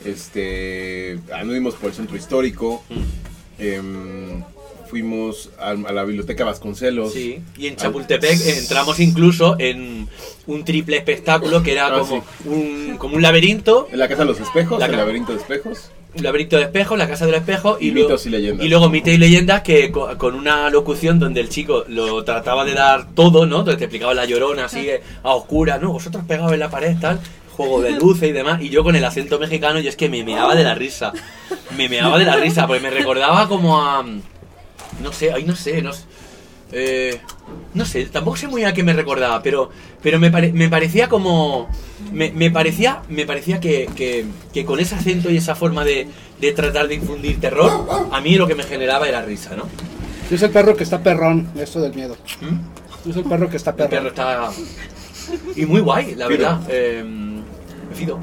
Este, 0.04 1.18
anduvimos 1.32 1.74
por 1.74 1.90
el 1.90 1.94
centro 1.96 2.16
histórico. 2.16 2.82
Mm. 2.90 3.62
em, 3.62 4.44
fuimos 4.90 5.50
al- 5.58 5.86
a, 5.86 5.92
la 5.92 6.04
biblioteca 6.04 6.44
Vasconcelos. 6.44 7.12
Sí, 7.12 7.40
y 7.56 7.66
en 7.68 7.76
Chapultepec 7.76 8.38
entramos 8.58 8.98
incluso 9.00 9.56
en 9.58 10.08
un 10.46 10.64
triple 10.64 10.96
espectáculo 10.98 11.62
que 11.62 11.72
era 11.72 11.86
Ah, 11.86 11.98
como, 12.00 12.24
un, 12.46 12.96
como 12.98 13.16
un 13.16 13.22
laberinto 13.22 13.88
En 13.92 13.98
la 14.00 14.08
Casa 14.08 14.22
de 14.22 14.26
los 14.26 14.40
Espejos, 14.40 14.78
La 14.80 14.86
el 14.86 14.96
laberinto 14.96 15.32
de 15.32 15.38
espejos. 15.38 15.90
Un 16.14 16.22
laberinto 16.22 16.56
de 16.56 16.62
espejos, 16.64 16.98
la 16.98 17.08
casa 17.08 17.24
del 17.26 17.36
espejo 17.36 17.78
y, 17.80 17.88
Y 17.88 17.90
luego, 17.92 18.08
mitos 18.10 18.26
y 18.26 18.30
leyendas. 18.30 18.66
y 18.66 18.68
luego 18.68 18.90
mitos 18.90 19.12
y 19.14 19.18
leyendas 19.18 19.62
que 19.62 19.90
co- 19.90 20.16
con 20.18 20.34
una 20.34 20.68
locución 20.70 21.18
donde 21.18 21.40
el 21.40 21.48
chico 21.48 21.84
lo 21.88 22.22
trataba 22.24 22.64
de 22.64 22.74
dar 22.74 23.06
todo, 23.14 23.46
¿no? 23.46 23.60
Entonces 23.60 23.78
te 23.78 23.84
explicaba 23.84 24.12
la 24.14 24.24
llorona 24.26 24.66
así 24.66 24.80
eh, 24.88 25.02
a 25.22 25.30
oscuras, 25.34 25.80
¿no? 25.80 25.92
Vosotros 25.92 26.24
pegados 26.28 26.52
en 26.52 26.58
la 26.60 26.68
pared, 26.70 26.96
tal, 27.00 27.18
juego 27.56 27.80
de 27.80 27.92
luces 27.92 28.28
y 28.28 28.32
demás, 28.32 28.60
y 28.62 28.68
yo 28.68 28.82
con 28.84 28.94
el 28.96 29.04
acento 29.04 29.38
mexicano, 29.38 29.80
yo 29.80 29.88
es 29.88 29.96
que 29.96 30.08
me 30.10 30.22
meaba 30.24 30.54
de 30.54 30.64
la 30.64 30.74
risa. 30.74 31.12
Me 31.76 31.88
meaba 31.88 32.18
de 32.18 32.24
la 32.26 32.36
risa, 32.36 32.66
porque 32.66 32.82
me 32.82 32.90
recordaba 32.90 33.48
como 33.48 33.80
a. 33.80 34.04
No 35.02 35.12
sé, 35.12 35.32
ay, 35.32 35.44
no 35.44 35.56
sé, 35.56 35.80
no 35.82 35.92
sé. 35.94 36.04
Eh, 36.72 37.20
no 37.74 37.84
sé, 37.84 38.04
tampoco 38.06 38.36
sé 38.36 38.48
muy 38.48 38.64
a 38.64 38.72
qué 38.72 38.82
me 38.82 38.92
recordaba, 38.94 39.42
pero, 39.42 39.70
pero 40.02 40.18
me, 40.18 40.30
pare- 40.30 40.52
me 40.52 40.68
parecía 40.68 41.08
como. 41.08 41.68
Me, 42.12 42.30
me 42.32 42.50
parecía, 42.50 43.02
me 43.08 43.24
parecía 43.26 43.58
que, 43.60 43.88
que- 43.96 44.24
que 44.52 44.64
con 44.64 44.78
ese 44.80 44.94
acento 44.94 45.30
y 45.30 45.36
esa 45.36 45.54
forma 45.54 45.84
de, 45.84 46.06
de 46.40 46.52
tratar 46.52 46.88
de 46.88 46.94
infundir 46.96 47.40
terror, 47.40 47.86
a 48.10 48.20
mí 48.20 48.34
lo 48.36 48.46
que 48.46 48.54
me 48.54 48.62
generaba 48.64 49.08
era 49.08 49.22
risa, 49.22 49.56
¿no? 49.56 49.64
Yo 50.30 50.38
soy 50.38 50.46
el 50.46 50.52
perro 50.52 50.76
que 50.76 50.84
está 50.84 51.02
perrón, 51.02 51.48
esto 51.56 51.80
del 51.80 51.94
miedo. 51.94 52.16
¿Mm? 52.40 53.06
Yo 53.06 53.12
soy 53.12 53.22
el 53.22 53.28
perro 53.28 53.50
que 53.50 53.56
está 53.56 53.70
El 53.70 53.76
perro 53.76 53.88
perrón. 53.90 54.06
está. 54.08 54.50
Y 55.56 55.66
muy 55.66 55.80
guay, 55.80 56.14
la 56.14 56.26
Fido. 56.28 56.38
verdad. 56.38 56.60
Eh, 56.68 57.04
Fido. 57.94 58.18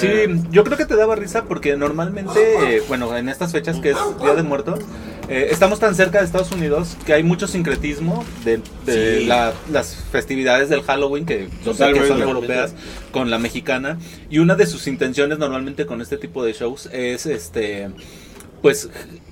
Sí, 0.00 0.42
yo 0.50 0.64
creo 0.64 0.76
que 0.78 0.86
te 0.86 0.96
daba 0.96 1.14
risa 1.16 1.44
porque 1.44 1.76
normalmente, 1.76 2.76
eh, 2.76 2.82
bueno, 2.88 3.16
en 3.16 3.28
estas 3.28 3.52
fechas 3.52 3.78
que 3.80 3.90
es 3.90 3.96
Día 4.20 4.34
de 4.34 4.42
Muertos, 4.42 4.80
eh, 5.28 5.48
estamos 5.50 5.78
tan 5.78 5.94
cerca 5.94 6.18
de 6.18 6.24
Estados 6.24 6.50
Unidos 6.52 6.96
que 7.06 7.12
hay 7.12 7.22
mucho 7.22 7.46
sincretismo 7.46 8.24
de, 8.44 8.60
de 8.86 9.18
Sí. 9.20 9.26
la- 9.26 9.52
las 9.70 9.94
festividades 10.10 10.68
del 10.68 10.82
Halloween 10.82 11.24
que, 11.26 11.44
yo 11.44 11.48
sé 11.48 11.52
que 11.58 11.62
Totalmente. 11.72 12.08
son 12.08 12.22
europeas 12.22 12.74
con 13.12 13.30
la 13.30 13.38
mexicana 13.38 13.98
y 14.28 14.38
una 14.38 14.54
de 14.56 14.66
sus 14.66 14.86
intenciones 14.86 15.38
normalmente 15.38 15.86
con 15.86 16.00
este 16.00 16.16
tipo 16.16 16.44
de 16.44 16.52
shows 16.52 16.88
es 16.92 17.26
este 17.26 17.90
pues 18.62 18.88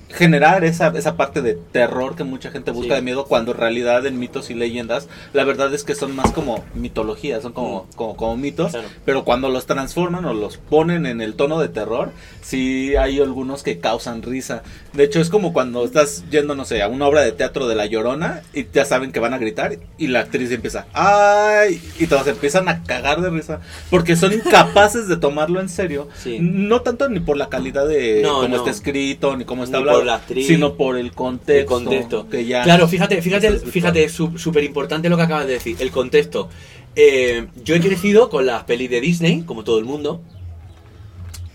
generar 0.09 0.63
esa, 0.63 0.87
esa 0.95 1.15
parte 1.15 1.41
de 1.41 1.53
terror 1.53 2.15
que 2.15 2.23
mucha 2.23 2.51
gente 2.51 2.71
busca 2.71 2.89
Sí. 2.89 2.95
de 2.95 3.01
miedo 3.03 3.25
cuando 3.25 3.51
en 3.51 3.57
realidad 3.57 4.05
en 4.07 4.17
mitos 4.19 4.49
y 4.49 4.55
leyendas 4.55 5.07
la 5.33 5.43
verdad 5.43 5.73
es 5.73 5.83
que 5.83 5.93
son 5.95 6.15
más 6.15 6.31
como 6.31 6.63
mitologías, 6.73 7.43
son 7.43 7.53
como, 7.53 7.87
como, 7.95 8.15
como 8.15 8.35
mitos, 8.37 8.71
Claro. 8.71 8.87
pero 9.05 9.23
cuando 9.23 9.49
los 9.49 9.65
transforman 9.67 10.25
o 10.25 10.33
los 10.33 10.57
ponen 10.57 11.05
en 11.05 11.21
el 11.21 11.35
tono 11.35 11.59
de 11.59 11.69
terror, 11.69 12.11
sí 12.41 12.95
hay 12.95 13.19
algunos 13.19 13.61
que 13.63 13.79
causan 13.79 14.21
risa. 14.23 14.63
De 14.93 15.03
hecho 15.03 15.21
es 15.21 15.29
como 15.29 15.53
cuando 15.53 15.85
estás 15.85 16.23
yendo, 16.31 16.55
no 16.55 16.65
sé, 16.65 16.81
a 16.81 16.87
una 16.87 17.05
obra 17.07 17.21
de 17.21 17.31
teatro 17.31 17.67
de 17.67 17.75
La 17.75 17.85
Llorona 17.85 18.41
y 18.53 18.65
ya 18.73 18.85
saben 18.85 19.11
que 19.11 19.19
van 19.19 19.33
a 19.33 19.37
gritar 19.37 19.77
y 19.97 20.07
la 20.07 20.21
actriz 20.21 20.51
empieza, 20.51 20.87
¡ay! 20.93 21.81
Y 21.99 22.07
todos 22.07 22.25
empiezan 22.27 22.67
a 22.69 22.83
cagar 22.83 23.21
de 23.21 23.29
risa 23.29 23.59
porque 23.89 24.15
son 24.15 24.33
incapaces 24.45 25.07
de 25.07 25.17
tomarlo 25.17 25.59
en 25.59 25.69
serio. 25.69 26.07
Sí. 26.17 26.39
No 26.41 26.81
tanto 26.81 27.07
ni 27.09 27.19
por 27.19 27.37
la 27.37 27.49
calidad 27.49 27.87
de 27.87 28.21
No, 28.23 28.35
cómo 28.41 28.47
no. 28.49 28.55
está 28.57 28.71
escrito, 28.71 29.35
ni 29.37 29.45
cómo 29.45 29.63
está 29.63 29.77
hablado, 29.77 29.98
por 29.99 30.05
la 30.05 30.15
actriz, 30.15 30.47
sino 30.47 30.73
por 30.75 30.97
el 30.97 31.11
contexto. 31.11 31.59
el 31.59 31.65
contexto. 31.65 32.29
Que 32.29 32.45
ya 32.45 32.63
Claro, 32.63 32.87
fíjate, 32.87 33.21
fíjate, 33.21 33.59
fíjate, 33.59 34.09
súper 34.09 34.63
importante 34.63 35.09
lo 35.09 35.17
que 35.17 35.23
acabas 35.23 35.47
de 35.47 35.53
decir, 35.53 35.77
el 35.79 35.91
contexto. 35.91 36.49
Eh, 36.95 37.47
yo 37.63 37.75
he 37.75 37.79
crecido 37.79 38.29
con 38.29 38.45
las 38.45 38.63
pelis 38.63 38.89
de 38.89 39.01
Disney, 39.01 39.43
como 39.43 39.63
todo 39.63 39.79
el 39.79 39.85
mundo, 39.85 40.21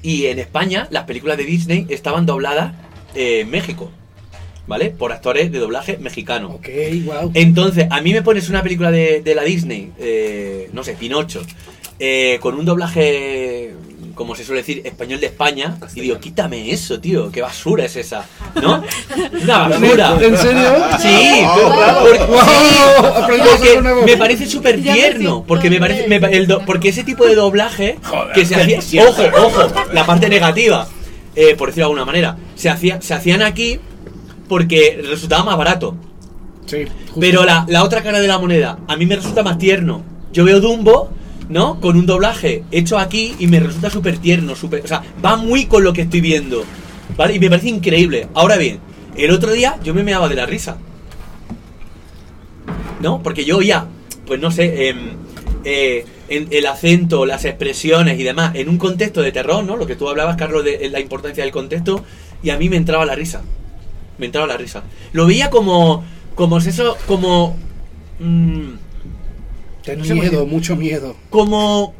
y 0.02 0.26
en 0.26 0.38
España 0.38 0.86
las 0.90 1.04
películas 1.04 1.36
de 1.38 1.44
Disney 1.44 1.86
estaban 1.88 2.26
dobladas 2.26 2.74
eh, 3.14 3.40
en 3.40 3.50
México, 3.50 3.90
¿vale? 4.66 4.90
Por 4.90 5.12
actores 5.12 5.50
de 5.50 5.58
doblaje 5.58 5.98
mexicano. 5.98 6.50
Ok, 6.50 6.68
wow. 7.04 7.30
Entonces, 7.34 7.86
a 7.90 8.00
mí 8.00 8.12
me 8.12 8.22
pones 8.22 8.48
una 8.48 8.62
película 8.62 8.90
de, 8.90 9.22
de 9.22 9.34
la 9.34 9.42
Disney, 9.42 9.92
eh, 9.98 10.68
no 10.72 10.84
sé, 10.84 10.94
Pinocho, 10.94 11.42
eh, 11.98 12.38
con 12.40 12.54
un 12.56 12.64
doblaje, 12.64 13.72
como 14.14 14.34
se 14.34 14.44
suele 14.44 14.60
decir, 14.62 14.82
español 14.84 15.20
de 15.20 15.26
España, 15.26 15.76
y 15.94 16.00
digo, 16.00 16.18
quítame 16.18 16.70
eso, 16.70 17.00
tío, 17.00 17.30
qué 17.30 17.42
basura 17.42 17.84
es 17.84 17.96
esa, 17.96 18.24
¿no? 18.62 18.82
Una 19.42 19.68
basura. 19.68 20.16
¿En 20.20 20.36
serio? 20.36 20.74
Sí, 21.00 21.44
porque, 23.16 24.02
me 24.06 24.16
parece 24.16 24.46
súper 24.46 24.80
tierno, 24.80 25.44
porque 25.46 25.70
me 25.70 25.78
parece, 25.78 26.08
me 26.08 26.16
el 26.16 26.46
do- 26.46 26.62
porque 26.64 26.88
ese 26.88 27.04
tipo 27.04 27.26
de 27.26 27.34
doblaje 27.34 27.98
Joder, 28.04 28.32
que 28.34 28.44
se 28.44 28.54
hacía, 28.56 29.04
ojo, 29.08 29.22
ojo, 29.42 29.66
la 29.92 30.06
parte 30.06 30.28
negativa, 30.28 30.86
eh, 31.36 31.54
por 31.56 31.68
decirlo 31.68 31.86
de 31.88 31.92
alguna 31.92 32.04
manera, 32.04 32.36
se 32.54 32.68
hacía, 32.68 33.00
se 33.00 33.14
hacían 33.14 33.42
aquí 33.42 33.78
porque 34.48 35.02
resultaba 35.08 35.44
más 35.44 35.56
barato. 35.56 35.96
Sí. 36.66 36.84
justo. 37.06 37.20
Pero 37.20 37.44
la, 37.44 37.64
la 37.68 37.84
otra 37.84 38.02
cara 38.02 38.20
de 38.20 38.28
la 38.28 38.38
moneda, 38.38 38.78
a 38.88 38.96
mí 38.96 39.04
me 39.06 39.16
resulta 39.16 39.42
más 39.42 39.58
tierno. 39.58 40.02
Yo 40.32 40.44
veo 40.44 40.60
Dumbo, 40.60 41.10
¿no? 41.48 41.80
Con 41.80 41.96
un 41.96 42.06
doblaje 42.06 42.64
hecho 42.70 42.98
aquí 42.98 43.34
y 43.38 43.46
me 43.46 43.60
resulta 43.60 43.90
súper 43.90 44.18
tierno, 44.18 44.56
súper... 44.56 44.82
O 44.84 44.88
sea, 44.88 45.02
va 45.24 45.36
muy 45.36 45.66
con 45.66 45.84
lo 45.84 45.92
que 45.92 46.02
estoy 46.02 46.20
viendo, 46.20 46.64
¿vale? 47.16 47.34
Y 47.34 47.38
me 47.38 47.50
parece 47.50 47.68
increíble. 47.68 48.28
Ahora 48.34 48.56
bien, 48.56 48.80
el 49.16 49.30
otro 49.30 49.52
día 49.52 49.78
yo 49.82 49.94
me 49.94 50.02
meaba 50.02 50.28
de 50.28 50.34
la 50.34 50.46
risa. 50.46 50.78
¿No? 53.00 53.22
Porque 53.22 53.44
yo 53.44 53.58
oía, 53.58 53.86
pues 54.26 54.40
no 54.40 54.50
sé, 54.50 54.88
em, 54.88 55.10
eh, 55.64 56.06
en 56.28 56.48
el 56.50 56.66
acento, 56.66 57.26
las 57.26 57.44
expresiones 57.44 58.18
y 58.18 58.22
demás, 58.22 58.54
en 58.54 58.68
un 58.68 58.78
contexto 58.78 59.20
de 59.20 59.30
terror, 59.30 59.62
¿no? 59.62 59.76
Lo 59.76 59.86
que 59.86 59.96
tú 59.96 60.08
hablabas, 60.08 60.36
Carlos, 60.36 60.64
de 60.64 60.88
la 60.90 61.00
importancia 61.00 61.44
del 61.44 61.52
contexto, 61.52 62.02
y 62.42 62.50
a 62.50 62.56
mí 62.56 62.68
me 62.68 62.76
entraba 62.76 63.04
la 63.04 63.14
risa. 63.14 63.42
Me 64.18 64.26
entraba 64.26 64.46
la 64.46 64.56
risa. 64.56 64.84
Lo 65.12 65.26
veía 65.26 65.50
como, 65.50 66.04
como 66.34 66.58
es 66.58 66.66
eso, 66.66 66.96
como, 67.06 67.56
mm, 68.20 68.72
Ten 69.84 70.00
miedo, 70.00 70.46
mucho 70.46 70.76
miedo. 70.76 71.16
como, 71.30 71.94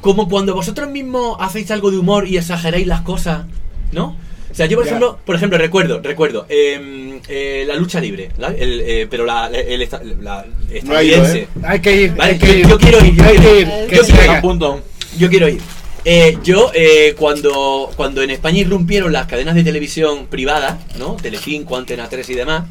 como 0.00 0.28
cuando 0.28 0.54
vosotros 0.54 0.88
mismos 0.90 1.36
hacéis 1.40 1.70
algo 1.70 1.90
de 1.90 1.98
humor 1.98 2.26
y 2.26 2.36
exageráis 2.38 2.86
las 2.86 3.02
cosas, 3.02 3.46
¿no? 3.92 4.16
O 4.50 4.54
sea, 4.54 4.66
yo 4.66 4.76
por 4.76 4.86
Ya. 4.86 4.90
ejemplo, 4.92 5.18
por 5.24 5.36
ejemplo, 5.36 5.58
recuerdo, 5.58 6.00
recuerdo, 6.02 6.46
em, 6.48 7.20
eh, 7.28 7.64
la 7.66 7.74
lucha 7.76 8.00
libre, 8.00 8.30
¿la? 8.38 8.48
El, 8.48 8.80
eh, 8.80 9.06
pero 9.10 9.26
la, 9.26 9.48
el, 9.48 9.82
esta- 9.82 10.02
la 10.02 10.46
No 10.84 10.96
ha 10.96 11.02
ido, 11.02 11.16
estadounidense. 11.16 11.38
¿eh? 11.42 11.48
Hay 11.64 11.80
que 11.80 12.02
ir, 12.02 12.14
Vale, 12.16 12.32
hay 12.32 12.38
que 12.38 12.46
yo- 12.46 12.54
ir. 12.54 12.66
yo 12.68 12.78
quiero 12.78 13.04
ir, 13.04 13.14
yo 13.14 13.24
hay 13.24 13.36
quiero 13.36 13.42
que 13.52 13.60
ir. 13.60 13.68
Yo 13.90 14.02
quiero 14.04 14.40
punto. 14.40 14.80
Yo 15.18 15.28
quiero 15.28 15.48
ir. 15.48 15.60
Eh, 16.04 16.38
yo, 16.42 16.70
eh, 16.74 17.14
cuando, 17.18 17.90
cuando 17.96 18.22
en 18.22 18.30
España 18.30 18.60
irrumpieron 18.60 19.12
las 19.12 19.26
cadenas 19.26 19.54
de 19.54 19.62
televisión 19.64 20.26
privadas, 20.28 20.78
¿no? 20.98 21.16
Telecinco, 21.16 21.76
Antena 21.76 22.08
3 22.08 22.28
y 22.30 22.34
demás, 22.34 22.64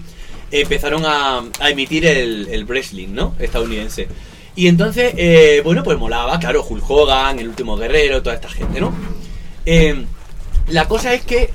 empezaron 0.52 1.06
a, 1.06 1.44
a 1.60 1.70
emitir 1.70 2.06
el, 2.06 2.48
el 2.50 2.66
wrestling, 2.66 3.10
¿no? 3.10 3.36
Estadounidense. 3.40 4.08
Y 4.56 4.68
entonces, 4.68 5.14
eh, 5.18 5.62
bueno, 5.64 5.84
pues 5.84 5.98
molaba, 6.00 6.40
claro, 6.40 6.66
Hulk 6.68 6.90
Hogan, 6.90 7.40
El 7.40 7.50
Último 7.50 7.78
Guerrero, 7.78 8.24
toda 8.24 8.36
esta 8.36 8.50
gente, 8.50 8.82
¿no? 8.82 8.92
Eh, 9.66 10.06
la 10.70 10.88
cosa 10.88 11.14
es 11.14 11.24
que 11.24 11.52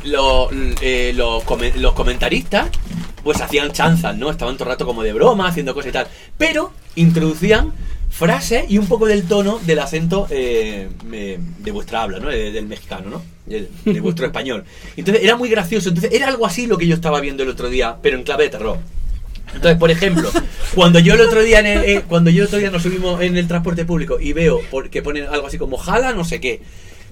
eh, 0.81 1.13
los, 1.15 1.45
los 1.77 1.93
comentaristas 1.95 2.71
pues 3.25 3.41
hacían 3.41 3.73
chanzas, 3.73 4.17
¿no? 4.17 4.31
Estaban 4.31 4.57
todo 4.57 4.65
el 4.65 4.71
rato 4.71 4.87
como 4.87 5.03
de 5.03 5.13
broma, 5.13 5.49
haciendo 5.49 5.75
cosas 5.75 5.91
y 5.91 5.93
tal. 5.93 6.07
Pero 6.39 6.73
introducían 6.95 7.73
frases 8.13 8.65
y 8.69 8.77
un 8.79 8.87
poco 8.87 9.07
del 9.07 9.25
tono 9.25 9.59
del 9.65 9.79
acento 9.79 10.27
eh, 10.31 10.89
de 11.59 11.71
vuestra 11.73 12.03
habla, 12.03 12.19
¿no? 12.21 12.29
De- 12.29 12.53
del 12.53 12.67
mexicano, 12.67 13.09
¿no? 13.11 13.23
De, 13.47 13.69
vuestro 14.01 14.27
español. 14.27 14.65
Entonces 14.97 15.25
era 15.25 15.35
muy 15.37 15.49
gracioso. 15.49 15.89
Entonces 15.89 16.13
era 16.13 16.29
algo 16.29 16.47
así 16.47 16.67
lo 16.67 16.77
que 16.79 16.87
yo 16.87 16.95
estaba 16.95 17.21
viendo 17.21 17.43
el 17.43 17.49
otro 17.49 17.69
día, 17.71 17.97
pero 18.03 18.17
en 18.19 18.23
clave 18.23 18.45
de 18.45 18.51
terror. 18.51 18.79
Entonces, 19.55 19.79
por 19.79 19.91
ejemplo, 19.91 20.31
cuando 20.75 20.99
yo 20.99 21.15
el 21.15 21.21
otro 21.23 21.43
día 21.43 21.61
en 21.61 21.67
el- 21.67 21.85
eh, 21.85 22.03
cuando 22.09 22.31
yo 22.31 22.43
el 22.43 22.47
otro 22.49 22.59
día 22.59 22.71
nos 22.71 22.83
subimos 22.83 23.21
en 23.23 23.37
el 23.37 23.49
transporte 23.49 23.85
público 23.85 24.21
y 24.21 24.33
veo 24.33 24.61
que 24.91 25.03
ponen 25.03 25.25
algo 25.27 25.47
así 25.47 25.59
como 25.59 25.77
jala 25.79 26.13
no 26.13 26.25
sé 26.25 26.41
qué. 26.41 26.61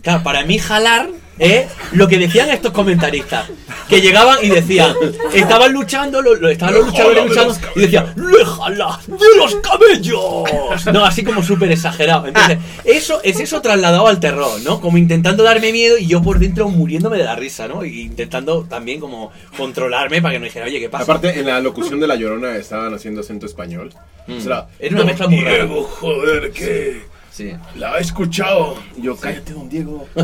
Claro, 0.03 0.23
para 0.23 0.45
mí 0.45 0.59
jalar 0.59 1.09
es 1.41 1.67
lo 1.93 2.07
que 2.07 2.19
decían 2.19 2.51
estos 2.51 2.71
comentaristas. 2.73 3.49
Que 3.89 4.01
llegaban 4.01 4.39
y 4.43 4.49
decían, 4.51 4.95
estaban 5.35 5.73
luchando, 5.73 6.23
lo, 6.23 6.37
lo- 6.37 6.49
estaban 6.49 6.75
los 6.77 6.87
luchadores 6.87 7.27
luchando 7.27 7.57
y 7.75 7.81
decían, 7.81 8.15
¡le 8.17 8.45
jala 8.45 9.01
de 9.09 9.37
los 9.37 9.57
cabellos! 9.57 10.87
No, 10.93 11.05
así 11.05 11.25
como 11.25 11.43
súper 11.43 11.73
exagerado. 11.73 12.27
Entonces, 12.29 12.59
eso 12.85 13.21
es 13.25 13.41
eso 13.41 13.61
trasladado 13.61 14.07
al 14.07 14.21
terror, 14.21 14.61
¿no? 14.63 14.81
Como 14.81 14.97
intentando 14.99 15.43
darme 15.43 15.73
miedo 15.73 15.99
y 15.99 16.07
yo 16.07 16.23
por 16.23 16.39
dentro 16.39 16.69
muriéndome 16.69 17.17
de 17.19 17.25
la 17.25 17.35
risa, 17.35 17.67
¿no? 17.67 17.85
Y 17.85 18.03
intentando 18.03 18.65
también 18.69 19.01
como 19.01 19.33
controlarme 19.57 20.23
para 20.23 20.35
que 20.35 20.39
no 20.39 20.45
dijera, 20.45 20.67
oye, 20.67 20.79
¿qué 20.79 20.89
pasa? 20.89 21.05
Aparte, 21.05 21.39
en 21.41 21.47
la 21.47 21.59
locución 21.61 21.99
de 21.99 22.07
La 22.07 22.15
Llorona 22.15 22.57
estaban 22.57 22.95
haciendo 22.95 23.23
acento 23.23 23.47
español. 23.47 23.93
Mm. 24.29 24.37
O 24.37 24.41
sea, 24.41 24.69
Era 24.79 24.95
una 24.97 25.05
mezcla 25.05 25.27
muy 25.27 25.41
rara. 25.41 25.67
Joder, 26.01 26.53
que 26.53 27.03
Sí. 27.31 27.53
la 27.77 27.99
he 27.99 28.01
escuchado. 28.01 28.77
Y 28.97 29.03
yo, 29.03 29.17
cállate, 29.17 29.53
don 29.53 29.69
Diego. 29.69 30.07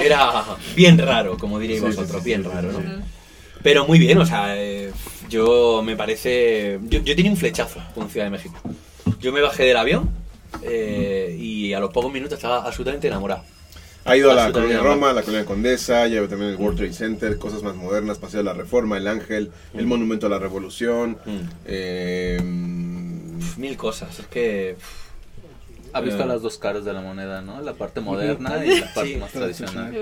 Era 0.00 0.44
bien 0.74 0.98
raro, 0.98 1.36
como 1.36 1.58
diréis 1.58 1.82
vosotros, 1.82 2.22
sí, 2.22 2.28
bien 2.28 2.42
sí, 2.42 2.48
raro, 2.52 2.70
sí, 2.70 2.78
¿no? 2.82 2.82
sí. 2.82 3.02
Pero 3.62 3.86
muy 3.86 3.98
bien, 3.98 4.18
o 4.18 4.26
sea, 4.26 4.56
eh, 4.56 4.92
yo 5.30 5.82
me 5.82 5.96
parece... 5.96 6.78
Yo, 6.82 7.00
yo 7.00 7.16
tenía 7.16 7.30
un 7.30 7.36
flechazo 7.36 7.80
con 7.94 8.10
Ciudad 8.10 8.26
de 8.26 8.30
México. 8.30 8.54
Yo 9.20 9.32
me 9.32 9.40
bajé 9.40 9.64
del 9.64 9.78
avión 9.78 10.10
eh, 10.62 11.34
y 11.38 11.72
a 11.72 11.80
los 11.80 11.90
pocos 11.90 12.12
minutos 12.12 12.36
estaba 12.36 12.62
absolutamente 12.64 13.08
enamorado. 13.08 13.42
Ha 14.04 14.18
ido 14.18 14.30
a 14.30 14.34
la 14.34 14.52
colonia. 14.52 14.80
Roma, 14.80 15.10
a 15.10 15.12
la 15.14 15.22
colonia 15.22 15.46
Condesa, 15.46 16.06
ya 16.08 16.26
también 16.28 16.50
el 16.50 16.56
World 16.56 16.76
Trade 16.76 16.92
Center, 16.92 17.38
cosas 17.38 17.62
más 17.62 17.74
modernas, 17.74 18.18
Paseo 18.18 18.40
de 18.40 18.44
la 18.44 18.52
Reforma, 18.52 18.98
el 18.98 19.08
Ángel, 19.08 19.50
el 19.72 19.86
Monumento 19.86 20.26
a 20.26 20.28
la 20.28 20.38
Revolución. 20.38 21.16
Mm. 21.24 21.38
eh, 21.64 22.40
Mil 23.56 23.76
cosas, 23.76 24.18
es 24.18 24.26
que... 24.26 24.76
Ha 25.92 26.00
visto 26.00 26.24
Eh, 26.24 26.26
las 26.26 26.42
dos 26.42 26.58
caras 26.58 26.84
de 26.84 26.92
la 26.92 27.00
moneda, 27.00 27.40
¿no? 27.40 27.60
La 27.60 27.74
parte 27.74 28.00
moderna 28.08 28.64
y 28.66 28.80
la 28.80 28.92
parte 28.92 29.12
Sí. 29.14 29.16
más 29.16 29.30
tradicional. 29.32 29.94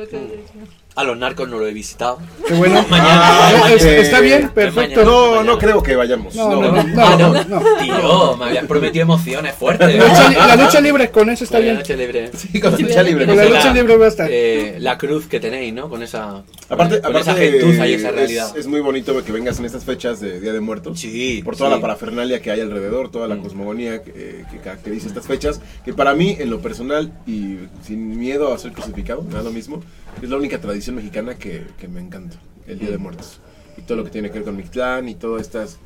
A 0.95 1.05
los 1.05 1.17
narcos 1.17 1.49
no 1.49 1.59
lo 1.59 1.67
he 1.67 1.73
visitado. 1.73 2.19
Qué 2.47 2.53
bueno. 2.53 2.85
Ah, 2.91 3.51
No, 3.61 3.67
es- 3.69 3.83
eh, 3.83 4.01
está 4.03 4.21
bien, 4.21 4.51
perfecto. 4.51 5.05
No, 5.05 5.43
no 5.43 5.57
creo 5.59 5.83
que 5.83 5.97
vayamos. 5.97 6.35
No, 6.35 6.51
No, 6.51 6.61
no, 6.71 6.83
no, 6.83 7.03
Ah, 7.03 7.17
no, 7.19 7.33
no. 7.45 7.63
Tío, 7.81 8.37
me 8.37 8.45
habías 8.45 8.67
prometido 8.67 9.03
emociones 9.05 9.55
fuertes. 9.55 9.95
La 9.97 10.07
lucha, 10.07 10.47
la 10.47 10.57
lucha 10.65 10.81
libre 10.83 11.11
con 11.11 11.31
eso 11.31 11.45
está 11.45 11.59
La 11.61 11.65
bien. 11.65 11.77
noche 11.77 11.97
libre. 11.97 12.31
Sí, 12.37 12.61
con 12.61 12.73
lucha 12.73 13.03
libre. 13.03 13.25
Con 13.27 13.37
la 13.37 13.45
Esa 13.45 13.55
lucha 13.55 13.73
libre 13.73 13.97
va 13.97 14.05
a 14.05 14.09
estar. 14.09 14.29
eh, 14.31 14.77
la 14.81 14.99
cruz 14.99 15.27
que 15.29 15.41
tenéis, 15.41 15.73
¿no? 15.73 15.89
Con 15.89 16.03
esa. 16.03 16.43
Aparte, 16.69 17.01
con 17.01 17.17
esa 17.17 17.31
aparte 17.33 17.51
gentuza 17.53 17.87
y 17.87 17.95
esa 17.95 18.09
es- 18.11 18.15
realidad. 18.15 18.57
Es, 18.59 18.67
muy 18.67 18.81
bonito 18.81 19.25
que 19.25 19.33
vengas 19.33 19.59
en 19.61 19.65
estas 19.65 19.85
fechas 19.85 20.21
de 20.21 20.41
Día 20.41 20.53
de 20.53 20.61
Muertos. 20.61 21.01
Sí, 21.01 21.41
Por 21.43 21.57
toda 21.57 21.71
sí. 21.71 21.77
la 21.77 21.81
parafernalia 21.81 22.43
que 22.43 22.51
hay 22.51 22.61
alrededor, 22.61 23.11
toda 23.11 23.29
la 23.29 23.37
Mm. 23.37 23.43
cosmogonía 23.43 24.03
que, 24.03 24.11
eh, 24.15 24.45
que 24.51 24.59
caracteriza 24.59 25.07
estas 25.09 25.27
fechas. 25.27 25.61
Que 25.87 25.95
para 25.95 26.13
mí, 26.15 26.37
en 26.39 26.51
lo 26.51 26.61
personal 26.61 27.13
y 27.27 27.57
sin 27.87 28.19
miedo 28.19 28.53
a 28.53 28.59
ser 28.59 28.73
crucificado, 28.73 29.23
me 29.23 29.33
da 29.35 29.43
lo 29.43 29.51
mismo, 29.53 29.83
es 30.23 30.29
la 30.29 30.37
única 30.37 30.59
tradición 30.61 30.82
mexicana 30.91 31.37
que, 31.37 31.65
que 31.79 31.87
me 31.87 32.01
encanta: 32.01 32.37
el 32.67 32.81
Día 32.81 32.91
de 32.91 32.99
Muertos. 32.99 33.39
Y 33.77 33.83
todo 33.83 33.99
lo 33.99 34.05
que 34.05 34.11
tiene 34.11 34.29
que 34.29 34.35
ver 34.35 34.45
con 34.45 34.57
Mictlán 34.57 35.09
y 35.09 35.15
todas 35.15 35.43
estas. 35.43 35.79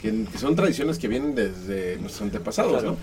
Que, 0.00 0.24
que 0.30 0.38
son 0.38 0.54
tradiciones 0.56 0.98
que 0.98 1.08
vienen 1.08 1.34
desde 1.34 1.96
nuestros 1.98 2.22
antepasados, 2.22 2.72
Claro. 2.72 2.90
¿no? 2.92 2.96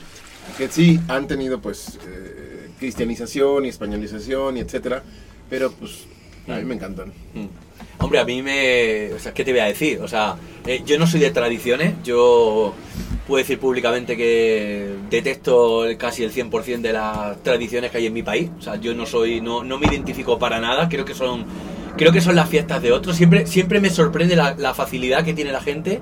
que 0.57 0.67
sí 0.67 0.99
han 1.07 1.27
tenido 1.27 1.61
pues 1.61 1.99
eh, 2.07 2.69
cristianización 2.79 3.65
y 3.65 3.69
españolización 3.69 4.57
y 4.57 4.61
etcétera, 4.61 5.03
pero 5.49 5.71
pues 5.71 6.05
a 6.47 6.55
mí 6.57 6.63
me 6.65 6.75
encantan. 6.75 7.09
Mm. 7.33 7.45
Hombre, 7.99 8.19
a 8.19 8.25
mí 8.25 8.41
me... 8.41 9.13
O 9.13 9.19
sea, 9.19 9.33
¿qué 9.33 9.43
te 9.43 9.51
voy 9.51 9.59
a 9.59 9.65
decir? 9.65 9.99
O 10.01 10.07
sea, 10.07 10.35
eh, 10.65 10.81
yo 10.85 10.97
no 10.97 11.05
soy 11.05 11.19
de 11.19 11.31
tradiciones, 11.31 11.95
yo 12.03 12.73
puedo 13.27 13.39
decir 13.39 13.59
públicamente 13.59 14.17
que 14.17 14.95
detesto 15.09 15.85
casi 15.97 16.23
el 16.23 16.33
100% 16.33 16.81
de 16.81 16.93
las 16.93 17.43
tradiciones 17.43 17.91
que 17.91 17.97
hay 17.97 18.07
en 18.07 18.13
mi 18.13 18.23
país. 18.23 18.49
O 18.57 18.61
sea, 18.61 18.77
yo 18.77 18.93
no 18.95 19.05
soy, 19.05 19.41
no, 19.41 19.63
no 19.63 19.77
me 19.77 19.87
identifico 19.87 20.39
para 20.39 20.59
nada, 20.59 20.87
creo 20.89 21.05
que 21.05 21.13
son... 21.13 21.45
Creo 21.97 22.13
que 22.13 22.21
son 22.21 22.35
las 22.35 22.47
fiestas 22.47 22.81
de 22.81 22.93
otros. 22.93 23.17
Siempre, 23.17 23.45
siempre 23.45 23.81
me 23.81 23.89
sorprende 23.89 24.35
la, 24.35 24.55
la 24.55 24.73
facilidad 24.73 25.25
que 25.25 25.33
tiene 25.33 25.51
la 25.51 25.59
gente 25.59 25.99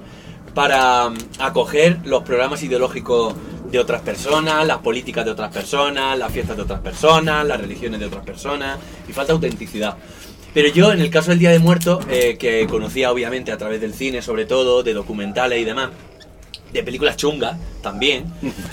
para 0.53 1.09
mm, 1.09 1.15
acoger 1.39 1.99
los 2.05 2.23
programas 2.23 2.61
ideológicos 2.61 3.33
de 3.71 3.79
otras 3.79 4.01
personas, 4.01 4.65
las 4.65 4.77
políticas 4.79 5.25
de 5.25 5.31
otras 5.31 5.51
personas, 5.51 6.17
las 6.17 6.31
fiestas 6.31 6.55
de 6.55 6.63
otras 6.63 6.79
personas, 6.79 7.45
las 7.45 7.59
religiones 7.59 7.99
de 7.99 8.05
otras 8.05 8.23
personas, 8.23 8.79
y 9.07 9.13
falta 9.13 9.33
autenticidad. 9.33 9.97
Pero 10.57 10.69
yo, 10.69 10.91
en 10.91 11.01
el 11.01 11.11
caso 11.11 11.29
del 11.29 11.37
Día 11.37 11.51
de 11.51 11.59
Muertos, 11.59 12.03
eh, 12.09 12.35
que 12.39 12.65
conocía 12.65 13.11
obviamente 13.11 13.51
a 13.51 13.59
través 13.59 13.79
del 13.79 13.93
cine, 13.93 14.23
sobre 14.23 14.45
todo, 14.45 14.81
de 14.81 14.91
documentales 14.95 15.59
y 15.61 15.63
demás, 15.63 15.91
de 16.73 16.81
películas 16.81 17.15
chungas 17.15 17.57
también, 17.83 18.25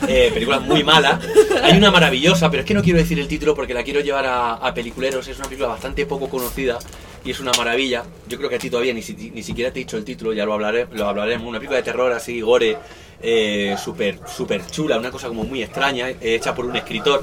eh, 0.08 0.30
películas 0.32 0.62
muy 0.62 0.82
malas. 0.82 1.20
Hay 1.62 1.76
una 1.76 1.90
maravillosa, 1.90 2.50
pero 2.50 2.62
es 2.62 2.66
que 2.66 2.72
no 2.72 2.82
quiero 2.82 2.98
decir 2.98 3.18
el 3.20 3.28
título 3.28 3.54
porque 3.54 3.74
la 3.74 3.82
quiero 3.82 4.00
llevar 4.00 4.24
a, 4.24 4.54
a 4.54 4.72
peliculeros. 4.72 5.28
Es 5.28 5.36
una 5.36 5.44
película 5.44 5.68
bastante 5.68 6.06
poco 6.06 6.30
conocida 6.30 6.78
y 7.22 7.32
es 7.32 7.40
una 7.40 7.52
maravilla. 7.52 8.02
Yo 8.30 8.38
creo 8.38 8.48
que 8.48 8.56
a 8.56 8.58
ti 8.58 8.70
todavía 8.70 8.94
ni, 8.94 9.02
si- 9.02 9.30
ni 9.34 9.42
siquiera 9.42 9.70
te 9.70 9.80
he 9.80 9.84
dicho 9.84 9.98
el 9.98 10.06
título, 10.06 10.32
ya 10.32 10.46
lo, 10.46 10.54
hablaré, 10.54 10.86
lo 10.90 11.06
hablaremos. 11.06 11.46
Una 11.46 11.58
película 11.58 11.76
de 11.76 11.82
terror 11.84 12.10
así, 12.12 12.40
gore, 12.40 12.78
eh, 13.24 13.76
súper 13.82 14.18
súper 14.26 14.66
chula, 14.66 14.98
una 14.98 15.10
cosa 15.10 15.28
como 15.28 15.44
muy 15.44 15.62
extraña, 15.62 16.10
eh, 16.10 16.16
hecha 16.20 16.54
por 16.54 16.66
un 16.66 16.76
escritor. 16.76 17.22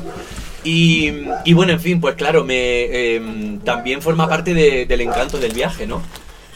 Y, 0.63 1.11
bueno, 1.53 1.71
en 1.71 1.79
fin, 1.79 1.99
pues 1.99 2.15
claro, 2.15 2.43
me 2.43 2.55
eh, 2.57 3.59
también 3.63 4.01
forma 4.01 4.27
parte 4.27 4.53
de- 4.53 4.85
del 4.85 5.01
encanto 5.01 5.37
del 5.39 5.53
viaje, 5.53 5.87
¿no? 5.87 6.01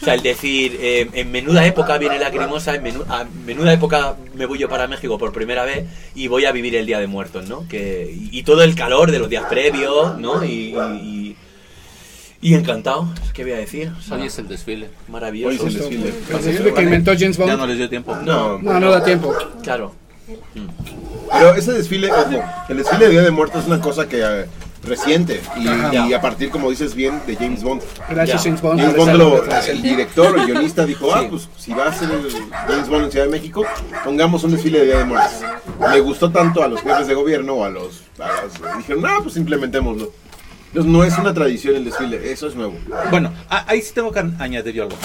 O 0.02 0.06
sea, 0.06 0.14
el 0.14 0.22
decir, 0.22 0.78
eh, 0.82 1.08
en 1.14 1.32
menuda 1.32 1.66
época 1.66 1.98
viene 1.98 2.20
la 2.20 2.30
cremosa, 2.30 2.76
en 2.76 2.84
menuda 3.46 3.74
época 3.74 4.16
me 4.36 4.46
voy 4.46 4.60
yo 4.60 4.68
para 4.68 4.88
México 4.88 5.18
por 5.18 5.32
primera 5.32 5.64
vez 5.64 5.86
y 6.14 6.28
voy 6.28 6.46
a 6.46 6.52
vivir 6.52 6.76
el 6.76 6.86
Día 6.86 7.00
de 7.00 7.08
Muertos, 7.08 7.48
¿no? 7.48 7.66
Que, 7.68 8.14
y, 8.32 8.44
todo 8.44 8.62
el 8.62 8.76
calor 8.76 9.10
de 9.10 9.20
los 9.20 9.30
días 9.30 9.46
previos, 9.50 10.20
¿no? 10.20 10.44
Y, 10.44 10.76
y 12.48 12.54
encantado, 12.54 13.08
¿qué 13.34 13.42
voy 13.44 13.54
a 13.54 13.58
decir? 13.58 13.92
O 13.98 14.02
sea, 14.04 14.18
Hoy 14.18 14.28
es 14.28 14.38
el 14.38 14.48
desfile. 14.48 14.86
Hoy 14.86 15.12
maravilloso. 15.12 15.66
es 15.68 15.74
el 15.74 15.80
desfile. 15.80 16.14
El 16.30 16.44
desfile 16.44 16.74
que 16.76 16.82
inventó 16.84 17.12
James 17.18 17.38
Ya 17.38 17.46
no 17.48 17.58
Bond. 17.58 17.70
les 17.70 17.78
dio 17.80 17.90
tiempo. 17.90 18.16
No, 18.18 18.60
No, 18.60 18.80
no 18.80 18.92
da 18.92 19.04
tiempo. 19.04 19.34
Claro. 19.64 19.94
pero 21.32 21.56
ese 21.56 21.72
desfile, 21.74 22.12
ojo, 22.12 22.44
el 22.70 22.78
desfile 22.78 23.06
de 23.06 23.12
Día 23.12 23.22
de 23.24 23.32
Muertos 23.32 23.62
es 23.62 23.68
una 23.68 23.82
cosa 23.82 24.08
que 24.08 24.22
eh, 24.24 24.46
reciente 24.84 25.42
y, 25.58 26.14
a 26.14 26.22
partir, 26.22 26.52
como 26.52 26.70
dices 26.70 26.94
bien, 26.94 27.20
de 27.26 27.36
James 27.36 27.64
Bond. 27.64 27.82
Gracias, 28.10 28.44
Ya. 28.44 28.50
James 28.50 28.62
Bond. 28.62 28.80
James 28.80 28.96
Bond, 28.96 29.14
lo- 29.16 29.44
el 29.44 29.82
director, 29.82 30.38
el 30.40 30.46
guionista 30.46 30.86
dijo, 30.86 31.14
ah, 31.16 31.22
Sí. 31.22 31.28
pues 31.32 31.50
si 31.58 31.74
va 31.74 31.88
a 31.88 31.94
ser 31.94 32.10
James 32.68 32.88
Bond 32.90 33.06
en 33.06 33.12
Ciudad 33.12 33.26
de 33.26 33.32
México, 33.32 33.66
pongamos 34.04 34.44
un 34.44 34.52
desfile 34.52 34.80
de 34.82 34.86
Día 34.86 34.98
de 35.00 35.06
Muertos. 35.06 35.32
Le 35.92 36.00
gustó 36.00 36.32
tanto 36.32 36.62
a 36.62 36.68
los 36.68 36.80
jefes 36.82 37.08
de 37.08 37.16
gobierno 37.16 37.54
o 37.56 37.64
a 37.66 37.70
los... 37.70 38.02
A 38.20 38.44
los 38.44 38.78
dijeron, 38.78 39.04
ah, 39.08 39.18
pues 39.24 39.36
implementémoslo. 39.38 40.12
Entonces 40.76 40.92
no 40.92 41.04
es 41.06 41.18
una 41.18 41.34
tradición 41.34 41.74
el 41.78 41.86
desfile, 41.86 42.32
eso 42.34 42.48
es 42.50 42.56
nuevo. 42.56 42.78
Bueno, 43.10 43.32
a- 43.50 43.64
ahí 43.72 43.82
sí 43.82 43.94
tengo 43.96 44.12
que 44.12 44.20
añadir 44.40 44.74
yo 44.74 44.84
algo. 44.84 44.98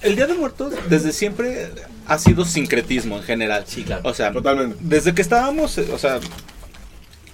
El 0.00 0.14
Día 0.14 0.28
de 0.28 0.34
Muertos 0.34 0.72
desde 0.88 1.12
siempre 1.12 1.68
ha 2.06 2.16
sido 2.16 2.44
sincretismo 2.44 3.16
en 3.16 3.24
general. 3.24 3.64
Sí, 3.66 3.82
claro. 3.82 4.02
O 4.04 4.14
sea, 4.14 4.30
Totalmente. 4.30 4.76
desde 4.80 5.14
que 5.16 5.22
estábamos, 5.22 5.76
eh, 5.78 5.88
o 5.92 5.98
sea, 5.98 6.20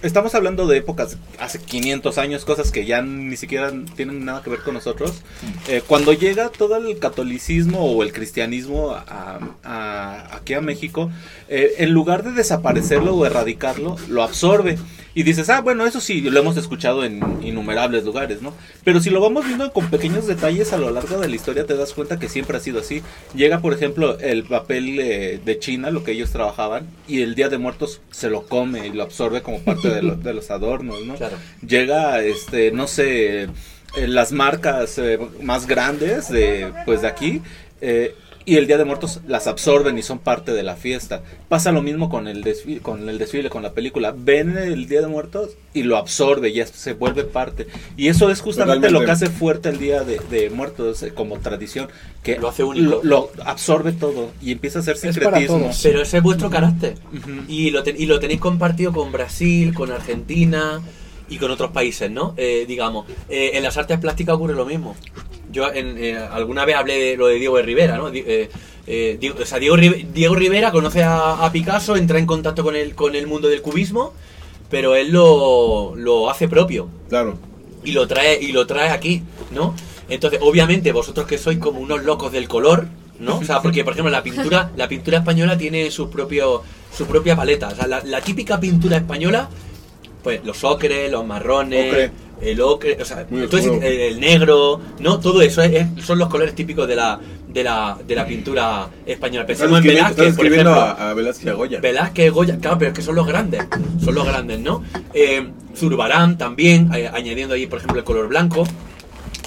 estamos 0.03 0.35
hablando 0.35 0.67
de 0.67 0.77
épocas 0.77 1.17
hace 1.39 1.59
500 1.59 2.17
años, 2.17 2.45
cosas 2.45 2.71
que 2.71 2.85
ya 2.85 3.01
ni 3.01 3.35
siquiera 3.37 3.71
tienen 3.95 4.23
nada 4.25 4.43
que 4.43 4.49
ver 4.49 4.59
con 4.59 4.73
nosotros. 4.75 5.21
Eh, 5.67 5.81
cuando 5.85 6.13
llega 6.13 6.49
todo 6.49 6.75
el 6.77 6.99
catolicismo 6.99 7.79
o 7.85 8.03
el 8.03 8.13
cristianismo 8.13 8.91
a, 8.91 9.39
a- 9.63 10.35
aquí 10.35 10.53
a 10.53 10.61
México, 10.61 11.09
eh, 11.49 11.75
en 11.79 11.91
lugar 11.91 12.23
de 12.23 12.31
desaparecerlo 12.33 13.15
o 13.15 13.25
erradicarlo, 13.25 13.95
lo 14.09 14.23
absorbe. 14.23 14.77
Y 15.15 15.21
dices, 15.21 15.47
ah, 15.51 15.61
bueno, 15.61 15.85
eso 15.85 16.01
sí, 16.01 16.21
lo 16.21 16.39
hemos 16.39 16.57
escuchado 16.57 17.03
en 17.05 17.21
innumerables 17.43 18.03
lugares, 18.03 18.41
¿no? 18.41 18.51
Pero 18.83 18.99
si 18.99 19.11
lo 19.11 19.21
vamos 19.21 19.45
viendo 19.45 19.71
con 19.71 19.91
pequeños 19.91 20.25
detalles 20.25 20.73
a 20.73 20.77
lo 20.79 20.89
largo 20.89 21.19
de 21.19 21.29
la 21.29 21.35
historia, 21.35 21.67
te 21.67 21.75
das 21.77 21.93
cuenta 21.93 22.17
que 22.17 22.29
siempre 22.29 22.57
ha 22.57 22.59
sido 22.59 22.79
así. 22.79 23.03
Llega, 23.35 23.59
por 23.61 23.73
ejemplo, 23.73 24.17
el 24.17 24.43
papel 24.43 24.99
eh, 24.99 25.39
de 25.45 25.59
China, 25.59 25.91
lo 25.91 26.03
que 26.03 26.13
ellos 26.13 26.31
trabajaban, 26.31 26.87
y 27.07 27.21
el 27.21 27.35
Día 27.35 27.49
de 27.49 27.59
Muertos 27.59 28.01
se 28.09 28.31
lo 28.31 28.47
come 28.47 28.87
y 28.87 28.91
lo 28.91 29.03
absorbe 29.03 29.43
como 29.43 29.59
parte 29.59 29.87
de, 29.93 30.01
lo- 30.03 30.15
de 30.15 30.33
los 30.33 30.49
adornos, 30.51 31.05
¿no? 31.05 31.15
Claro. 31.15 31.37
Llega, 31.65 32.21
este, 32.21 32.71
no 32.71 32.87
sé, 32.87 33.43
eh, 33.43 33.47
las 34.07 34.31
marcas 34.31 34.97
eh, 34.97 35.19
más 35.41 35.67
grandes 35.67 36.29
de, 36.29 36.71
pues, 36.85 37.01
de 37.01 37.07
aquí. 37.07 37.41
eh, 37.81 38.15
y 38.45 38.57
el 38.57 38.67
Día 38.67 38.77
de 38.77 38.85
Muertos 38.85 39.21
las 39.27 39.47
absorben 39.47 39.97
y 39.97 40.03
son 40.03 40.19
parte 40.19 40.51
de 40.53 40.63
la 40.63 40.75
fiesta. 40.75 41.21
Pasa 41.49 41.71
lo 41.71 41.81
mismo 41.81 42.09
con 42.09 42.27
el 42.27 42.43
desfile, 42.43 42.81
con 42.81 43.07
el 43.09 43.17
desfile, 43.17 43.49
con 43.49 43.63
la 43.63 43.71
película. 43.73 44.13
Ven 44.17 44.57
el 44.57 44.87
Día 44.87 45.01
de 45.01 45.07
Muertos 45.07 45.51
y 45.73 45.83
lo 45.83 45.97
absorbe, 45.97 46.51
ya 46.53 46.65
se 46.67 46.93
vuelve 46.93 47.23
parte. 47.23 47.67
Y 47.97 48.07
eso 48.09 48.29
es 48.29 48.41
justamente 48.41 48.89
lo 48.91 48.99
Totalmente. 48.99 49.05
que 49.05 49.11
hace 49.11 49.29
fuerte 49.29 49.69
el 49.69 49.79
Día 49.79 50.03
de, 50.03 50.19
de 50.29 50.49
Muertos 50.49 51.03
eh, 51.03 51.13
como 51.13 51.39
tradición, 51.39 51.87
que 52.21 52.37
Lo 52.37 52.49
hace 52.49 52.63
único. 52.63 53.01
Lo, 53.01 53.01
lo 53.03 53.31
absorbe 53.45 53.91
todo 53.93 54.31
y 54.41 54.51
empieza 54.51 54.79
a 54.79 54.81
ser 54.83 54.95
para 54.99 55.13
sincretismo. 55.13 55.59
todos. 55.59 55.79
Pero 55.83 56.01
ese 56.01 56.17
es 56.17 56.23
vuestro 56.23 56.49
carácter. 56.49 56.95
Ujú. 57.15 57.31
Y 57.47 57.71
lo, 57.71 57.83
te- 57.83 57.95
y 57.97 58.05
lo 58.05 58.19
tenéis 58.19 58.39
compartido 58.39 58.91
con 58.93 59.11
Brasil, 59.11 59.73
con 59.73 59.91
Argentina 59.91 60.81
y 61.29 61.37
con 61.37 61.51
otros 61.51 61.71
países, 61.71 62.09
¿no? 62.11 62.33
Eh, 62.37 62.65
digamos, 62.67 63.05
eh, 63.29 63.51
en 63.53 63.63
las 63.63 63.77
artes 63.77 63.97
plásticas 63.99 64.35
ocurre 64.35 64.53
lo 64.53 64.65
mismo. 64.65 64.95
Yo 65.51 65.71
en, 65.71 65.97
eh, 65.97 66.17
alguna 66.17 66.65
vez 66.65 66.75
hablé 66.75 66.97
de 66.99 67.17
lo 67.17 67.27
de 67.27 67.35
Diego 67.35 67.57
de 67.57 67.63
Rivera, 67.63 67.97
¿no? 67.97 68.09
Eh, 68.85 69.17
Diego, 69.19 69.37
o 69.41 69.45
sea, 69.45 69.59
Diego, 69.59 69.77
Ri- 69.77 70.07
Diego 70.13 70.35
Rivera 70.35 70.71
conoce 70.71 71.03
a, 71.03 71.45
a 71.45 71.51
Picasso, 71.51 71.95
entra 71.95 72.19
en 72.19 72.25
contacto 72.25 72.63
con 72.63 72.75
el, 72.75 72.95
con 72.95 73.15
el 73.15 73.27
mundo 73.27 73.47
del 73.47 73.61
cubismo, 73.61 74.13
pero 74.69 74.95
él 74.95 75.11
lo, 75.11 75.93
lo 75.95 76.29
hace 76.29 76.47
propio 76.49 76.89
Claro. 77.07 77.37
y 77.85 77.91
lo 77.93 78.07
trae 78.07 78.39
y 78.41 78.51
lo 78.51 78.65
trae 78.67 78.89
aquí, 78.89 79.23
¿no? 79.51 79.73
Entonces, 80.09 80.39
obviamente, 80.43 80.91
vosotros 80.91 81.25
que 81.27 81.37
sois 81.37 81.59
como 81.59 81.79
unos 81.79 82.03
locos 82.03 82.31
del 82.33 82.47
color, 82.49 82.87
¿no? 83.19 83.37
O 83.37 83.43
sea, 83.45 83.61
porque 83.61 83.83
por 83.85 83.93
ejemplo 83.93 84.11
la 84.11 84.21
pintura, 84.23 84.71
la 84.75 84.89
pintura 84.89 85.19
española 85.19 85.57
tiene 85.57 85.89
su 85.91 86.09
propio, 86.09 86.61
su 86.95 87.05
propia 87.05 87.35
paleta. 87.37 87.69
O 87.69 87.75
sea, 87.75 87.87
la, 87.87 88.01
la 88.03 88.19
típica 88.19 88.59
pintura 88.59 88.97
española, 88.97 89.49
pues 90.23 90.43
los 90.45 90.63
ocres, 90.63 91.11
los 91.11 91.25
marrones, 91.25 91.91
Ocre. 91.91 92.11
el 92.41 92.61
ocre, 92.61 92.97
o 93.01 93.05
sea, 93.05 93.25
todo 93.25 93.57
ese- 93.57 93.75
el, 93.77 93.83
el 94.13 94.19
negro, 94.19 94.79
¿no? 94.99 95.19
Todo 95.19 95.41
eso 95.41 95.61
es- 95.61 95.73
es- 95.97 96.05
son 96.05 96.17
los 96.17 96.29
colores 96.29 96.55
típicos 96.55 96.87
de 96.87 96.95
la, 96.95 97.19
de 97.47 97.63
la, 97.63 97.97
de 98.07 98.15
la 98.15 98.25
pintura 98.25 98.87
española. 99.05 99.45
Pensemos 99.45 99.79
en 99.79 99.85
Velázquez, 99.87 100.35
por 100.35 100.45
ejemplo. 100.47 100.71
a, 100.73 101.09
a 101.09 101.13
Velázquez 101.13 101.45
y 101.45 101.49
a 101.49 101.53
Goya. 101.53 101.79
Velázquez, 101.81 102.31
Goya, 102.31 102.57
claro, 102.57 102.77
pero 102.79 102.91
es 102.91 102.95
que 102.97 103.01
son 103.03 103.15
los 103.15 103.27
grandes, 103.27 103.63
son 104.03 104.15
los 104.15 104.25
grandes, 104.25 104.59
¿no? 104.59 104.83
Eh, 105.13 105.47
Zurbarán 105.75 106.37
también, 106.37 106.89
eh, 106.93 107.09
añadiendo 107.13 107.53
ahí, 107.55 107.67
por 107.67 107.79
ejemplo, 107.79 107.99
el 107.99 108.05
color 108.05 108.27
blanco, 108.27 108.63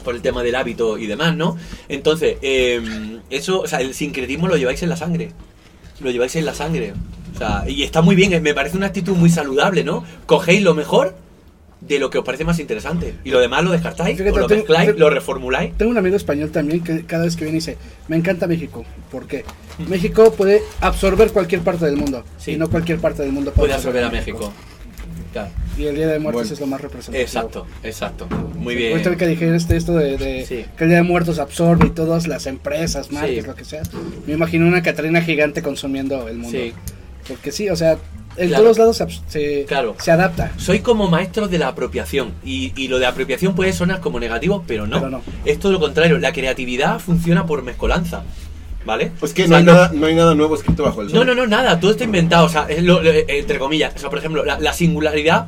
por 0.04 0.14
el 0.14 0.22
tema 0.22 0.42
del 0.44 0.54
hábito 0.54 0.98
y 0.98 1.06
demás, 1.06 1.34
¿no? 1.36 1.56
Entonces, 1.88 2.36
eh, 2.42 2.80
eso, 3.30 3.60
o 3.62 3.66
sea, 3.66 3.80
el 3.80 3.92
sincretismo 3.94 4.46
lo 4.46 4.56
lleváis 4.56 4.82
en 4.82 4.88
la 4.88 4.96
sangre, 4.96 5.32
lo 6.00 6.10
lleváis 6.10 6.36
en 6.36 6.44
la 6.46 6.54
sangre, 6.54 6.94
o 7.36 7.38
sea, 7.38 7.64
y 7.68 7.82
está 7.84 8.02
muy 8.02 8.16
bien, 8.16 8.42
me 8.42 8.54
parece 8.54 8.76
una 8.76 8.86
actitud 8.86 9.14
muy 9.16 9.30
saludable, 9.30 9.84
¿no? 9.84 10.02
Cogéis 10.26 10.62
lo 10.62 10.74
mejor 10.74 11.14
de 11.80 11.98
lo 11.98 12.08
que 12.10 12.18
os 12.18 12.24
parece 12.24 12.44
más 12.44 12.58
interesante, 12.58 13.14
y 13.22 13.30
lo 13.30 13.38
demás 13.38 13.62
lo 13.62 13.70
descartáis, 13.70 14.16
Fíjate, 14.16 14.36
o 14.36 14.40
lo 14.40 14.46
tengo- 14.46 14.60
mezcláis, 14.62 14.86
tengo- 14.88 14.98
lo 15.00 15.10
reformuláis. 15.10 15.76
Tengo 15.76 15.90
un 15.92 15.98
amigo 15.98 16.16
español 16.16 16.50
también 16.50 16.82
que 16.82 17.04
cada 17.04 17.24
vez 17.26 17.36
que 17.36 17.44
viene 17.44 17.56
dice, 17.58 17.76
me 18.08 18.16
encanta 18.16 18.46
México. 18.46 18.84
¿Por 19.10 19.26
qué? 19.26 19.44
México 19.88 20.32
puede 20.32 20.62
absorber 20.80 21.30
cualquier 21.32 21.60
parte 21.60 21.84
del 21.84 21.96
mundo. 21.96 22.24
Sí. 22.38 22.52
Y 22.52 22.56
no 22.56 22.68
cualquier 22.70 22.98
parte 22.98 23.22
del 23.22 23.30
mundo 23.32 23.52
Puede 23.52 23.74
absorber 23.74 24.02
a 24.04 24.10
México. 24.10 24.50
Claro. 25.32 25.50
Y 25.76 25.84
el 25.84 25.94
Día 25.96 26.06
de 26.06 26.18
Muertos 26.18 26.44
Bueno. 26.44 26.54
es 26.54 26.60
lo 26.60 26.66
más 26.66 26.80
representativo. 26.80 27.22
Exacto, 27.22 27.66
exacto. 27.82 28.26
Muy 28.56 28.74
bien. 28.74 28.92
Ahorita 28.92 29.14
que 29.16 29.26
dijiste 29.26 29.76
esto 29.76 29.92
de, 29.94 30.16
de 30.16 30.46
Sí. 30.46 30.64
que 30.78 30.84
el 30.84 30.88
Día 30.90 30.96
de 30.98 31.02
Muertos 31.02 31.38
absorbe 31.38 31.88
y 31.88 31.90
todas 31.90 32.26
las 32.26 32.46
empresas, 32.46 33.12
marcas, 33.12 33.30
Sí. 33.30 33.42
lo 33.42 33.54
que 33.54 33.66
sea. 33.66 33.82
Me 34.26 34.32
imagino 34.32 34.66
una 34.66 34.82
Catrina 34.82 35.20
gigante 35.20 35.60
consumiendo 35.62 36.26
el 36.28 36.38
mundo. 36.38 36.56
Sí. 36.58 36.72
Porque 37.28 37.52
sí, 37.52 37.68
o 37.68 37.76
sea, 37.76 37.96
en 38.36 38.48
Claro. 38.48 38.64
todos 38.64 38.78
lados 38.78 38.96
se, 38.98 39.06
se, 39.28 39.64
Claro. 39.66 39.96
se 39.98 40.10
adapta. 40.10 40.52
Soy 40.58 40.80
como 40.80 41.08
maestro 41.08 41.48
de 41.48 41.58
la 41.58 41.68
apropiación 41.68 42.32
y, 42.44 42.72
y 42.80 42.88
lo 42.88 42.98
de 42.98 43.06
apropiación 43.06 43.54
puede 43.54 43.72
sonar 43.72 44.00
como 44.00 44.20
negativo, 44.20 44.62
pero 44.66 44.86
no. 44.86 44.96
Pero 44.98 45.10
no. 45.10 45.22
Es 45.44 45.58
todo 45.58 45.72
lo 45.72 45.80
contrario. 45.80 46.18
La 46.18 46.32
creatividad 46.32 46.98
funciona 47.00 47.46
por 47.46 47.62
mezcolanza, 47.62 48.22
¿vale? 48.84 49.10
Pues 49.18 49.32
que 49.32 49.44
O 49.44 49.48
no 49.48 49.56
hay, 49.56 49.64
nada, 49.64 49.90
no 49.94 50.06
hay 50.06 50.14
nada 50.14 50.34
nuevo 50.34 50.54
escrito 50.54 50.82
bajo 50.84 51.02
el 51.02 51.10
sol. 51.10 51.18
No, 51.18 51.24
no, 51.24 51.34
no, 51.34 51.46
nada, 51.46 51.80
todo 51.80 51.90
está 51.90 52.04
inventado, 52.04 52.46
o 52.46 52.48
sea, 52.48 52.66
es 52.68 52.82
lo- 52.84 53.02
lo- 53.02 53.10
entre 53.10 53.58
comillas, 53.58 53.94
o 53.96 53.98
sea, 53.98 54.10
por 54.10 54.18
ejemplo, 54.18 54.44
la, 54.44 54.60
la 54.60 54.72
singularidad, 54.72 55.46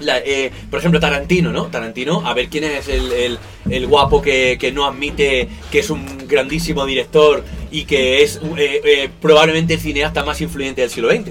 la, 0.00 0.18
eh, 0.18 0.50
por 0.70 0.78
ejemplo, 0.78 1.00
Tarantino, 1.00 1.52
¿no? 1.52 1.66
Tarantino, 1.66 2.26
a 2.26 2.34
ver 2.34 2.48
quién 2.48 2.64
es 2.64 2.88
el, 2.88 3.12
el- 3.12 3.38
el 3.70 3.86
guapo 3.86 4.22
que, 4.22 4.56
que 4.60 4.70
no 4.72 4.86
admite 4.86 5.48
que 5.72 5.78
es 5.80 5.90
un 5.90 6.04
grandísimo 6.28 6.84
director 6.86 7.44
y 7.70 7.84
que 7.84 8.22
es 8.22 8.40
eh, 8.56 8.80
eh, 8.84 9.08
probablemente 9.20 9.74
el 9.74 9.80
cineasta 9.80 10.24
más 10.24 10.40
influyente 10.40 10.80
del 10.82 10.90
siglo 10.90 11.10
XX. 11.10 11.30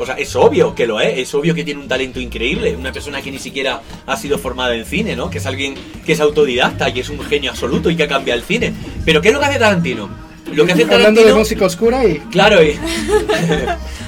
O 0.00 0.06
sea, 0.06 0.14
es 0.16 0.36
obvio 0.36 0.76
que 0.76 0.86
lo 0.86 1.00
es, 1.00 1.18
es 1.18 1.34
obvio 1.34 1.54
que 1.56 1.64
tiene 1.64 1.80
un 1.80 1.88
talento 1.88 2.20
increíble, 2.20 2.76
una 2.76 2.92
persona 2.92 3.20
que 3.20 3.32
ni 3.32 3.38
siquiera 3.40 3.82
ha 4.06 4.16
sido 4.16 4.38
formada 4.38 4.76
en 4.76 4.84
cine, 4.84 5.16
¿no? 5.16 5.28
Que 5.28 5.38
es 5.38 5.46
alguien 5.46 5.74
que 6.06 6.12
es 6.12 6.20
autodidacta 6.20 6.88
y 6.90 7.00
es 7.00 7.08
un 7.08 7.18
genio 7.20 7.50
absoluto 7.50 7.90
y 7.90 7.96
que 7.96 8.04
ha 8.04 8.08
cambiado 8.08 8.38
el 8.38 8.46
cine. 8.46 8.72
Pero 9.04 9.20
¿qué 9.20 9.28
es 9.28 9.34
lo 9.34 9.40
que 9.40 9.46
hace 9.46 9.58
Tarantino? 9.58 10.08
Lo 10.52 10.64
que 10.64 10.72
hace 10.72 10.82
Hablando 10.84 11.06
de 11.08 11.14
Tarantino... 11.16 11.36
música 11.38 11.66
oscura 11.66 12.04
y 12.06 12.18
Claro, 12.30 12.62
y- 12.62 12.78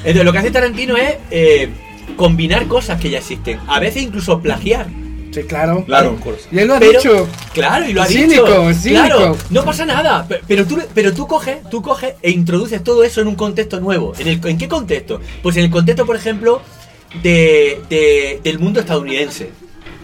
entonces 0.05 0.25
lo 0.25 0.33
que 0.33 0.39
hace 0.39 0.51
Tarantino 0.53 0.97
es 0.97 1.17
combinar 2.21 2.67
cosas 2.69 3.01
que 3.01 3.09
ya 3.09 3.19
existen, 3.19 3.59
a 3.67 3.81
veces 3.81 4.03
incluso 4.03 4.41
plagiar. 4.41 4.87
sí, 5.33 5.43
claro. 5.45 5.85
Claro. 5.87 6.19
Y 6.53 6.59
él 6.59 6.69
lo 6.69 6.75
ha 6.75 6.79
Pero- 6.81 6.93
dicho. 7.01 7.29
Claro, 7.55 7.89
y 7.89 7.93
lo 7.95 8.03
ha 8.03 8.05
Es 8.05 8.11
dicho. 8.11 8.23
cínico, 8.47 8.75
cínico. 8.75 9.07
Claro, 9.07 9.37
no 9.49 9.65
pasa 9.65 9.87
nada. 9.87 10.27
pe- 10.29 10.41
Pero 10.47 10.67
tú, 10.67 10.79
pero 10.93 11.15
tú 11.15 11.27
coges, 11.27 11.57
tú 11.71 11.81
coges 11.81 12.15
e 12.21 12.31
introduces 12.31 12.85
todo 12.85 13.05
eso 13.05 13.23
en 13.23 13.29
un 13.29 13.37
contexto 13.37 13.81
nuevo. 13.81 14.13
¿En, 14.19 14.27
el, 14.29 14.41
¿en 14.45 14.59
qué 14.59 14.69
contexto? 14.69 15.19
Pues 15.43 15.57
en 15.57 15.65
el 15.65 15.71
contexto, 15.71 16.05
por 16.05 16.17
ejemplo, 16.17 16.61
de, 17.23 17.81
de- 17.89 18.41
del 18.45 18.59
mundo 18.59 18.81
estadounidense. 18.81 19.51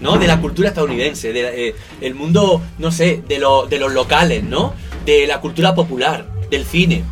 ¿no? 0.01 0.17
De 0.19 0.27
la 0.27 0.41
cultura 0.41 0.69
estadounidense, 0.69 1.33
del 1.33 1.75
el 2.03 2.15
mundo, 2.15 2.63
no 2.79 2.91
sé, 2.93 3.23
de, 3.29 3.39
lo- 3.39 3.67
de 3.67 3.79
los 3.79 3.93
locales, 3.93 4.43
¿no? 4.45 4.75
De 5.07 5.27
la 5.27 5.41
cultura 5.41 5.75
popular, 5.75 6.27
del 6.51 6.65
cine. 6.65 7.03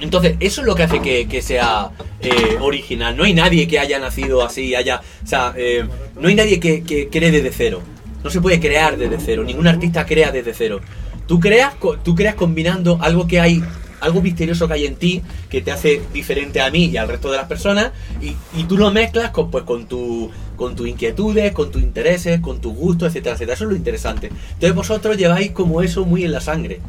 Entonces, 0.00 0.36
eso 0.40 0.62
es 0.62 0.66
lo 0.66 0.74
que 0.74 0.82
hace 0.84 1.00
que, 1.00 1.28
que 1.28 1.42
sea 1.42 1.90
eh, 2.20 2.56
original. 2.60 3.16
No 3.16 3.24
hay 3.24 3.34
nadie 3.34 3.68
que 3.68 3.78
haya 3.78 3.98
nacido 3.98 4.44
así, 4.44 4.74
haya. 4.74 5.02
O 5.22 5.26
sea, 5.26 5.52
eh, 5.56 5.84
no 6.18 6.28
hay 6.28 6.34
nadie 6.34 6.58
que, 6.58 6.82
que 6.82 7.08
cree 7.08 7.30
desde 7.30 7.52
cero. 7.52 7.82
No 8.24 8.30
se 8.30 8.40
puede 8.40 8.60
crear 8.60 8.96
desde 8.96 9.18
cero. 9.18 9.44
Ningún 9.44 9.66
artista 9.66 10.06
crea 10.06 10.30
desde 10.30 10.54
cero. 10.54 10.80
Tú 11.26 11.38
creas, 11.38 11.74
tú 12.02 12.14
creas 12.14 12.34
combinando 12.34 12.98
algo 13.00 13.26
que 13.26 13.40
hay. 13.40 13.62
Algo 14.00 14.22
misterioso 14.22 14.66
que 14.66 14.72
hay 14.72 14.86
en 14.86 14.96
ti 14.96 15.20
que 15.50 15.60
te 15.60 15.70
hace 15.70 16.00
diferente 16.14 16.62
a 16.62 16.70
mí 16.70 16.86
y 16.86 16.96
al 16.96 17.06
resto 17.06 17.30
de 17.30 17.36
las 17.36 17.46
personas 17.46 17.92
y, 18.22 18.34
y 18.58 18.64
tú 18.64 18.78
lo 18.78 18.90
mezclas 18.90 19.30
con, 19.30 19.50
pues, 19.50 19.64
con, 19.64 19.86
tu, 19.86 20.30
con 20.56 20.74
tus 20.74 20.88
inquietudes, 20.88 21.52
con 21.52 21.70
tus 21.70 21.82
intereses, 21.82 22.40
con 22.40 22.62
tus 22.62 22.74
gustos, 22.74 23.08
etcétera, 23.08 23.34
etcétera. 23.34 23.56
Eso 23.56 23.64
es 23.64 23.70
lo 23.70 23.76
interesante. 23.76 24.28
Entonces 24.54 24.74
vosotros 24.74 25.18
lleváis 25.18 25.50
como 25.50 25.82
eso 25.82 26.06
muy 26.06 26.24
en 26.24 26.32
la 26.32 26.40
sangre 26.40 26.80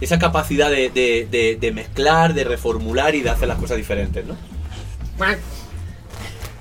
esa 0.00 0.18
capacidad 0.18 0.70
de, 0.70 0.90
de- 0.90 1.26
de- 1.30 1.56
de 1.60 1.72
mezclar, 1.72 2.34
de 2.34 2.44
reformular 2.44 3.14
y 3.14 3.22
de 3.22 3.30
hacer 3.30 3.48
las 3.48 3.58
cosas 3.58 3.76
diferentes, 3.76 4.24
¿no? 4.26 4.36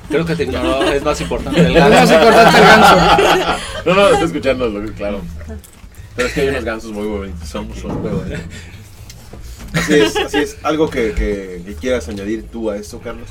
Creo 0.09 0.25
que 0.25 0.35
te 0.35 0.43
ignoró, 0.43 0.83
es 0.83 1.03
más 1.03 1.19
importante 1.19 1.59
el 1.59 1.75
Es 1.75 1.81
más 1.81 1.89
ganso. 1.91 2.13
importante 2.13 2.57
el 2.59 2.63
ganso. 2.65 2.95
No, 3.85 3.93
no, 3.93 4.07
estoy 4.09 4.25
escuchando, 4.25 4.67
lo 4.69 4.85
que- 4.85 4.93
claro. 4.93 5.21
Pero 6.15 6.27
es 6.27 6.33
que 6.33 6.41
hay 6.41 6.47
unos 6.49 6.63
gansos 6.63 6.91
muy 6.91 7.05
bonitos. 7.07 7.47
Son, 7.49 7.67
son 7.75 8.01
muy 8.01 8.11
bonitos. 8.11 8.39
Así 9.73 9.93
es, 9.95 10.15
así 10.15 10.37
es. 10.37 10.57
¿Algo 10.63 10.89
que, 10.89 11.11
que- 11.13 11.61
que 11.65 11.75
quieras 11.75 12.07
añadir 12.07 12.45
tú 12.51 12.69
a 12.71 12.77
esto, 12.77 12.99
Carlos? 12.99 13.27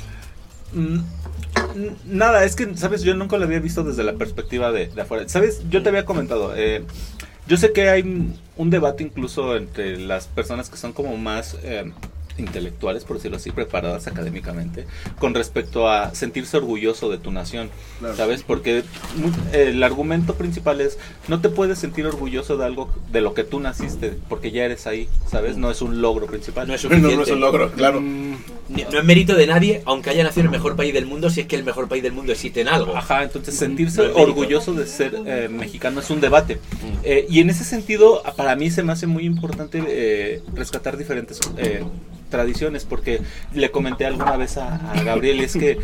Mm, 0.73 0.99
Nada, 2.05 2.43
es 2.45 2.55
que, 2.55 2.75
¿sabes? 2.77 3.01
Yo 3.03 3.15
nunca 3.15 3.37
lo 3.37 3.45
había 3.45 3.59
visto 3.59 3.83
desde 3.83 4.03
la 4.03 4.13
perspectiva 4.13 4.71
de, 4.71 4.87
de 4.87 5.01
afuera. 5.01 5.27
¿Sabes? 5.27 5.61
Yo 5.69 5.81
te 5.83 5.89
había 5.89 6.05
comentado, 6.05 6.53
eh, 6.55 6.83
yo 7.47 7.57
sé 7.57 7.71
que 7.73 7.89
hay 7.89 8.01
un- 8.01 8.69
debate 8.69 9.03
incluso 9.03 9.55
entre 9.57 9.97
las 9.99 10.27
personas 10.27 10.69
que 10.69 10.77
son 10.77 10.93
como 10.93 11.17
más 11.17 11.57
eh, 11.63 11.91
intelectuales, 12.37 13.03
por 13.05 13.17
decirlo 13.17 13.37
así, 13.37 13.51
preparadas 13.51 14.07
académicamente, 14.07 14.85
con 15.19 15.33
respecto 15.33 15.89
a 15.89 16.13
sentirse 16.15 16.57
orgulloso 16.57 17.09
de 17.09 17.17
tu 17.17 17.31
nación, 17.31 17.69
Claro. 17.99 18.15
¿sabes? 18.15 18.43
Porque 18.43 18.83
el 19.53 19.81
argumento 19.83 20.35
principal 20.35 20.81
es, 20.81 20.97
no 21.27 21.39
te 21.41 21.49
puedes 21.49 21.79
sentir 21.79 22.05
orgulloso 22.05 22.57
de 22.57 22.65
algo 22.65 22.89
de 23.11 23.21
lo 23.21 23.33
que 23.33 23.43
tú 23.43 23.59
naciste, 23.59 24.13
porque 24.29 24.51
ya 24.51 24.65
eres 24.65 24.85
ahí, 24.87 25.07
¿sabes? 25.29 25.57
No 25.57 25.71
es 25.71 25.81
un 25.81 26.01
logro 26.01 26.27
principal. 26.27 26.67
No 26.67 26.73
es 26.73 26.83
No, 26.85 26.89
suficiente. 26.89 27.15
no 27.17 27.23
es 27.23 27.31
un 27.31 27.39
logro, 27.39 27.71
claro. 27.71 28.01
Mm, 28.01 28.35
no 28.91 28.99
es 28.99 29.05
mérito 29.05 29.35
de 29.35 29.47
nadie, 29.47 29.81
aunque 29.85 30.09
haya 30.09 30.23
nacido 30.23 30.41
en 30.41 30.47
el 30.47 30.51
mejor 30.51 30.75
país 30.75 30.93
del 30.93 31.05
mundo, 31.05 31.29
si 31.29 31.41
es 31.41 31.47
que 31.47 31.55
el 31.55 31.63
mejor 31.63 31.87
país 31.87 32.03
del 32.03 32.13
mundo 32.13 32.31
existe 32.31 32.61
en 32.61 32.67
algo. 32.67 32.95
Ajá, 32.97 33.23
entonces 33.23 33.55
sentirse 33.55 34.07
No 34.07 34.15
orgulloso 34.15 34.73
de 34.73 34.85
ser 34.87 35.15
eh, 35.25 35.47
mexicano 35.49 35.99
es 36.01 36.09
un 36.09 36.19
debate. 36.21 36.59
Eh, 37.03 37.25
y 37.29 37.39
en 37.39 37.49
ese 37.49 37.63
sentido, 37.63 38.21
para 38.35 38.55
mí 38.55 38.69
se 38.71 38.83
me 38.83 38.91
hace 38.93 39.07
muy 39.07 39.25
importante 39.25 39.81
eh, 39.87 40.41
rescatar 40.53 40.97
diferentes 40.97 41.39
eh, 41.57 41.83
tradiciones, 42.29 42.85
porque 42.85 43.21
le 43.53 43.71
comenté 43.71 44.05
alguna 44.05 44.37
vez 44.37 44.57
a, 44.57 44.91
a 44.91 45.03
Gabriel, 45.03 45.41
es 45.41 45.53
que 45.53 45.79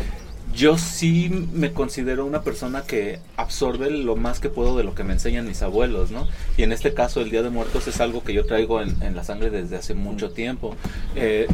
yo 0.54 0.76
sí 0.76 1.30
me 1.52 1.72
considero 1.72 2.26
una 2.26 2.42
persona 2.42 2.82
que 2.82 3.20
absorbe 3.36 3.90
lo 3.90 4.16
más 4.16 4.38
que 4.38 4.50
puedo 4.50 4.76
de 4.76 4.84
lo 4.84 4.94
que 4.94 5.04
me 5.04 5.14
enseñan 5.14 5.46
mis 5.46 5.62
abuelos, 5.62 6.10
¿no? 6.10 6.28
Y 6.56 6.62
en 6.62 6.72
este 6.72 6.92
caso 6.92 7.20
el 7.20 7.30
Día 7.30 7.42
de 7.42 7.50
Muertos 7.50 7.88
es 7.88 8.00
algo 8.00 8.22
que 8.22 8.34
yo 8.34 8.44
traigo 8.44 8.82
en, 8.82 9.02
en 9.02 9.16
la 9.16 9.24
sangre 9.24 9.50
desde 9.50 9.76
hace 9.76 9.94
mucho 9.94 10.30
tiempo. 10.30 10.76
Eh, 11.16 11.46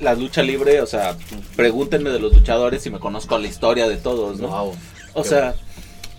la 0.00 0.14
lucha 0.14 0.42
libre, 0.42 0.80
o 0.82 0.86
sea, 0.86 1.16
pregúntenme 1.56 2.10
de 2.10 2.18
los 2.18 2.32
luchadores 2.34 2.84
y 2.86 2.90
me 2.90 2.98
conozco 2.98 3.38
la 3.38 3.46
historia 3.46 3.88
de 3.88 3.96
todos, 3.96 4.40
¿no? 4.40 4.48
Wow. 4.48 4.74
O 5.14 5.24
sea, 5.24 5.54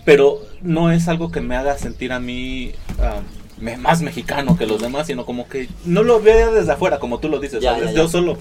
pero 0.04 0.40
no 0.62 0.90
es 0.90 1.08
algo 1.08 1.30
que 1.30 1.40
me 1.40 1.56
haga 1.56 1.76
sentir 1.78 2.12
a 2.12 2.18
mí 2.18 2.72
ah, 2.98 3.20
más 3.58 4.02
mexicano 4.02 4.56
que 4.56 4.66
los 4.66 4.80
demás, 4.82 5.06
sino 5.06 5.24
como 5.24 5.48
que 5.48 5.68
no 5.86 6.02
lo 6.02 6.20
veo 6.20 6.52
desde 6.52 6.72
afuera, 6.72 6.98
como 6.98 7.18
tú 7.18 7.28
lo 7.28 7.38
dices, 7.38 7.60
Ya, 7.62 7.70
¿sabes? 7.72 7.86
ya, 7.86 7.90
ya. 7.92 7.96
Yo 8.02 8.08
solo 8.08 8.36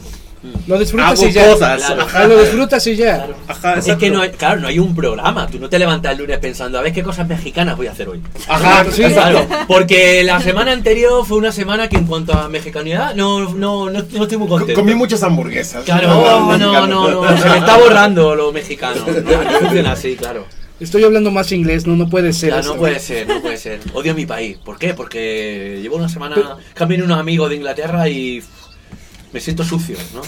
Lo 0.68 0.78
disfrutas 0.78 1.18
hago 1.20 1.28
y 1.28 1.32
ya. 1.32 1.50
cosas. 1.52 1.78
Claro. 1.86 2.02
Ajá, 2.04 2.28
lo 2.28 2.40
disfrutas 2.42 2.86
y 2.88 2.96
ya. 2.98 3.16
Claro. 3.16 3.36
Ajá, 3.48 3.74
Es 3.80 3.96
que 3.96 4.10
no 4.12 4.22
hay, 4.22 4.30
claro, 4.32 4.60
no 4.60 4.68
hay 4.68 4.78
un 4.78 4.94
programa. 4.94 5.48
Tú 5.48 5.58
no 5.58 5.70
te 5.70 5.80
levantas 5.80 6.12
el 6.12 6.18
lunes 6.20 6.38
pensando, 6.40 6.78
a 6.78 6.82
ver 6.82 6.92
qué 6.94 7.02
cosas 7.02 7.28
mexicanas 7.28 7.78
voy 7.78 7.88
a 7.88 7.92
hacer 7.94 8.10
hoy. 8.10 8.22
Ajá, 8.48 8.86
Sí. 8.92 9.04
Claro, 9.06 9.48
porque 9.68 10.24
la 10.24 10.40
semana 10.42 10.74
anterior 10.74 11.26
fue 11.26 11.38
una 11.38 11.52
semana 11.54 11.88
que 11.90 11.96
en 11.96 12.06
cuanto 12.06 12.34
a 12.34 12.50
mexicanidad 12.50 13.16
no, 13.16 13.40
no, 13.54 13.90
no, 13.90 14.04
no 14.12 14.24
estoy 14.24 14.38
muy 14.38 14.48
Co- 14.50 14.58
contento. 14.58 14.80
Comí 14.82 14.94
muchas 14.94 15.24
hamburguesas. 15.24 15.84
Claro, 15.86 16.10
No, 16.10 16.58
no, 16.58 16.88
no, 16.88 16.88
no, 16.88 17.22
no, 17.24 17.38
se 17.42 17.50
me 17.50 17.58
está 17.58 17.78
borrando 17.78 18.36
lo 18.36 18.52
mexicano. 18.52 19.02
No, 19.08 19.44
no 19.52 19.60
funciona 19.62 19.94
así, 19.94 20.16
claro. 20.18 20.46
Estoy 20.80 21.04
hablando 21.04 21.32
más 21.32 21.52
inglés, 21.52 21.88
no, 21.88 21.96
no 21.96 22.10
puede 22.10 22.34
ser. 22.34 22.50
Ya, 22.50 22.62
no 22.62 22.76
puede 22.76 23.00
ser, 23.00 23.28
no 23.28 23.42
puede 23.42 23.58
ser. 23.58 23.80
Odio 23.94 24.14
mi 24.14 24.26
país. 24.26 24.58
¿Por 24.58 24.78
qué? 24.78 24.94
Porque 24.94 25.80
llevo 25.82 25.96
una 25.96 26.10
semana, 26.10 26.58
cambié 26.74 27.02
unos 27.02 27.18
amigos 27.18 27.50
de 27.50 27.56
Inglaterra 27.56 28.10
y 28.10 28.44
me 29.32 29.40
siento 29.40 29.64
sucio, 29.64 29.98
¿no? 30.14 30.22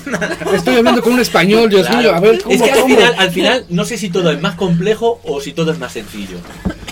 Estoy 0.54 0.76
hablando 0.76 1.02
con 1.02 1.14
un 1.14 1.20
español, 1.20 1.70
Dios 1.70 1.86
Claro. 1.88 2.02
mío. 2.02 2.16
A 2.16 2.20
ver, 2.22 2.42
¿cómo, 2.42 2.56
es 2.56 2.62
que 2.62 2.72
al 2.72 2.80
cómo? 2.82 2.96
final, 2.96 3.16
al 3.18 3.32
final 3.32 3.66
no 3.70 3.84
sé 3.86 3.98
si 3.98 4.10
todo 4.10 4.32
es 4.32 4.40
más 4.42 4.56
complejo 4.56 5.20
o 5.26 5.42
si 5.42 5.52
todo 5.54 5.72
es 5.72 5.80
más 5.80 5.92
sencillo. 5.94 6.38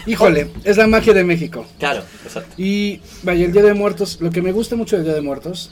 Híjole, 0.06 0.51
es 0.66 0.78
la 0.78 0.88
magia 0.88 1.14
de 1.14 1.24
México. 1.24 1.66
Claro, 1.80 2.03
exacto. 2.24 2.53
Y 2.62 2.99
vaya, 3.24 3.45
el 3.45 3.51
Día 3.53 3.64
de 3.64 3.74
Muertos, 3.74 4.18
lo 4.22 4.32
que 4.32 4.41
me 4.41 4.51
gusta 4.51 4.76
mucho 4.76 4.97
del 4.97 5.06
Día 5.06 5.14
de 5.16 5.22
Muertos 5.22 5.72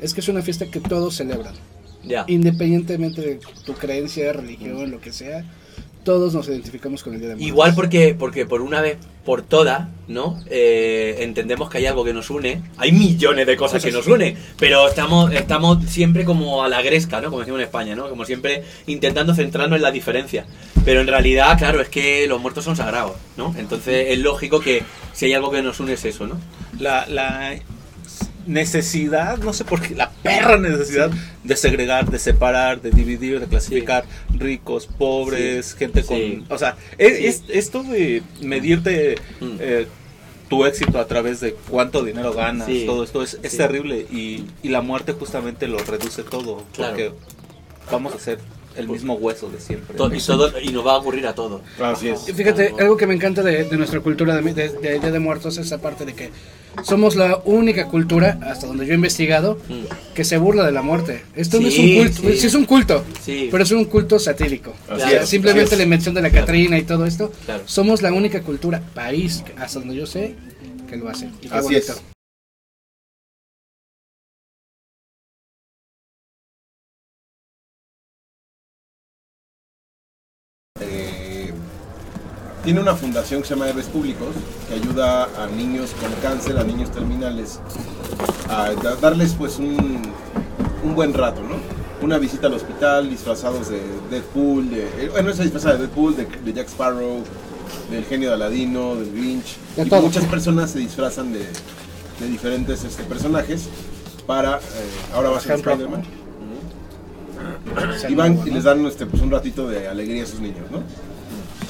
es 0.00 0.12
que 0.14 0.20
es 0.20 0.28
una 0.28 0.40
fiesta 0.42 0.66
que 0.66 0.80
todos 0.80 1.16
celebran. 1.16 1.54
Ya. 2.02 2.24
Independientemente 2.28 3.20
de 3.20 3.40
tu 3.66 3.74
creencia, 3.74 4.32
religión, 4.32 4.90
lo 4.90 5.00
que 5.02 5.12
sea, 5.12 5.44
todos 6.04 6.34
nos 6.34 6.48
identificamos 6.48 7.02
con 7.02 7.14
el 7.14 7.20
Día 7.20 7.28
de 7.30 7.34
Muertos. 7.36 7.48
Igual 7.48 7.74
porque, 7.74 8.14
porque 8.18 8.46
por 8.46 8.62
una 8.62 8.80
vez 8.80 8.98
por 9.24 9.42
todas, 9.42 9.88
¿no? 10.08 10.42
Eh, 10.46 11.18
entendemos 11.20 11.68
que 11.68 11.78
hay 11.78 11.86
algo 11.86 12.04
que 12.04 12.14
nos 12.14 12.30
une. 12.30 12.62
Hay 12.78 12.92
millones 12.92 13.46
de 13.46 13.56
cosas 13.56 13.84
que 13.84 13.92
nos 13.92 14.06
unen, 14.06 14.36
pero 14.58 14.88
estamos, 14.88 15.32
estamos 15.32 15.84
siempre 15.84 16.24
como 16.24 16.62
a 16.64 16.68
la 16.68 16.82
gresca, 16.82 17.20
¿no? 17.20 17.28
Como 17.28 17.40
decimos 17.40 17.60
en 17.60 17.66
España, 17.66 17.94
¿no? 17.94 18.08
Como 18.08 18.24
siempre 18.24 18.64
intentando 18.86 19.34
centrarnos 19.34 19.76
en 19.76 19.82
la 19.82 19.90
diferencia. 19.90 20.46
Pero 20.84 21.00
en 21.00 21.06
realidad, 21.06 21.58
claro, 21.58 21.80
es 21.80 21.88
que 21.88 22.26
los 22.26 22.40
muertos 22.40 22.64
son 22.64 22.76
sagrados, 22.76 23.16
¿no? 23.36 23.54
Entonces 23.58 24.06
es 24.10 24.18
lógico 24.18 24.60
que 24.60 24.82
si 25.12 25.26
hay 25.26 25.34
algo 25.34 25.50
que 25.50 25.62
nos 25.62 25.80
une 25.80 25.92
es 25.92 26.04
eso, 26.04 26.26
¿no? 26.26 26.38
la, 26.80 27.06
la 27.06 27.54
necesidad, 28.46 29.38
no 29.38 29.52
sé 29.52 29.64
por 29.64 29.80
qué, 29.80 29.94
la 29.94 30.10
perra 30.22 30.56
necesidad 30.58 31.10
de 31.44 31.56
segregar, 31.56 32.10
de 32.10 32.18
separar, 32.18 32.80
de 32.80 32.90
dividir, 32.90 33.40
de 33.40 33.46
clasificar 33.46 34.04
ricos, 34.38 34.86
pobres, 34.86 35.66
Sí. 35.66 35.76
gente 35.78 36.02
con... 36.04 36.16
Sí. 36.16 36.44
O 36.48 36.58
sea, 36.58 36.76
es, 36.98 37.12
es- 37.18 37.42
esto 37.48 37.82
de 37.82 38.22
medirte 38.40 39.16
Mm. 39.40 39.56
eh, 39.60 39.86
tu 40.48 40.64
éxito 40.66 40.98
a 40.98 41.06
través 41.06 41.40
de 41.40 41.54
cuánto 41.68 42.02
dinero 42.04 42.32
ganas, 42.32 42.68
todo 42.84 43.04
esto 43.04 43.22
es, 43.22 43.38
es 43.42 43.56
terrible 43.56 44.06
y, 44.10 44.46
y 44.64 44.68
la 44.70 44.80
muerte 44.80 45.12
justamente 45.12 45.68
lo 45.68 45.78
reduce 45.78 46.24
todo, 46.24 46.64
Claro. 46.74 46.90
porque 46.90 47.12
vamos 47.90 48.14
a 48.14 48.18
ser 48.18 48.38
el 48.76 48.88
mismo 48.88 49.14
hueso 49.14 49.50
de 49.50 49.60
siempre. 49.60 49.96
To- 49.96 50.14
y, 50.14 50.18
todo, 50.20 50.52
y 50.60 50.68
nos 50.70 50.86
va 50.86 50.92
a 50.92 50.98
ocurrir 50.98 51.26
a 51.26 51.34
todos. 51.34 51.60
Así 51.82 52.08
es. 52.08 52.22
Fíjate, 52.34 52.72
algo 52.78 52.96
que 52.96 53.06
me 53.06 53.14
encanta 53.14 53.42
de, 53.42 53.64
de 53.64 53.76
nuestra 53.76 54.00
cultura 54.00 54.36
de, 54.36 54.52
de, 54.54 54.68
de 54.70 54.98
Día 55.00 55.10
de 55.10 55.18
Muertos 55.18 55.58
es 55.58 55.66
esa 55.66 55.78
parte 55.78 56.04
de 56.04 56.14
que 56.14 56.30
somos 56.84 57.16
la 57.16 57.42
única 57.44 57.86
cultura, 57.88 58.38
hasta 58.42 58.66
donde 58.68 58.86
yo 58.86 58.92
he 58.92 58.94
investigado, 58.94 59.58
que 60.14 60.24
se 60.24 60.38
burla 60.38 60.64
de 60.64 60.72
la 60.72 60.82
muerte. 60.82 61.22
Esto 61.34 61.60
no 61.60 61.66
es 61.68 61.76
un 61.78 61.84
Sí, 61.84 61.96
culto, 61.98 62.22
sí. 62.30 62.36
sí 62.38 62.46
es 62.46 62.54
un 62.54 62.64
culto, 62.64 63.04
Sí. 63.24 63.48
pero 63.50 63.64
es 63.64 63.70
un 63.72 63.84
culto 63.86 64.18
satírico. 64.18 64.72
Así 64.88 65.02
O 65.02 65.08
sea, 65.08 65.22
es, 65.22 65.28
simplemente 65.28 65.70
así 65.70 65.76
la 65.76 65.82
invención 65.84 66.14
de 66.14 66.22
la 66.22 66.30
Catrina 66.30 66.78
y 66.78 66.82
todo 66.82 67.06
esto, 67.06 67.32
Claro. 67.44 67.62
somos 67.66 68.02
la 68.02 68.12
única 68.12 68.42
cultura, 68.42 68.80
país, 68.94 69.42
hasta 69.58 69.80
donde 69.80 69.96
yo 69.96 70.06
sé, 70.06 70.36
que 70.88 70.96
lo 70.96 71.08
hace. 71.08 71.26
Y 71.42 71.48
qué 71.48 71.54
Así 71.54 71.64
bonito. 71.74 71.92
es. 71.92 72.02
Tiene 82.70 82.82
una 82.82 82.94
fundación 82.94 83.42
que 83.42 83.48
se 83.48 83.54
llama 83.54 83.68
Héroes 83.68 83.86
Públicos 83.86 84.28
que 84.68 84.74
ayuda 84.76 85.24
a 85.24 85.48
niños 85.48 85.90
con 86.00 86.08
cáncer, 86.22 86.56
a 86.56 86.62
niños 86.62 86.88
terminales, 86.92 87.58
a 88.48 88.70
da- 88.80 88.94
darles 88.94 89.34
pues 89.34 89.58
un, 89.58 90.00
un 90.84 90.94
buen 90.94 91.12
rato, 91.12 91.40
¿no? 91.42 91.56
Una 92.00 92.18
visita 92.18 92.46
al 92.46 92.54
hospital 92.54 93.10
disfrazados 93.10 93.70
de 93.70 93.80
Deadpool, 94.08 94.70
de, 94.70 94.84
eh, 94.84 95.08
bueno, 95.10 95.32
se 95.32 95.42
disfraza 95.42 95.72
de 95.72 95.78
Deadpool, 95.78 96.14
de, 96.16 96.26
de 96.26 96.52
Jack 96.52 96.68
Sparrow, 96.68 97.24
del 97.90 98.04
genio 98.04 98.28
de 98.28 98.34
Aladino, 98.36 98.94
del 98.94 99.10
Grinch. 99.14 99.56
De 99.74 99.82
y 99.82 99.88
todo. 99.88 100.02
muchas 100.02 100.24
personas 100.26 100.70
se 100.70 100.78
disfrazan 100.78 101.32
de, 101.32 101.40
de 101.40 102.28
diferentes 102.28 102.84
este, 102.84 103.02
personajes 103.02 103.64
para, 104.28 104.58
eh, 104.58 104.60
ahora 105.12 105.30
va 105.30 105.38
a 105.38 105.40
ser. 105.40 105.56
Spider-Man. 105.56 106.04
Y 108.08 108.14
van 108.14 108.38
y 108.46 108.50
les 108.50 108.62
dan 108.62 108.86
este, 108.86 109.06
pues, 109.06 109.20
un 109.22 109.32
ratito 109.32 109.66
de 109.68 109.88
alegría 109.88 110.22
a 110.22 110.24
esos 110.24 110.38
niños, 110.38 110.70
¿no? 110.70 110.84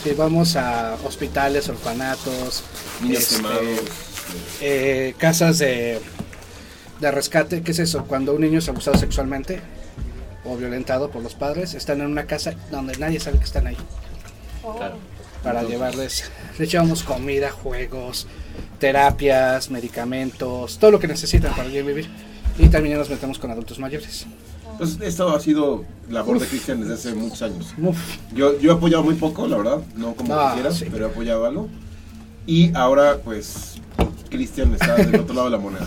Sí, 0.03 0.13
vamos 0.17 0.57
a 0.57 0.97
hospitales, 1.05 1.69
orfanatos, 1.69 2.65
Niños 3.03 3.19
este, 3.23 3.37
quemados. 3.37 3.63
eh, 4.61 5.15
casas 5.19 5.59
de, 5.59 6.01
de 7.01 7.11
rescate. 7.11 7.63
¿Qué 7.63 7.73
es 7.73 7.79
eso? 7.81 8.05
Cuando 8.07 8.33
un 8.35 8.41
niño 8.41 8.61
es 8.61 8.69
abusado 8.69 8.97
sexualmente 8.97 9.61
o 10.45 10.57
violentado 10.57 11.11
por 11.11 11.23
los 11.23 11.35
padres, 11.35 11.75
están 11.75 12.01
en 12.01 12.07
una 12.07 12.25
casa 12.27 12.55
donde 12.71 12.97
nadie 12.97 13.21
sabe 13.21 13.39
que 13.39 13.45
están 13.45 13.67
ahí. 13.67 13.77
Claro. 14.77 14.97
Para 15.43 15.63
llevarles, 15.65 16.31
les 16.59 16.71
llevamos 16.73 17.03
comida, 17.03 17.51
juegos, 17.51 18.27
terapias, 18.79 19.71
medicamentos, 19.71 20.79
todo 20.79 20.93
lo 20.93 20.99
que 20.99 21.09
necesitan 21.09 21.55
para 21.55 21.69
vivir. 21.69 22.09
Y 22.59 22.69
también 22.69 22.97
nos 22.97 23.11
metemos 23.11 23.39
con 23.39 23.51
adultos 23.51 23.79
mayores. 23.79 24.27
Pues 24.81 24.99
esto 25.03 25.29
ha 25.37 25.39
sido 25.41 25.85
labor 26.09 26.41
de 26.41 26.47
Cristian 26.47 26.81
desde 26.81 26.95
hace 26.95 27.15
muchos 27.15 27.43
años. 27.43 27.75
Uf, 27.77 27.99
Yo, 28.35 28.59
yo 28.59 28.73
he 28.73 28.75
apoyado 28.75 29.03
muy 29.05 29.15
poco, 29.15 29.47
la 29.47 29.59
verdad, 29.59 29.83
no 29.95 30.15
como 30.15 30.35
Ah, 30.35 30.53
quisiera, 30.55 30.73
sí. 30.75 30.87
pero 30.91 31.07
he 31.07 31.11
apoyado 31.11 31.45
algo. 31.45 31.69
Y 32.47 32.75
ahora, 32.75 33.19
pues, 33.23 33.75
Cristian 34.31 34.73
está 34.73 34.95
del 34.97 35.21
otro 35.21 35.35
lado 35.35 35.49
de 35.51 35.51
la 35.53 35.59
moneda. 35.59 35.87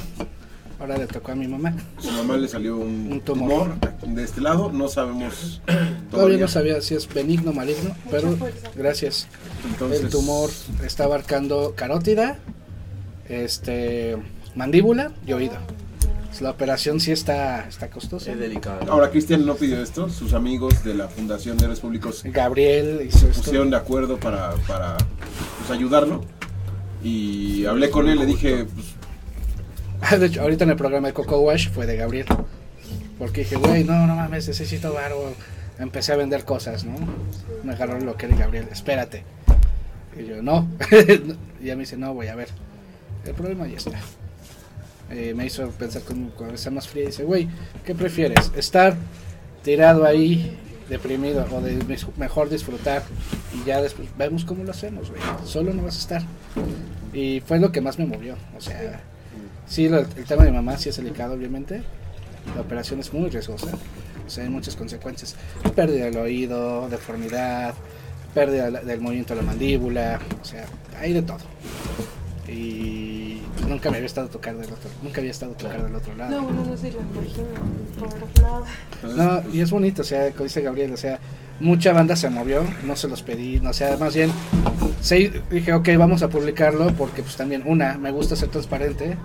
ahora 0.80 0.96
le 0.98 1.08
tocó 1.08 1.32
a 1.32 1.36
mi 1.36 1.48
mamá. 1.48 1.74
Su 1.98 2.12
mamá 2.12 2.38
le 2.38 2.48
salió 2.48 2.78
un, 2.78 3.12
Un 3.14 3.22
tumor. 3.22 3.74
tumor 3.80 4.16
de 4.16 4.24
este 4.24 4.42
lado, 4.42 4.72
no 4.72 4.88
sabemos 4.88 5.60
Todavía 5.66 6.08
todavía. 6.12 6.38
no 6.38 6.48
sabía 6.48 6.82
si 6.82 6.94
es 6.94 7.12
benigno 7.12 7.50
o 7.50 7.54
maligno, 7.56 7.96
pero 8.12 8.38
gracias. 8.76 9.28
Entonces, 9.72 10.02
El 10.04 10.10
tumor 10.12 10.52
está 10.86 11.06
abarcando 11.06 11.74
carótida, 11.76 12.38
este, 13.28 14.18
mandíbula 14.56 15.12
y 15.26 15.34
oído. 15.34 15.56
La 16.42 16.50
operación 16.50 17.00
sí 17.00 17.12
está, 17.12 17.68
está 17.68 17.90
costosa. 17.90 18.32
Es 18.32 18.40
delicado. 18.40 18.92
Ahora, 18.92 19.10
Cristian 19.12 19.46
no 19.46 19.56
pidió 19.56 19.82
esto, 19.82 20.10
sus 20.10 20.34
amigos 20.34 20.84
de 20.84 20.96
la 20.96 21.08
Fundación 21.08 21.58
de 21.58 21.66
Héroes 21.66 21.80
Públicos 21.80 22.24
Gabriel 22.26 23.06
hizo 23.08 23.28
esto. 23.28 23.44
pusieron 23.44 23.70
de 23.70 23.78
acuerdo 23.78 24.18
para, 24.18 24.52
para 24.68 24.98
pues, 24.98 25.72
ayudarlo. 25.72 26.24
Y 27.04 27.66
hablé 27.66 27.90
con 27.90 28.08
él, 28.10 28.20
le 28.20 28.26
dije, 28.26 28.66
pues, 28.66 30.20
De 30.20 30.26
hecho, 30.26 30.42
ahorita 30.42 30.64
en 30.64 30.72
el 30.72 30.76
programa 30.76 31.08
de 31.08 31.14
Coco 31.14 31.40
Wash 31.40 31.70
fue 31.70 31.86
de 31.86 31.98
Gabriel. 31.98 32.26
Porque 33.20 33.42
dije, 33.42 33.56
güey, 33.56 33.84
no, 33.84 34.08
no 34.08 34.16
mames, 34.16 34.48
necesito 34.48 34.94
varo. 34.94 35.34
Empecé 35.80 36.14
a 36.14 36.16
vender 36.16 36.46
cosas, 36.46 36.84
¿no? 36.84 36.96
Me 37.64 37.74
agarró 37.74 38.00
lo 38.00 38.16
que 38.16 38.26
era 38.26 38.36
Gabriel, 38.38 38.68
espérate. 38.72 39.24
Y 40.18 40.26
yo, 40.26 40.42
no. 40.42 40.68
y 41.62 41.66
ya 41.66 41.76
me 41.76 41.82
dice, 41.82 41.98
no, 41.98 42.14
voy 42.14 42.28
a 42.28 42.36
ver. 42.36 42.50
El 43.26 43.34
problema 43.34 43.68
ya 43.68 43.78
está. 43.78 44.00
Eh, 45.14 45.34
me 45.36 45.46
hizo 45.46 45.70
pensar 45.70 46.02
con 46.02 46.32
cabeza 46.32 46.72
más 46.72 46.88
fría 46.88 47.04
y 47.04 47.08
dice, 47.08 47.24
güey, 47.24 47.48
¿qué 47.86 47.94
prefieres? 47.94 48.52
¿Estar 48.56 48.96
tirado 49.64 50.06
ahí, 50.06 50.58
deprimido, 50.90 51.46
o 51.52 51.62
mejor 52.20 52.50
disfrutar? 52.50 53.04
Y 53.54 53.66
ya 53.68 53.82
después 53.82 54.10
vemos 54.18 54.44
cómo 54.44 54.64
lo 54.64 54.72
hacemos, 54.72 55.10
güey. 55.10 55.22
Solo 55.46 55.74
no 55.74 55.84
vas 55.84 55.98
a 55.98 56.00
estar. 56.00 56.22
Y 57.14 57.42
fue 57.42 57.60
lo 57.60 57.72
que 57.72 57.82
más 57.82 58.00
me 58.00 58.06
movió. 58.06 58.36
O 58.58 58.62
sea, 58.62 59.02
Sí, 59.68 59.86
el 59.86 60.06
tema 60.28 60.44
de 60.44 60.52
mi 60.52 60.58
mamá 60.58 60.78
sí 60.78 60.90
es 60.90 60.98
delicado, 60.98 61.34
obviamente. 61.34 61.82
La 62.56 62.62
operación 62.62 63.00
es 63.00 63.14
muy 63.14 63.30
riesgosa. 63.30 63.72
O 64.26 64.30
sea, 64.30 64.44
hay 64.44 64.50
muchas 64.50 64.76
consecuencias. 64.76 65.36
Pérdida 65.76 66.06
del 66.06 66.18
oído, 66.18 66.88
deformidad, 66.90 67.74
pérdida 68.34 68.70
del 68.70 69.02
movimiento 69.02 69.34
de 69.34 69.42
la 69.42 69.48
mandíbula. 69.48 70.20
O 70.42 70.46
sea, 70.46 70.66
hay 71.00 71.14
de 71.14 71.22
todo. 71.22 71.40
Y 72.48 73.13
nunca 73.68 73.90
me 73.90 73.98
había 73.98 74.08
estado 74.08 74.28
tocar 74.28 74.56
del 74.56 74.72
otro, 74.72 74.90
nunca 75.02 75.20
había 75.20 75.32
estado 75.32 75.54
tocar 75.54 75.84
del 75.84 75.96
otro 75.96 76.16
lado. 76.16 76.32
No, 76.32 76.44
bueno, 76.44 76.66
no 76.66 76.78
se 76.78 76.92
lo 76.92 77.00
imagino 77.02 77.48
por 78.00 79.14
nada. 79.14 79.42
No, 79.44 79.54
y 79.54 79.62
es 79.62 79.72
bonito, 79.72 80.02
o 80.02 80.06
sea, 80.06 80.32
como 80.32 80.44
dice 80.44 80.62
Gabriel, 80.62 80.94
o 80.94 80.98
sea, 80.98 81.20
mucha 81.60 81.94
banda 81.94 82.16
se 82.16 82.30
movió, 82.30 82.64
no 82.86 82.96
se 82.96 83.08
los 83.08 83.22
pedí, 83.22 83.60
no, 83.60 83.70
o 83.72 83.74
sea, 83.74 83.98
más 83.98 84.16
bien, 84.16 84.32
sí, 85.02 85.32
dije, 85.50 85.74
ok, 85.74 85.90
vamos 85.98 86.24
a 86.24 86.30
publicarlo 86.30 86.94
porque 86.94 87.22
pues 87.22 87.36
también, 87.36 87.64
una, 87.66 87.98
me 87.98 88.12
gusta 88.12 88.36
ser 88.36 88.50
transparente, 88.50 89.18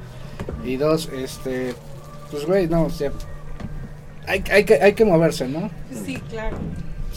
y 0.65 0.77
dos, 0.77 1.09
este, 1.13 1.75
pues 2.31 2.45
güey, 2.47 2.69
no, 2.69 2.85
o 2.85 2.91
sea, 2.91 3.13
hay, 4.27 4.45
hay, 4.51 4.65
que, 4.65 4.75
hay 4.75 4.93
que 4.93 5.05
moverse, 5.05 5.49
¿no? 5.49 5.71
Sí, 6.05 6.17
claro. 6.29 6.59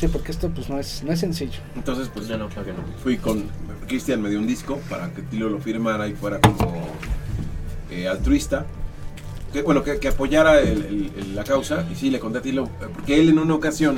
Sí, 0.02 0.08
porque 0.08 0.32
esto 0.32 0.50
pues 0.50 0.68
no 0.68 0.80
es, 0.80 1.04
no 1.04 1.14
es 1.14 1.20
sencillo. 1.20 1.60
entonces, 1.76 2.10
pues 2.14 2.28
No, 2.28 2.38
no, 2.38 2.50
claro 2.50 2.66
que 2.66 2.74
no. 2.74 2.80
fui 3.04 3.18
con 3.18 3.44
Cristian 3.88 4.20
me 4.22 4.30
dio 4.30 4.40
un 4.40 4.48
disco 4.48 4.80
para 4.90 5.10
que 5.14 5.22
Tilo 5.22 5.48
lo 5.48 5.60
firmara 5.60 6.08
y 6.08 6.14
fuera 6.14 6.40
como 6.42 6.88
eh, 7.92 8.08
altruista 8.08 8.66
que, 9.54 9.62
bueno 9.62 9.84
que, 9.84 10.00
que 10.00 10.08
apoyara 10.08 10.60
el- 10.60 10.70
el- 10.70 11.12
el- 11.18 11.36
la 11.36 11.44
causa 11.44 11.86
y 11.92 11.96
sí 11.96 12.10
le 12.10 12.20
conté 12.20 12.40
a 12.40 12.42
Tilo 12.42 12.64
eh, 12.82 12.86
porque 12.96 13.20
él 13.20 13.30
en 13.30 13.38
una 13.40 13.54
ocasión 13.54 13.96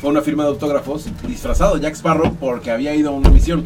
fue 0.00 0.08
a 0.10 0.12
una 0.12 0.20
firma 0.20 0.42
de 0.42 0.50
autógrafos 0.50 1.06
disfrazado 1.26 1.76
de 1.76 1.80
Jack 1.82 1.94
Sparrow 1.94 2.34
porque 2.34 2.70
había 2.70 2.94
ido 2.94 3.08
a 3.10 3.12
una 3.12 3.30
misión 3.30 3.64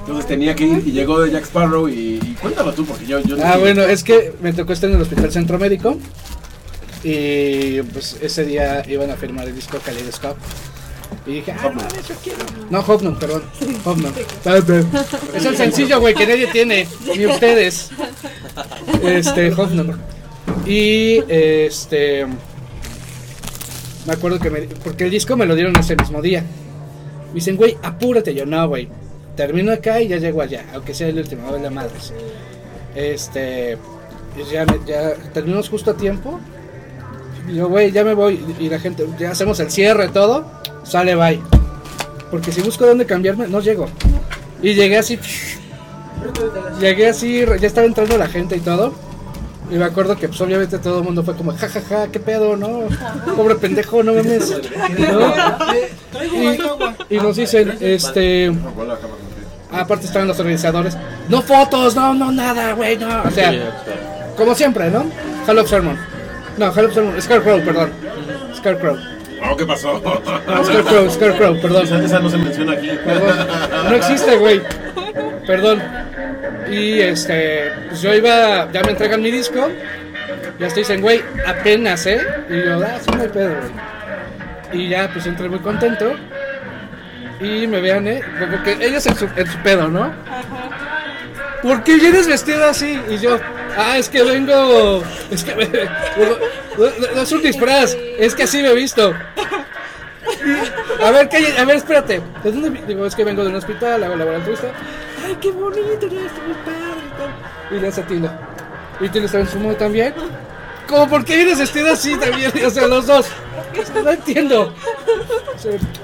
entonces 0.00 0.26
tenía 0.26 0.54
que 0.56 0.64
ir 0.66 0.82
y 0.86 0.90
llegó 0.92 1.20
de 1.20 1.30
Jack 1.30 1.44
Sparrow 1.44 1.88
y, 1.88 2.18
y 2.22 2.36
cuéntalo 2.42 2.74
tú 2.74 2.84
porque 2.84 3.06
yo, 3.06 3.20
yo 3.20 3.36
Ah, 3.42 3.56
bueno, 3.58 3.82
es 3.82 4.02
que 4.04 4.34
me 4.42 4.52
tocó 4.52 4.72
estar 4.74 4.90
en 4.90 4.96
el 4.96 5.02
Hospital 5.02 5.30
Centro 5.32 5.58
Médico 5.58 5.96
y 7.04 7.80
pues 7.82 8.18
ese 8.20 8.44
día 8.44 8.82
iban 8.88 9.10
a 9.10 9.14
firmar 9.14 9.48
el 9.48 9.54
disco 9.54 9.78
Kaleidoscope. 9.82 10.38
Y 11.26 11.34
dije, 11.34 11.52
ah, 11.52 11.70
no, 11.74 11.80
eso 11.98 12.14
quiero. 12.22 12.38
No, 12.70 13.18
perdón. 13.18 13.42
Hopnum. 13.84 14.12
Es 15.34 15.44
el 15.44 15.56
sencillo, 15.56 16.00
güey, 16.00 16.14
que 16.14 16.26
nadie 16.26 16.46
tiene, 16.46 16.88
ni 17.16 17.26
ustedes. 17.26 17.90
Este, 19.02 19.52
Hopnum. 19.52 19.96
Y 20.66 21.22
este. 21.28 22.26
Me 24.06 24.12
acuerdo 24.14 24.38
que 24.38 24.50
me. 24.50 24.60
Porque 24.62 25.04
el 25.04 25.10
disco 25.10 25.36
me 25.36 25.46
lo 25.46 25.54
dieron 25.54 25.76
ese 25.76 25.94
mismo 25.94 26.22
día. 26.22 26.42
Me 27.28 27.34
dicen, 27.34 27.56
güey, 27.56 27.76
apúrate. 27.82 28.34
Yo, 28.34 28.46
no, 28.46 28.66
güey. 28.68 28.88
Termino 29.36 29.72
acá 29.72 30.00
y 30.00 30.08
ya 30.08 30.16
llego 30.16 30.42
allá, 30.42 30.66
aunque 30.74 30.92
sea 30.94 31.08
el 31.08 31.18
último, 31.18 31.48
a 31.48 31.52
ver 31.52 31.60
la 31.60 31.70
madres. 31.70 32.12
Este. 32.94 33.78
y 34.36 34.52
Ya, 34.52 34.66
ya 34.86 35.14
terminamos 35.32 35.68
justo 35.68 35.90
a 35.92 35.96
tiempo. 35.96 36.40
Y 37.48 37.54
yo, 37.54 37.68
güey, 37.68 37.90
ya 37.92 38.04
me 38.04 38.14
voy. 38.14 38.44
Y 38.58 38.68
la 38.68 38.78
gente, 38.78 39.06
ya 39.18 39.30
hacemos 39.30 39.60
el 39.60 39.70
cierre, 39.70 40.08
todo. 40.08 40.44
Sale, 40.82 41.14
bye. 41.14 41.40
Porque 42.30 42.52
si 42.52 42.60
busco 42.60 42.86
dónde 42.86 43.06
cambiarme, 43.06 43.48
no 43.48 43.60
llego. 43.60 43.88
Y 44.62 44.74
llegué 44.74 44.98
así. 44.98 45.18
Llegué 46.80 47.08
así, 47.08 47.44
ya 47.60 47.66
estaba 47.66 47.86
entrando 47.86 48.16
la 48.18 48.28
gente 48.28 48.56
y 48.56 48.60
todo. 48.60 48.92
Y 49.70 49.74
me 49.74 49.84
acuerdo 49.84 50.16
que, 50.16 50.26
pues, 50.28 50.40
obviamente 50.40 50.78
todo 50.78 50.98
el 50.98 51.04
mundo 51.04 51.22
fue 51.22 51.36
como, 51.36 51.52
jajaja, 51.52 51.80
ja, 51.80 51.98
ja, 52.00 52.08
qué 52.08 52.18
pedo, 52.18 52.56
¿no? 52.56 52.80
Pobre 53.36 53.54
pendejo, 53.54 54.02
no 54.02 54.14
mames. 54.14 54.50
¿No? 54.98 55.34
Y, 57.08 57.14
y 57.14 57.18
nos 57.18 57.36
dicen, 57.36 57.78
este. 57.80 58.52
Aparte 59.72 60.06
estaban 60.06 60.26
los 60.26 60.38
organizadores. 60.40 60.96
No 61.28 61.40
fotos, 61.42 61.94
no, 61.94 62.12
no, 62.14 62.32
nada, 62.32 62.72
güey, 62.72 62.96
no. 62.96 63.22
O 63.22 63.30
sea, 63.30 63.52
como 64.36 64.56
siempre, 64.56 64.90
¿no? 64.90 65.04
Hall 65.46 65.58
of 65.58 65.70
Sermon. 65.70 65.96
No, 66.60 66.70
Hall 66.70 66.84
of 66.84 66.92
Sermon. 66.92 67.22
Scarecrow, 67.22 67.58
perdón. 67.64 67.90
Scarecrow. 68.54 68.98
Oh, 69.42 69.56
¿qué 69.56 69.64
pasó? 69.64 69.98
No, 69.98 70.62
Scarecrow, 70.62 71.10
Scarecrow, 71.10 71.58
perdón. 71.58 71.84
esa, 71.84 72.04
esa 72.04 72.20
no 72.20 72.28
se 72.28 72.36
menciona 72.36 72.72
aquí 72.72 72.90
Perdón. 73.02 73.46
No 73.88 73.96
existe, 73.96 74.36
güey. 74.36 74.60
Perdón. 75.46 75.82
Y 76.70 77.00
este, 77.00 77.72
pues 77.88 78.02
yo 78.02 78.14
iba, 78.14 78.70
ya 78.70 78.82
me 78.82 78.90
entregan 78.90 79.22
mi 79.22 79.30
disco. 79.30 79.70
Ya 80.58 80.68
te 80.68 80.80
dicen, 80.80 81.00
güey, 81.00 81.22
apenas, 81.46 82.04
¿eh? 82.04 82.20
Y 82.50 82.66
yo, 82.66 82.84
ah, 82.84 82.98
sí, 83.00 83.10
no 83.16 83.22
hay 83.22 83.28
pedo, 83.28 83.56
güey. 83.56 84.84
Y 84.84 84.88
ya, 84.90 85.10
pues 85.10 85.26
entré 85.26 85.48
muy 85.48 85.60
contento. 85.60 86.12
Y 87.40 87.66
me 87.68 87.80
vean, 87.80 88.06
¿eh? 88.06 88.20
Como 88.38 88.62
que 88.62 88.72
ellos 88.86 89.06
en 89.06 89.16
su, 89.16 89.26
en 89.34 89.46
su 89.46 89.58
pedo, 89.60 89.88
¿no? 89.88 90.02
Ajá. 90.02 90.70
¿Por 91.62 91.82
qué 91.84 91.96
vienes 91.96 92.26
vestido 92.26 92.64
así? 92.66 93.00
Y 93.08 93.18
yo, 93.18 93.38
ah, 93.76 93.98
es 93.98 94.08
que 94.08 94.22
vengo. 94.22 95.02
Es 95.30 95.44
que. 95.44 95.54
no, 97.14 97.22
es 97.22 97.32
un 97.32 97.42
disfraz, 97.42 97.96
es 98.18 98.34
que 98.34 98.44
así 98.44 98.62
me 98.62 98.68
he 98.68 98.74
visto. 98.74 99.12
A 101.04 101.10
ver, 101.10 101.28
calle- 101.28 101.56
a 101.58 101.64
ver, 101.64 101.76
espérate. 101.76 102.20
¿De 102.44 102.52
dónde 102.52 102.70
Digo, 102.86 103.06
es 103.06 103.14
que 103.14 103.24
vengo 103.24 103.42
de 103.42 103.50
un 103.50 103.56
hospital, 103.56 104.02
hago 104.04 104.16
laboratorista. 104.16 104.68
Ay, 105.24 105.36
qué 105.40 105.50
bonito, 105.50 106.06
¿no? 106.10 106.20
Está 106.20 106.42
muy 106.42 106.54
padre 106.64 107.00
y 107.06 107.18
tal. 107.18 107.76
Y 107.76 107.80
le 107.80 107.88
hace 107.88 108.00
a 108.00 108.06
Tilo. 108.06 108.30
Y 109.00 109.08
Tilo 109.08 109.26
está 109.26 109.40
en 109.40 109.48
su 109.48 109.58
modo 109.58 109.74
también. 109.76 110.14
¿Cómo 110.86 111.08
por 111.08 111.24
qué 111.24 111.36
vienes 111.36 111.58
vestido 111.58 111.92
así 111.92 112.16
también? 112.16 112.52
O 112.66 112.70
sea, 112.70 112.86
los 112.86 113.06
dos. 113.06 113.26
No 114.02 114.10
entiendo. 114.10 114.74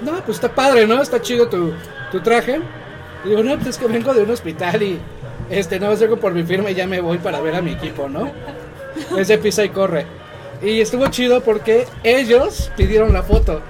No, 0.03 0.13
pues 0.25 0.37
está 0.37 0.49
padre, 0.55 0.87
¿no? 0.87 1.01
Está 1.03 1.21
chido 1.21 1.49
tu, 1.49 1.73
tu 2.13 2.21
traje. 2.21 2.61
Y 3.25 3.31
digo, 3.31 3.43
no, 3.43 3.55
pues 3.57 3.69
es 3.69 3.79
que 3.79 3.87
vengo 3.87 4.15
de 4.15 4.23
un 4.23 4.31
hospital 4.31 4.83
y 4.83 5.01
este, 5.51 5.79
no 5.79 5.95
llego 5.95 6.17
por 6.17 6.33
mi 6.33 6.43
firma 6.43 6.71
y 6.71 6.75
ya 6.75 6.87
me 6.87 7.01
voy 7.01 7.19
para 7.19 7.41
ver 7.41 7.55
a 7.55 7.63
mi 7.63 7.73
equipo, 7.73 8.09
¿no? 8.09 8.31
Ese 9.17 9.39
pisa 9.39 9.65
y 9.65 9.69
corre. 9.69 10.07
Y 10.63 10.81
estuvo 10.81 11.07
chido 11.09 11.43
porque 11.43 11.87
ellos 12.03 12.71
pidieron 12.77 13.13
la 13.13 13.23
foto. 13.23 13.61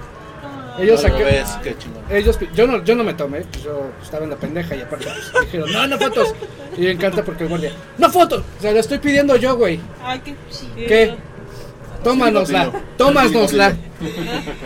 Ellos 0.79 1.03
No 1.03 1.09
chingón. 1.09 2.03
ellos, 2.11 2.37
yo 2.53 2.67
no, 2.67 2.83
yo 2.83 2.93
no 2.95 3.03
me 3.03 3.15
tomé, 3.15 3.41
pues 3.41 3.63
yo 3.63 3.87
estaba 4.01 4.25
en 4.25 4.29
la 4.29 4.35
pendeja 4.35 4.75
y 4.75 4.81
aparte 4.81 5.07
pues, 5.31 5.45
dijeron, 5.45 5.73
no, 5.73 5.87
no 5.87 5.97
fotos. 5.97 6.35
Y 6.77 6.81
me 6.81 6.91
encanta 6.91 7.23
porque 7.23 7.43
el 7.43 7.49
guardia, 7.49 7.71
no 7.97 8.09
fotos, 8.11 8.43
o 8.59 8.61
sea, 8.61 8.71
lo 8.71 8.79
estoy 8.79 8.99
pidiendo 8.99 9.35
yo, 9.37 9.55
güey. 9.55 9.79
Ay, 10.03 10.19
qué 10.23 10.35
chido. 10.51 10.87
¿Qué? 10.87 11.15
Tómanosla, 12.03 12.71
tómanosla. 12.95 13.75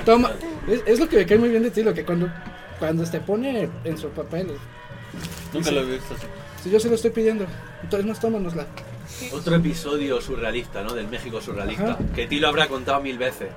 Toma. 0.06 0.32
Es, 0.68 0.84
es 0.86 1.00
lo 1.00 1.08
que 1.08 1.16
me 1.16 1.26
cae 1.26 1.38
muy 1.38 1.48
bien 1.50 1.64
de 1.64 1.72
ti, 1.72 1.82
lo 1.82 1.94
que 1.94 2.04
cuando, 2.04 2.30
cuando 2.78 3.06
te 3.06 3.22
pone 3.22 3.70
en 3.86 3.98
su 3.98 4.10
papel, 4.10 4.52
Nunca 5.54 5.72
lo 5.72 5.82
he 5.82 5.86
visto 5.86 6.14
así. 6.14 6.26
Si 6.64 6.70
yo 6.70 6.80
se 6.80 6.90
lo 6.90 6.96
estoy 6.96 7.12
pidiendo, 7.12 7.46
entonces 7.84 8.06
no 8.06 8.14
tómanosla. 8.14 8.68
Otro 9.32 9.56
episodio 9.56 10.22
surrealista, 10.22 10.84
¿no? 10.84 10.94
Del 10.94 11.08
México 11.08 11.42
surrealista. 11.42 11.94
Ajá. 11.94 12.00
Que 12.16 12.28
ti 12.28 12.40
lo 12.40 12.48
habrá 12.48 12.68
contado 12.68 13.02
mil 13.02 13.18
veces. 13.18 13.50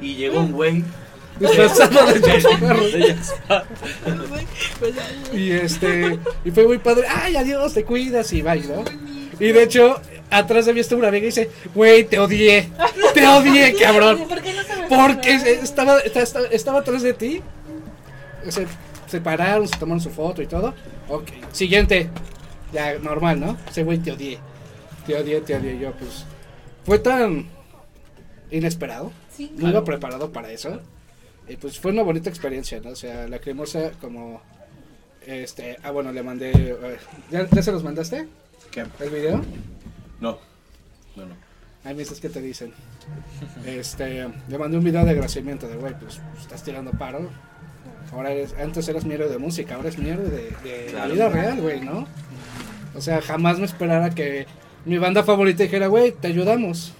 Y 0.00 0.14
llegó 0.14 0.40
un 0.40 0.52
güey. 0.52 0.84
Y 5.32 5.52
este, 5.52 6.18
y 6.44 6.50
fue 6.50 6.66
muy 6.66 6.78
padre. 6.78 7.06
Ay, 7.08 7.36
adiós, 7.36 7.72
te 7.72 7.84
cuidas 7.84 8.32
y 8.32 8.42
bye, 8.42 8.60
¿no? 8.60 8.84
Y 9.38 9.52
de 9.52 9.62
hecho, 9.62 10.00
atrás 10.28 10.66
de 10.66 10.74
mí 10.74 10.80
está 10.80 10.96
una 10.96 11.10
vega 11.10 11.24
y 11.24 11.26
dice, 11.26 11.50
güey, 11.74 12.04
te 12.04 12.18
odié. 12.18 12.68
Te 13.14 13.26
odié, 13.26 13.74
cabrón. 13.80 14.26
¿Por 14.28 14.42
qué 14.42 14.52
no 14.52 14.62
se 14.62 14.74
Porque 14.88 15.34
estaba, 15.62 16.00
estaba, 16.00 16.46
estaba 16.50 16.80
atrás 16.80 17.02
de 17.02 17.14
ti. 17.14 17.40
Se, 18.48 18.66
se 19.06 19.20
pararon, 19.20 19.66
se 19.66 19.78
tomaron 19.78 20.00
su 20.00 20.10
foto 20.10 20.42
y 20.42 20.46
todo. 20.46 20.74
Ok, 21.08 21.28
siguiente. 21.52 22.10
Ya, 22.72 22.98
normal, 22.98 23.40
¿no? 23.40 23.56
Ese 23.68 23.82
güey 23.84 23.98
te 23.98 24.12
odié. 24.12 24.38
Te 25.06 25.16
odié, 25.16 25.40
te 25.40 25.56
odié. 25.56 25.78
Yo, 25.78 25.92
pues. 25.92 26.24
Fue 26.84 26.98
tan 26.98 27.46
inesperado. 28.50 29.12
Sí. 29.36 29.52
No 29.56 29.68
iba 29.68 29.84
preparado 29.84 30.30
para 30.32 30.50
eso. 30.50 30.80
Y 31.48 31.56
pues 31.56 31.78
fue 31.80 31.90
una 31.92 32.02
bonita 32.02 32.30
experiencia, 32.30 32.80
¿no? 32.80 32.90
O 32.90 32.96
sea, 32.96 33.26
la 33.28 33.38
cremosa, 33.40 33.90
como. 34.00 34.40
Este. 35.26 35.76
Ah, 35.82 35.90
bueno, 35.90 36.12
le 36.12 36.22
mandé. 36.22 36.50
eh, 36.54 36.96
¿Ya, 37.30 37.48
ya 37.50 37.62
se 37.62 37.72
los 37.72 37.82
mandaste? 37.82 38.28
¿Qué? 38.70 38.84
¿El 39.00 39.10
video? 39.10 39.40
No. 40.20 40.38
No, 41.16 41.26
no. 41.26 41.34
Ay, 41.82 41.94
me 41.94 42.00
dices 42.00 42.20
que 42.20 42.28
te 42.28 42.40
dicen. 42.40 42.72
Este, 43.66 44.28
le 44.48 44.58
mandé 44.58 44.76
un 44.78 44.84
video 44.84 45.04
de 45.04 45.10
agradecimiento 45.10 45.66
de, 45.66 45.76
güey, 45.76 45.98
pues 45.98 46.20
estás 46.38 46.62
tirando 46.62 46.90
paro. 46.92 47.28
Ahora 48.12 48.30
eres, 48.32 48.54
antes 48.60 48.86
eras 48.88 49.04
mi 49.04 49.14
héroe 49.14 49.28
de 49.28 49.38
música, 49.38 49.76
ahora 49.76 49.88
es 49.88 49.96
mi 49.98 50.10
héroe 50.10 50.28
de, 50.28 50.50
de 50.62 50.84
la 50.86 50.90
Claro. 51.06 51.14
vida 51.14 51.28
real, 51.30 51.60
güey, 51.60 51.80
¿no? 51.80 52.06
O 52.94 53.00
sea, 53.00 53.20
jamás 53.22 53.58
me 53.58 53.64
esperara 53.66 54.10
que 54.10 54.46
mi 54.84 54.98
banda 54.98 55.22
favorita 55.22 55.62
dijera, 55.62 55.86
güey, 55.86 56.12
te 56.12 56.28
ayudamos. 56.28 56.92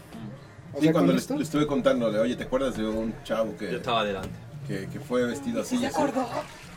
O 0.72 0.78
Sí, 0.78 0.84
sea, 0.84 0.92
cuando 0.92 1.12
le, 1.12 1.18
estuve 1.18 1.66
contándole, 1.66 2.18
oye, 2.18 2.36
¿te 2.36 2.44
acuerdas 2.44 2.76
de 2.76 2.86
un 2.86 3.12
chavo 3.24 3.56
que, 3.56 3.70
Yo 3.72 3.76
estaba 3.78 4.00
adelante. 4.02 4.28
que, 4.68 4.86
que 4.86 5.00
fue 5.00 5.24
vestido 5.26 5.62
así? 5.62 5.78
¿Se 5.78 5.86
acordó? 5.86 6.26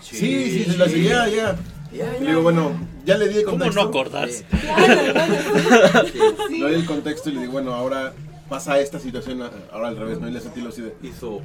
Sí, 0.01 0.18
sí, 0.18 0.64
se 0.72 0.78
la 0.78 0.89
seguía, 0.89 1.28
ya. 1.30 1.55
Ya, 1.93 2.18
Y 2.18 2.24
le 2.24 2.30
digo, 2.32 2.41
bueno, 2.41 2.72
ya 3.05 3.18
le 3.18 3.30
di 3.30 3.38
el 3.38 3.43
¿Cómo 3.45 3.59
contexto. 3.59 3.84
no 3.84 3.89
acordarse? 3.89 4.45
Le 6.49 6.59
doy 6.59 6.74
el 6.74 6.86
contexto 6.86 7.30
y 7.30 7.34
le 7.34 7.41
digo, 7.41 7.51
bueno, 7.53 7.74
ahora 7.74 8.14
pasa 8.49 8.80
esta 8.80 8.99
situación, 8.99 9.43
ahora 9.72 9.89
al 9.89 9.97
revés, 9.97 10.20
¿no? 10.20 10.28
Y 10.28 10.32
le 10.32 10.41
sentí 10.41 10.66
así 10.66 10.82
de, 10.82 10.95
Hizo. 11.03 11.41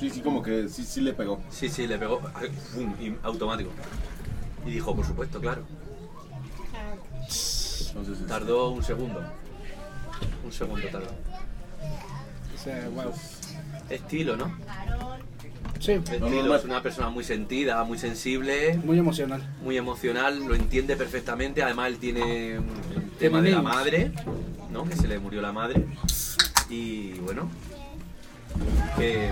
sí, 0.00 0.10
sí, 0.10 0.20
como 0.22 0.42
que 0.42 0.68
sí, 0.68 0.82
sí 0.84 1.00
le 1.00 1.12
pegó. 1.12 1.40
Sí, 1.50 1.68
sí, 1.68 1.86
le 1.86 1.98
pegó. 1.98 2.20
y 3.00 3.14
automático. 3.22 3.70
Y 4.66 4.70
dijo, 4.72 4.94
por 4.94 5.06
supuesto, 5.06 5.40
claro. 5.40 5.62
Entonces, 7.94 8.16
este, 8.16 8.28
Tardó 8.28 8.70
un 8.70 8.82
segundo. 8.82 9.22
Un 10.44 10.52
segundo 10.52 10.86
tardó. 10.88 11.06
O 12.54 12.58
sea, 12.58 12.88
wow. 12.88 13.12
Estilo, 13.88 14.36
¿no? 14.36 14.52
Sí, 15.78 15.92
Estilo. 15.92 16.28
normal. 16.28 16.58
Es 16.58 16.64
una 16.64 16.82
persona 16.82 17.08
muy 17.10 17.22
sentida, 17.22 17.84
muy 17.84 17.98
sensible, 17.98 18.76
muy 18.84 18.98
emocional. 18.98 19.42
muy 19.62 19.76
emocional, 19.76 20.44
lo 20.44 20.54
entiende 20.54 20.96
perfectamente. 20.96 21.62
Además, 21.62 21.88
él 21.88 21.98
tiene 21.98 22.58
un 22.58 22.68
el 22.96 23.10
tema 23.12 23.40
de 23.40 23.50
la 23.52 23.62
madre, 23.62 24.10
¿no? 24.72 24.84
Que 24.84 24.96
se 24.96 25.06
le 25.06 25.18
murió 25.20 25.40
la 25.40 25.52
madre. 25.52 25.86
Y 26.68 27.12
bueno, 27.20 27.48
qué, 28.96 29.30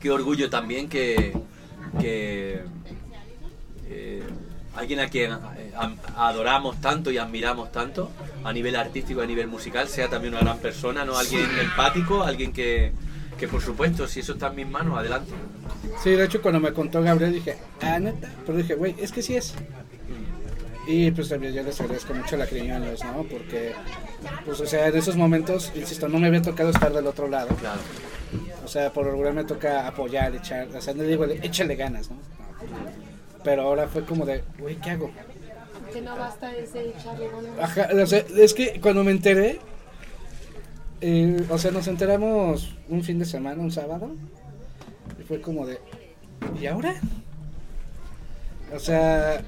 qué 0.00 0.10
orgullo 0.10 0.48
también 0.48 0.88
que, 0.88 1.36
que 2.00 2.62
eh, 3.88 4.22
alguien 4.76 5.00
a 5.00 5.08
quien 5.08 5.32
eh, 5.32 5.72
am- 5.76 5.96
adoramos 6.16 6.80
tanto 6.80 7.10
y 7.10 7.18
admiramos 7.18 7.72
tanto 7.72 8.10
a 8.44 8.52
nivel 8.52 8.76
artístico, 8.76 9.20
a 9.22 9.26
nivel 9.26 9.48
musical, 9.48 9.88
sea 9.88 10.08
también 10.08 10.34
una 10.34 10.42
gran 10.42 10.58
persona, 10.58 11.04
¿no? 11.04 11.16
Alguien 11.16 11.46
empático, 11.60 12.22
alguien 12.22 12.52
que, 12.52 12.92
que 13.38 13.48
por 13.48 13.62
supuesto, 13.62 14.06
si 14.06 14.20
eso 14.20 14.32
está 14.34 14.48
en 14.48 14.56
mis 14.56 14.68
manos, 14.68 14.98
adelante. 14.98 15.32
Sí, 16.02 16.10
de 16.10 16.24
hecho, 16.24 16.40
cuando 16.42 16.60
me 16.60 16.72
contó 16.72 17.02
Gabriel 17.02 17.32
dije, 17.32 17.56
ah, 17.82 17.98
neta. 17.98 18.30
Pero 18.44 18.58
dije, 18.58 18.74
güey, 18.74 18.94
es 18.98 19.10
que 19.12 19.22
sí 19.22 19.34
es. 19.36 19.54
Y 20.88 21.10
pues 21.10 21.28
también 21.28 21.52
yo 21.52 21.64
les 21.64 21.80
agradezco 21.80 22.14
mucho 22.14 22.36
a 22.36 22.38
la 22.38 22.46
Criñanos, 22.46 23.02
¿no? 23.02 23.24
Porque, 23.24 23.72
pues, 24.44 24.60
o 24.60 24.66
sea, 24.66 24.86
en 24.86 24.96
esos 24.96 25.16
momentos, 25.16 25.72
insisto, 25.74 26.06
no 26.08 26.20
me 26.20 26.28
había 26.28 26.42
tocado 26.42 26.70
estar 26.70 26.92
del 26.92 27.06
otro 27.08 27.26
lado. 27.28 27.48
Claro. 27.56 27.80
O 28.64 28.68
sea, 28.68 28.92
por 28.92 29.08
orgullo 29.08 29.32
me 29.32 29.42
toca 29.44 29.86
apoyar, 29.88 30.34
echar, 30.36 30.68
o 30.68 30.80
sea, 30.80 30.94
no 30.94 31.02
digo, 31.02 31.24
échale 31.24 31.74
ganas, 31.74 32.08
¿no? 32.10 32.16
No. 32.16 33.15
Pero 33.44 33.62
ahora 33.62 33.88
fue 33.88 34.04
como 34.04 34.26
de, 34.26 34.42
güey, 34.58 34.76
¿qué 34.76 34.90
hago? 34.90 35.10
Que 35.92 36.02
no 36.02 36.16
basta 36.16 36.54
ese 36.54 36.88
echarle 36.90 37.28
ganas. 37.28 37.58
Ajá, 37.60 37.88
o 38.02 38.06
sea, 38.06 38.24
es 38.36 38.54
que 38.54 38.80
cuando 38.80 39.04
me 39.04 39.12
enteré, 39.12 39.60
eh, 41.00 41.44
o 41.50 41.58
sea, 41.58 41.70
nos 41.70 41.86
enteramos 41.88 42.76
un 42.88 43.02
fin 43.02 43.18
de 43.18 43.24
semana, 43.24 43.62
un 43.62 43.70
sábado, 43.70 44.10
y 45.20 45.22
fue 45.22 45.40
como 45.40 45.66
de, 45.66 45.78
¿y 46.60 46.66
ahora? 46.66 46.94
O 48.74 48.78
sea, 48.78 49.42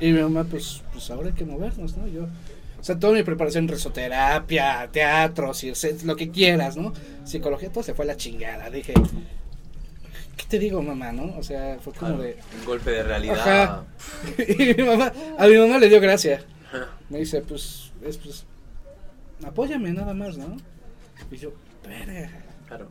y 0.00 0.12
mi 0.12 0.20
mamá, 0.20 0.44
pues, 0.44 0.82
pues 0.92 1.10
ahora 1.10 1.28
hay 1.28 1.34
que 1.34 1.44
movernos, 1.44 1.96
¿no? 1.96 2.06
Yo, 2.06 2.24
o 2.80 2.82
sea, 2.82 2.98
toda 2.98 3.12
mi 3.12 3.22
preparación, 3.22 3.68
risoterapia, 3.68 4.88
teatro, 4.90 5.52
si, 5.52 5.72
lo 6.04 6.16
que 6.16 6.30
quieras, 6.30 6.76
¿no? 6.76 6.92
Psicología, 7.24 7.70
todo 7.70 7.84
se 7.84 7.94
fue 7.94 8.06
a 8.06 8.08
la 8.08 8.16
chingada. 8.16 8.70
Dije, 8.70 8.94
¿qué 10.40 10.46
te 10.48 10.58
digo, 10.58 10.82
mamá, 10.82 11.12
no? 11.12 11.36
O 11.36 11.42
sea, 11.42 11.78
fue 11.80 11.92
como 11.92 12.16
Claro, 12.16 12.22
de... 12.22 12.36
Un 12.58 12.64
golpe 12.64 12.90
de 12.90 13.02
realidad. 13.02 13.38
Ajá. 13.40 13.84
y 14.48 14.74
mi 14.74 14.82
mamá, 14.84 15.12
a 15.38 15.46
mi 15.46 15.56
mamá 15.56 15.78
le 15.78 15.88
dio 15.88 16.00
gracia. 16.00 16.42
Me 17.10 17.18
dice, 17.18 17.40
pues, 17.42 17.90
es, 18.04 18.16
pues, 18.16 18.44
apóyame 19.44 19.92
nada 19.92 20.14
más, 20.14 20.36
¿no? 20.38 20.56
Y 21.30 21.36
yo, 21.36 21.52
verga. 21.86 22.30
Claro. 22.68 22.88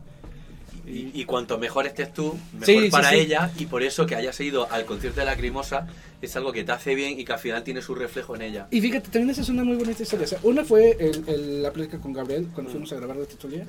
Y, 0.85 1.11
y 1.21 1.25
cuanto 1.25 1.57
mejor 1.59 1.85
estés 1.87 2.13
tú, 2.13 2.37
mejor 2.53 2.65
Sí, 2.65 2.79
sí, 2.85 2.89
para 2.89 3.09
sí. 3.11 3.15
ella, 3.17 3.51
y 3.57 3.65
por 3.67 3.83
eso 3.83 4.05
que 4.05 4.15
hayas 4.15 4.39
ido 4.39 4.69
al 4.71 4.85
concierto 4.85 5.19
de 5.19 5.25
Lacrimosa 5.27 5.87
es 6.21 6.35
algo 6.35 6.51
que 6.51 6.63
te 6.63 6.71
hace 6.71 6.95
bien 6.95 7.19
y 7.19 7.25
que 7.25 7.33
al 7.33 7.39
final 7.39 7.63
tiene 7.63 7.81
su 7.81 7.95
reflejo 7.95 8.35
en 8.35 8.41
ella. 8.41 8.67
Y 8.71 8.81
fíjate, 8.81 9.09
también 9.09 9.29
esa 9.29 9.41
es 9.41 9.49
una 9.49 9.63
muy 9.63 9.77
bonita 9.77 10.01
historia. 10.03 10.25
O 10.25 10.29
sea, 10.29 10.39
una 10.43 10.65
fue 10.65 10.97
el, 10.99 11.23
el- 11.27 11.63
la 11.63 11.71
plática 11.71 11.99
con 11.99 12.11
Gabriel 12.13 12.47
cuando 12.53 12.71
fuimos 12.71 12.91
a 12.91 12.95
grabar 12.95 13.17
la 13.17 13.25
titulía. 13.25 13.65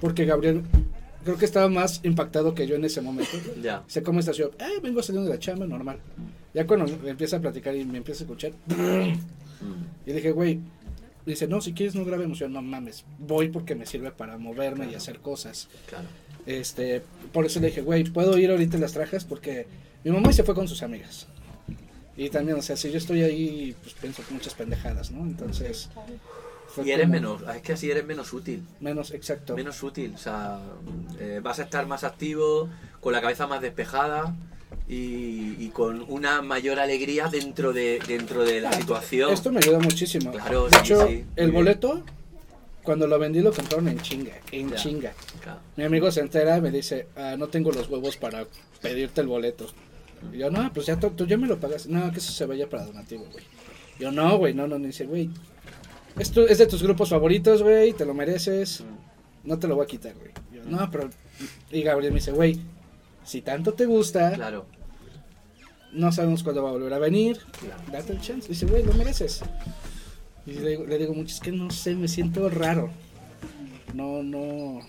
Porque 0.00 0.24
Gabriel 0.24 0.62
creo 1.24 1.36
que 1.36 1.44
estaba 1.44 1.68
más 1.68 2.00
impactado 2.04 2.54
que 2.54 2.66
yo 2.66 2.76
en 2.76 2.84
ese 2.84 3.00
momento. 3.00 3.32
Ya. 3.62 3.82
Sé 3.86 4.02
cómo 4.02 4.20
estás 4.20 4.36
yo, 4.36 4.50
eh, 4.58 4.80
vengo 4.82 5.02
saliendo 5.02 5.30
de 5.30 5.36
la 5.36 5.40
chamba, 5.40 5.66
normal. 5.66 5.98
Ya 6.52 6.66
cuando 6.66 6.86
me 7.02 7.10
empieza 7.10 7.36
a 7.36 7.40
platicar 7.40 7.74
y 7.74 7.84
me 7.84 7.98
empieza 7.98 8.22
a 8.22 8.26
escuchar, 8.26 8.52
y 10.06 10.12
dije, 10.12 10.32
güey, 10.32 10.60
dice, 11.24 11.48
no, 11.48 11.60
si 11.60 11.72
quieres 11.72 11.94
no 11.94 12.04
grabemos. 12.04 12.38
Yo, 12.38 12.48
no 12.48 12.62
mames, 12.62 13.04
voy 13.18 13.48
porque 13.48 13.74
me 13.74 13.86
sirve 13.86 14.10
para 14.10 14.36
moverme 14.38 14.90
y 14.90 14.94
hacer 14.94 15.20
cosas. 15.20 15.68
Claro. 15.88 16.06
Este, 16.46 17.02
por 17.32 17.46
eso 17.46 17.60
le 17.60 17.68
dije, 17.68 17.80
güey, 17.80 18.04
puedo 18.04 18.36
ir 18.38 18.50
ahorita 18.50 18.76
en 18.76 18.82
las 18.82 18.92
trajas 18.92 19.24
porque 19.24 19.66
mi 20.04 20.10
mamá 20.10 20.32
se 20.32 20.42
fue 20.42 20.54
con 20.54 20.68
sus 20.68 20.82
amigas. 20.82 21.26
Y 22.16 22.28
también, 22.30 22.58
o 22.58 22.62
sea, 22.62 22.76
si 22.76 22.90
yo 22.90 22.98
estoy 22.98 23.22
ahí, 23.22 23.74
pues 23.82 23.94
pienso 23.94 24.22
muchas 24.30 24.54
pendejadas, 24.54 25.10
¿no? 25.10 25.22
Entonces, 25.22 25.88
Fue 26.74 26.84
Y 26.84 26.90
eres 26.90 27.06
como 27.06 27.14
menos, 27.14 27.42
es 27.54 27.62
que 27.62 27.72
así 27.74 27.88
eres 27.88 28.04
menos 28.04 28.32
útil. 28.32 28.64
Menos, 28.80 29.12
exacto. 29.12 29.54
Menos 29.54 29.80
útil, 29.84 30.12
o 30.16 30.18
sea, 30.18 30.58
eh, 31.20 31.40
vas 31.40 31.60
a 31.60 31.62
estar 31.62 31.86
más 31.86 32.02
activo, 32.02 32.68
con 33.00 33.12
la 33.12 33.20
cabeza 33.20 33.46
más 33.46 33.60
despejada 33.60 34.34
y, 34.88 35.54
y 35.64 35.70
con 35.72 36.04
una 36.08 36.42
mayor 36.42 36.80
alegría 36.80 37.28
dentro 37.28 37.72
de, 37.72 38.00
dentro 38.08 38.44
de 38.44 38.60
la 38.60 38.72
situación. 38.72 39.32
Esto 39.32 39.52
me 39.52 39.58
ayuda 39.58 39.78
muchísimo. 39.78 40.32
Claro, 40.32 40.64
de 40.64 40.70
sí, 40.70 40.76
hecho, 40.80 41.06
sí, 41.06 41.24
el 41.36 41.52
boleto, 41.52 42.02
cuando 42.82 43.06
lo 43.06 43.20
vendí, 43.20 43.38
lo 43.38 43.52
compraron 43.52 43.86
en 43.86 44.00
chinga. 44.00 44.32
En 44.50 44.74
chinga. 44.74 45.12
Claro. 45.42 45.60
Mi 45.76 45.84
amigo 45.84 46.10
se 46.10 46.22
entera 46.22 46.56
y 46.56 46.60
me 46.60 46.72
dice, 46.72 47.06
ah, 47.14 47.36
no 47.38 47.46
tengo 47.46 47.70
los 47.70 47.88
huevos 47.88 48.16
para 48.16 48.48
pedirte 48.82 49.20
el 49.20 49.28
boleto. 49.28 49.66
Y 50.32 50.38
yo, 50.38 50.50
no, 50.50 50.72
pues 50.72 50.86
ya 50.86 50.98
tú, 50.98 51.10
tú 51.10 51.24
ya 51.24 51.36
me 51.36 51.46
lo 51.46 51.60
pagas. 51.60 51.86
No, 51.86 52.10
que 52.10 52.18
eso 52.18 52.32
se 52.32 52.46
vaya 52.46 52.68
para 52.68 52.84
donativo, 52.84 53.26
güey. 53.30 53.44
Yo, 54.00 54.10
no, 54.10 54.38
güey, 54.38 54.54
no, 54.54 54.66
no, 54.66 54.76
no. 54.76 54.86
Dice, 54.86 55.06
güey, 55.06 55.30
esto 56.18 56.46
es 56.46 56.58
de 56.58 56.66
tus 56.66 56.82
grupos 56.82 57.08
favoritos, 57.10 57.62
güey, 57.62 57.92
te 57.92 58.04
lo 58.04 58.14
mereces. 58.14 58.84
No 59.42 59.58
te 59.58 59.68
lo 59.68 59.74
voy 59.76 59.84
a 59.84 59.88
quitar, 59.88 60.14
güey. 60.14 60.30
Yo, 60.52 60.62
no, 60.64 60.90
pero... 60.90 61.10
Y 61.70 61.82
Gabriel 61.82 62.12
me 62.12 62.18
dice, 62.20 62.32
güey, 62.32 62.60
si 63.24 63.42
tanto 63.42 63.74
te 63.74 63.84
gusta, 63.86 64.32
Claro, 64.32 64.66
no 65.92 66.10
sabemos 66.12 66.42
cuándo 66.42 66.62
va 66.62 66.70
a 66.70 66.72
volver 66.72 66.92
a 66.94 66.98
venir. 66.98 67.38
claro. 67.60 67.82
Date 67.92 68.12
el 68.12 68.20
chance. 68.20 68.48
Dice, 68.48 68.66
güey, 68.66 68.82
lo 68.82 68.94
mereces. 68.94 69.42
Y 70.46 70.52
le 70.54 70.70
digo, 70.70 70.84
le 70.86 70.98
digo 70.98 71.14
mucho, 71.14 71.34
es 71.34 71.40
que 71.40 71.52
no 71.52 71.70
sé, 71.70 71.94
me 71.94 72.08
siento 72.08 72.48
raro. 72.48 72.90
No, 73.94 74.22
no. 74.22 74.80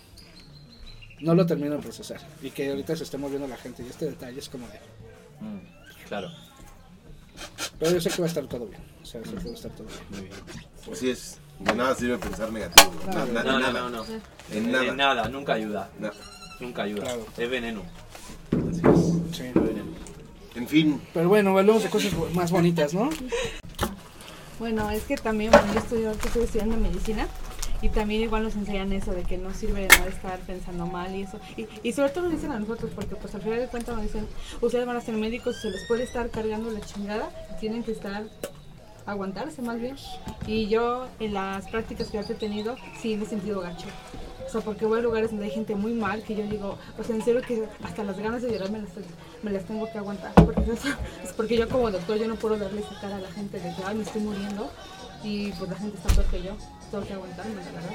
No 1.21 1.33
lo 1.35 1.45
termino 1.45 1.75
de 1.75 1.81
procesar. 1.81 2.19
Y 2.41 2.49
que 2.49 2.69
ahorita 2.69 2.95
se 2.95 3.03
esté 3.03 3.17
moviendo 3.17 3.47
la 3.47 3.55
gente. 3.57 3.83
Y 3.83 3.87
este 3.87 4.05
detalle 4.05 4.39
es 4.39 4.49
como 4.49 4.67
de. 4.67 4.79
Mm, 5.41 5.59
Claro, 6.07 6.29
Pero 7.79 7.91
yo 7.91 8.01
sé 8.01 8.09
que 8.11 8.21
va 8.21 8.25
a 8.25 8.27
estar 8.27 8.45
todo 8.47 8.67
bien. 8.67 8.81
O 9.05 9.07
sea, 9.07 9.21
que 9.21 9.29
va 9.35 9.41
a 9.51 9.53
estar 9.53 9.71
todo 9.71 9.87
bien. 9.87 9.99
muy 10.09 10.21
bien. 10.21 10.33
Así 10.91 11.09
es. 11.11 11.37
De 11.59 11.75
nada 11.75 11.93
sirve 11.93 12.17
pensar 12.17 12.51
negativo. 12.51 12.91
güey. 13.03 13.15
Na- 13.15 13.25
na- 13.25 13.43
No, 13.43 13.51
no, 13.51 13.59
nada. 13.59 13.79
no, 13.81 13.89
no. 13.91 14.03
En 14.05 14.21
En 14.65 14.71
nada. 14.71 14.93
nada, 14.95 15.29
nunca 15.29 15.53
ayuda. 15.53 15.89
Na- 15.99 16.11
Nunca 16.59 16.83
ayuda. 16.83 17.03
Claro. 17.03 17.25
Es 17.37 17.49
veneno. 17.49 17.81
así 18.51 18.81
es. 19.31 19.37
Sí. 19.37 19.43
En 20.55 20.67
fin, 20.69 21.01
Pero 21.13 21.27
bueno, 21.29 21.55
hablemos 21.57 21.83
de 21.83 21.89
cosas 21.89 22.13
más 22.33 22.49
bonitas, 22.49 22.93
¿no? 22.93 23.09
Bueno, 24.57 24.89
es 24.89 25.03
que 25.03 25.17
también, 25.17 25.51
bueno, 25.51 25.73
yo 25.73 25.79
estudio, 25.79 26.07
ahorita 26.07 26.27
estoy 26.27 26.43
estudiando 26.43 26.77
medicina 26.77 27.27
y 27.81 27.89
también 27.89 28.21
igual 28.21 28.43
nos 28.43 28.55
enseñan 28.55 28.93
eso 28.93 29.11
de 29.11 29.23
que 29.23 29.37
no 29.37 29.53
sirve 29.53 29.81
de 29.81 29.87
nada 29.89 30.07
estar 30.07 30.39
pensando 30.39 30.85
mal 30.85 31.13
y 31.13 31.23
eso. 31.23 31.39
Y, 31.57 31.67
y 31.83 31.91
sobre 31.91 32.09
todo 32.11 32.23
nos 32.25 32.33
dicen 32.33 32.51
a 32.53 32.59
nosotros 32.59 32.89
porque 32.95 33.15
pues 33.17 33.35
al 33.35 33.41
final 33.41 33.59
de 33.59 33.67
cuentas 33.67 33.95
nos 33.95 34.03
dicen, 34.05 34.25
ustedes 34.61 34.85
van 34.85 34.95
a 34.95 35.01
ser 35.01 35.15
médicos 35.15 35.57
y 35.57 35.61
se 35.61 35.69
les 35.71 35.85
puede 35.89 36.03
estar 36.03 36.29
cargando 36.29 36.71
la 36.71 36.79
chingada, 36.79 37.29
tienen 37.59 37.83
que 37.83 37.91
estar 37.91 38.23
aguantarse 39.05 39.61
más 39.61 39.79
bien. 39.79 39.95
Y 40.47 40.67
yo 40.67 41.07
en 41.19 41.33
las 41.33 41.67
prácticas 41.69 42.07
que 42.07 42.17
yo 42.17 42.23
he 42.27 42.35
tenido 42.35 42.75
sí 43.01 43.15
me 43.15 43.25
he 43.25 43.27
sentido 43.27 43.61
gacho. 43.61 43.87
O 44.47 44.49
sea, 44.49 44.61
porque 44.61 44.85
voy 44.85 44.99
a 44.99 45.01
lugares 45.01 45.31
donde 45.31 45.45
hay 45.45 45.51
gente 45.51 45.75
muy 45.75 45.93
mal 45.93 46.23
que 46.23 46.35
yo 46.35 46.43
digo, 46.43 46.77
o 46.99 47.03
sea, 47.03 47.15
en 47.15 47.23
serio 47.23 47.41
que 47.41 47.63
hasta 47.83 48.03
las 48.03 48.17
ganas 48.19 48.41
de 48.43 48.51
llorar 48.51 48.69
me 48.69 48.79
las, 48.79 48.89
me 49.41 49.51
las 49.51 49.65
tengo 49.65 49.91
que 49.91 49.97
aguantar. 49.97 50.33
Porque, 50.35 50.61
es 51.23 51.33
porque 51.35 51.57
yo 51.57 51.67
como 51.67 51.89
doctor 51.91 52.17
yo 52.17 52.27
no 52.27 52.35
puedo 52.35 52.57
darle 52.57 52.81
esa 52.81 52.99
cara 53.01 53.15
a 53.17 53.19
la 53.19 53.31
gente 53.31 53.59
de 53.59 53.69
que, 53.75 53.81
ay, 53.85 53.95
me 53.95 54.03
estoy 54.03 54.21
muriendo 54.21 54.69
y 55.23 55.51
pues 55.53 55.69
la 55.69 55.75
gente 55.77 55.97
está 55.97 56.09
peor 56.13 56.25
que 56.27 56.43
yo. 56.43 56.51
Tengo 56.91 57.03
que 57.05 57.13
aguantarme, 57.13 57.55
la 57.55 57.71
verdad. 57.71 57.89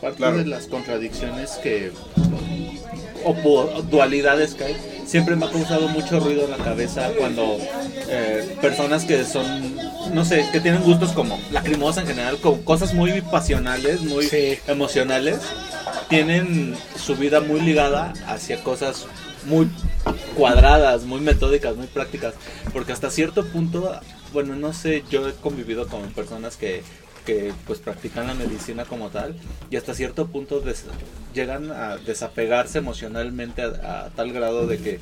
Parte 0.00 0.16
Claro. 0.18 0.36
de 0.38 0.46
las 0.46 0.66
contradicciones 0.68 1.52
que 1.62 1.92
o 3.24 3.82
dualidades 3.90 4.54
que 4.54 4.64
hay 4.64 5.02
siempre 5.06 5.34
me 5.34 5.46
ha 5.46 5.50
causado 5.50 5.88
mucho 5.88 6.20
ruido 6.20 6.44
en 6.44 6.50
la 6.50 6.56
cabeza 6.58 7.10
cuando 7.18 7.56
eh, 8.08 8.56
personas 8.60 9.04
que 9.04 9.24
son 9.24 9.76
no 10.12 10.24
sé 10.24 10.46
que 10.52 10.60
tienen 10.60 10.82
gustos 10.82 11.12
como 11.12 11.38
lacrimosa 11.50 12.02
en 12.02 12.06
general 12.08 12.38
con 12.40 12.62
cosas 12.62 12.94
muy 12.94 13.20
pasionales 13.22 14.00
muy 14.02 14.26
Sí. 14.26 14.58
emocionales 14.66 15.38
tienen 16.08 16.76
su 16.96 17.16
vida 17.16 17.40
muy 17.40 17.60
ligada 17.60 18.12
hacia 18.26 18.62
cosas 18.62 19.06
muy 19.46 19.68
cuadradas, 20.36 21.04
muy 21.04 21.20
metódicas, 21.20 21.76
muy 21.76 21.86
prácticas, 21.86 22.34
porque 22.72 22.92
hasta 22.92 23.10
cierto 23.10 23.44
punto, 23.46 23.98
bueno, 24.32 24.54
no 24.56 24.72
sé, 24.72 25.02
yo 25.10 25.28
he 25.28 25.32
convivido 25.32 25.86
con 25.88 26.02
personas 26.12 26.56
que, 26.56 26.82
que 27.26 27.52
pues 27.66 27.78
practican 27.78 28.26
la 28.26 28.34
medicina 28.34 28.84
como 28.84 29.08
tal 29.10 29.34
y 29.70 29.76
hasta 29.76 29.94
cierto 29.94 30.26
punto 30.26 30.62
llegan 31.34 31.70
a 31.72 31.96
desapegarse 31.98 32.78
emocionalmente 32.78 33.62
a, 33.62 34.04
a 34.06 34.10
tal 34.10 34.32
grado 34.32 34.66
de 34.66 34.78
que 34.78 35.00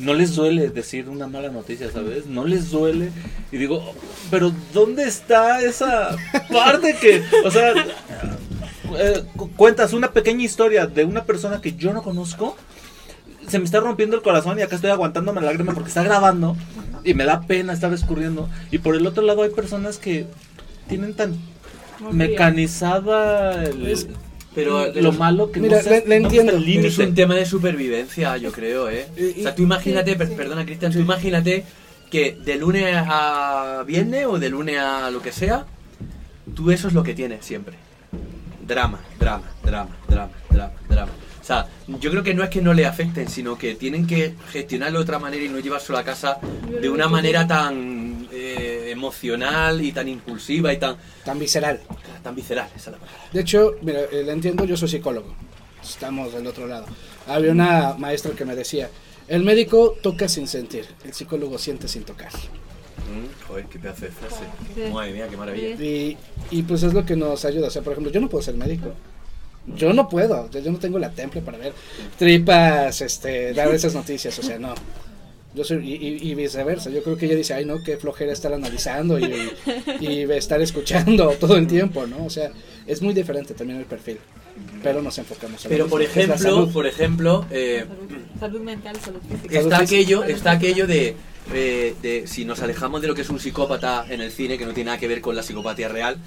no 0.00 0.14
les 0.14 0.34
duele 0.34 0.70
decir 0.70 1.08
una 1.08 1.26
mala 1.26 1.50
noticia, 1.50 1.90
¿sabes? 1.90 2.26
No 2.26 2.44
les 2.44 2.70
duele. 2.70 3.10
Y 3.52 3.56
digo, 3.58 3.94
pero 4.30 4.52
¿dónde 4.72 5.04
está 5.04 5.60
esa 5.60 6.16
parte 6.52 6.96
que, 7.00 7.22
o 7.44 7.50
sea, 7.50 7.72
eh, 8.98 9.22
cu- 9.36 9.50
cuentas 9.52 9.92
una 9.92 10.10
pequeña 10.12 10.42
historia 10.44 10.86
de 10.86 11.04
una 11.04 11.24
persona 11.24 11.60
que 11.60 11.74
yo 11.74 11.92
no 11.92 12.02
conozco, 12.02 12.56
se 13.48 13.58
me 13.58 13.64
está 13.64 13.80
rompiendo 13.80 14.16
el 14.16 14.22
corazón 14.22 14.58
y 14.58 14.62
acá 14.62 14.76
estoy 14.76 14.90
aguantándome 14.90 15.40
la 15.40 15.48
lágrima 15.48 15.74
porque 15.74 15.88
está 15.88 16.02
grabando 16.02 16.56
y 17.04 17.14
me 17.14 17.24
da 17.24 17.40
pena 17.42 17.72
estar 17.72 17.92
escurriendo. 17.92 18.48
Y 18.70 18.78
por 18.78 18.94
el 18.96 19.06
otro 19.06 19.22
lado 19.22 19.42
hay 19.42 19.50
personas 19.50 19.98
que 19.98 20.26
tienen 20.88 21.14
tan 21.14 21.36
mecanizada 22.12 23.64
el- 23.64 24.08
Pero 24.54 24.92
lo 24.92 25.12
malo 25.12 25.52
que 25.52 25.60
Mira, 25.60 25.76
no 25.76 25.82
sé 25.82 25.90
le- 25.90 25.96
le 25.96 26.00
dónde 26.00 26.14
está 26.16 26.26
entiendo. 26.26 26.52
el 26.56 26.64
Pero 26.64 26.88
es 26.88 26.98
un 26.98 27.04
límite. 27.04 27.22
tema 27.22 27.34
de 27.36 27.46
supervivencia, 27.46 28.36
yo 28.36 28.50
creo, 28.50 28.88
¿eh? 28.90 29.06
Y- 29.16 29.40
O 29.40 29.42
sea, 29.44 29.54
tú 29.54 29.62
imagínate, 29.62 30.12
Sí, 30.12 30.18
per- 30.18 30.28
sí. 30.28 30.34
perdona 30.36 30.64
Cristian, 30.66 30.92
tú 30.92 30.98
imagínate 30.98 31.64
que 32.10 32.32
de 32.44 32.56
lunes 32.56 32.92
a 32.96 33.84
viernes 33.86 34.26
o 34.26 34.38
de 34.40 34.48
lunes 34.48 34.78
a 34.78 35.10
lo 35.10 35.22
que 35.22 35.30
sea, 35.30 35.66
tú 36.56 36.70
eso 36.72 36.88
es 36.88 36.94
lo 36.94 37.04
que 37.04 37.14
tienes 37.14 37.44
siempre. 37.44 37.76
Drama, 38.66 38.98
drama, 39.20 39.44
drama, 39.62 39.90
drama, 40.08 40.32
drama, 40.50 40.72
drama. 40.88 41.12
Sea, 41.50 41.66
yo 41.98 42.12
creo 42.12 42.22
que 42.22 42.32
no 42.32 42.44
es 42.44 42.48
que 42.50 42.62
no 42.62 42.72
le 42.72 42.86
afecten, 42.86 43.28
sino 43.28 43.58
que 43.58 43.74
tienen 43.74 44.06
que 44.06 44.34
gestionarlo 44.52 45.00
de 45.00 45.02
otra 45.02 45.18
manera 45.18 45.42
y 45.44 45.48
no 45.48 45.58
llevárselo 45.58 45.98
a 45.98 46.04
casa 46.04 46.38
de 46.80 46.88
una 46.88 47.08
manera 47.08 47.44
tan 47.44 48.28
eh, 48.30 48.86
emocional 48.92 49.82
y 49.84 49.90
tan 49.90 50.06
impulsiva 50.06 50.72
y 50.72 50.78
tan, 50.78 50.94
Tan 51.24 51.40
visceral. 51.40 51.80
tan 52.22 52.36
visceral, 52.36 52.68
esa 52.76 52.90
es 52.90 52.96
la 52.96 52.98
palabra. 52.98 53.22
De 53.32 53.40
hecho, 53.40 53.72
mira, 53.82 53.98
eh, 54.12 54.22
le 54.24 54.30
entiendo, 54.30 54.64
yo 54.64 54.76
soy 54.76 54.88
psicólogo. 54.88 55.34
Estamos 55.82 56.32
del 56.32 56.46
otro 56.46 56.68
lado. 56.68 56.86
Había 57.26 57.50
una 57.50 57.94
maestra 57.98 58.30
que 58.30 58.44
me 58.44 58.54
decía, 58.54 58.88
el 59.26 59.42
médico 59.42 59.96
toca 60.00 60.28
sin 60.28 60.46
sentir, 60.46 60.86
el 61.04 61.12
psicólogo 61.14 61.58
siente 61.58 61.88
sin 61.88 62.04
tocar. 62.04 62.30
Mm, 62.32 63.48
joder, 63.48 63.64
qué 63.66 63.80
pedazo 63.80 64.04
de 64.04 64.12
frase. 64.12 64.44
Sí. 64.72 64.82
Madre 64.92 65.12
mía, 65.14 65.26
qué 65.28 65.36
maravilla. 65.36 65.82
Y, 65.84 66.16
y 66.52 66.62
pues 66.62 66.84
es 66.84 66.94
lo 66.94 67.04
que 67.04 67.16
nos 67.16 67.44
ayuda. 67.44 67.66
O 67.66 67.70
sea, 67.70 67.82
por 67.82 67.94
ejemplo, 67.94 68.12
yo 68.12 68.20
no 68.20 68.28
puedo 68.28 68.40
ser 68.40 68.54
médico. 68.54 68.92
Yo 69.76 69.92
no 69.92 70.08
puedo. 70.08 70.50
Yo, 70.50 70.70
no 70.72 70.78
tengo 70.78 70.98
la 70.98 71.10
temple 71.10 71.40
para 71.40 71.58
ver 71.58 71.72
tripas, 72.18 73.00
este, 73.00 73.52
dar 73.54 73.72
esas 73.74 73.94
noticias. 73.94 74.38
O 74.38 74.42
sea, 74.42 74.58
no. 74.58 74.74
Yo 75.54 75.64
soy, 75.64 75.78
y, 75.84 75.94
y- 75.96 76.30
y 76.30 76.34
viceversa. 76.34 76.90
Yo 76.90 77.02
creo 77.02 77.16
que 77.16 77.26
ella 77.26 77.34
dice, 77.34 77.54
ay, 77.54 77.64
no, 77.64 77.76
qué 77.84 77.96
flojera 77.96 78.32
estar 78.32 78.52
analizando 78.52 79.18
y, 79.18 79.50
y 80.00 80.22
estar 80.32 80.60
escuchando 80.62 81.30
todo 81.40 81.56
el 81.56 81.66
tiempo, 81.66 82.06
¿no? 82.06 82.24
O 82.24 82.30
sea, 82.30 82.50
es 82.86 83.02
muy 83.02 83.14
diferente 83.14 83.54
también 83.54 83.78
el 83.80 83.84
perfil. 83.86 84.18
Pero 84.82 85.00
nos 85.02 85.16
enfocamos 85.18 85.64
en 85.64 85.70
Pero 85.70 85.86
por 85.88 86.02
ejemplo, 86.02 86.36
salud. 86.38 86.72
por 86.72 86.86
ejemplo, 86.86 87.46
eh, 87.50 87.84
Salud, 87.88 88.20
salud 88.38 88.60
mental, 88.60 88.96
salud 89.00 89.20
física. 89.28 89.58
Está 89.58 89.78
aquello, 89.78 90.22
está 90.24 90.50
aquello 90.52 90.86
de, 90.86 91.16
eh, 91.54 91.94
de 92.02 92.26
si 92.26 92.44
nos 92.44 92.60
alejamos 92.60 93.00
de 93.00 93.08
lo 93.08 93.14
que 93.14 93.22
es 93.22 93.30
un 93.30 93.40
psicópata 93.40 94.04
en 94.08 94.20
el 94.20 94.30
cine, 94.30 94.58
que 94.58 94.66
no 94.66 94.72
tiene 94.72 94.86
nada 94.88 94.98
que 94.98 95.08
ver 95.08 95.20
con 95.20 95.34
la 95.34 95.42
psicopatía 95.42 95.88
real, 95.88 96.18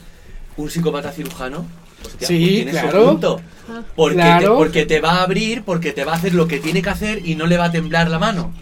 un 0.57 0.69
psicópata 0.69 1.11
cirujano, 1.11 1.65
Sí, 2.03 2.17
pues 2.17 2.27
tiene 2.27 2.71
su 2.73 2.77
claro. 2.79 3.05
punto. 3.09 3.41
Ah. 3.69 3.81
Porque, 3.95 4.15
Claro. 4.15 4.49
te, 4.51 4.55
porque 4.57 4.85
te 4.85 4.99
va 5.01 5.11
a 5.19 5.23
abrir, 5.23 5.63
porque 5.63 5.91
te 5.93 6.03
va 6.03 6.13
a 6.13 6.15
hacer 6.15 6.33
lo 6.33 6.47
que 6.47 6.59
tiene 6.59 6.81
que 6.81 6.89
hacer 6.89 7.25
y 7.25 7.35
no 7.35 7.47
le 7.47 7.57
va 7.57 7.65
a 7.65 7.71
temblar 7.71 8.09
la 8.09 8.19
mano. 8.19 8.53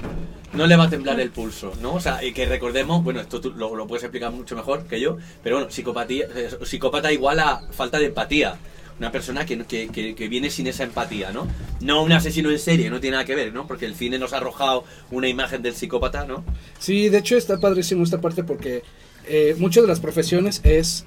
No 0.54 0.68
le 0.68 0.76
va 0.76 0.84
a 0.86 0.90
temblar 0.90 1.20
el 1.22 1.30
pulso, 1.32 1.74
¿no? 1.82 1.94
O 1.94 2.00
sea, 2.02 2.24
y 2.24 2.34
que 2.34 2.46
recordemos, 2.46 3.04
bueno, 3.04 3.22
esto 3.22 3.40
tú 3.40 3.52
lo, 3.52 3.74
lo 3.76 3.88
puedes 3.88 4.04
explicar 4.04 4.32
mucho 4.32 4.56
mejor 4.56 4.84
que 4.86 5.00
yo, 5.00 5.18
pero 5.42 5.56
bueno, 5.56 5.72
psicopatía, 5.72 6.26
eh, 6.36 6.50
psicópata 6.66 7.12
igual 7.12 7.40
a 7.40 7.62
falta 7.72 7.98
de 8.00 8.08
empatía. 8.08 8.56
Una 9.00 9.12
persona 9.12 9.46
que, 9.46 9.58
que, 9.66 9.88
que- 9.88 10.14
que 10.14 10.28
viene 10.28 10.50
sin 10.52 10.68
esa 10.68 10.84
empatía, 10.84 11.32
¿no? 11.32 11.48
No 11.80 12.04
un 12.04 12.12
asesino 12.12 12.52
en 12.52 12.60
serie, 12.60 12.90
no 12.92 13.00
tiene 13.00 13.14
nada 13.16 13.26
que 13.26 13.34
ver, 13.34 13.52
¿no? 13.54 13.66
Porque 13.66 13.86
el 13.88 13.96
cine 13.96 14.20
nos 14.20 14.34
ha 14.34 14.38
arrojado 14.38 14.84
una 15.10 15.28
imagen 15.30 15.62
del 15.64 15.74
psicópata, 15.74 16.26
¿no? 16.26 16.44
Sí, 16.78 17.10
de 17.10 17.18
hecho 17.20 17.36
está 17.38 17.58
padrísimo 17.58 18.04
esta 18.04 18.20
parte 18.22 18.44
porque 18.44 18.84
eh, 19.28 19.56
muchas 19.58 19.84
de 19.84 19.88
las 19.88 20.02
profesiones 20.02 20.60
es 20.66 21.06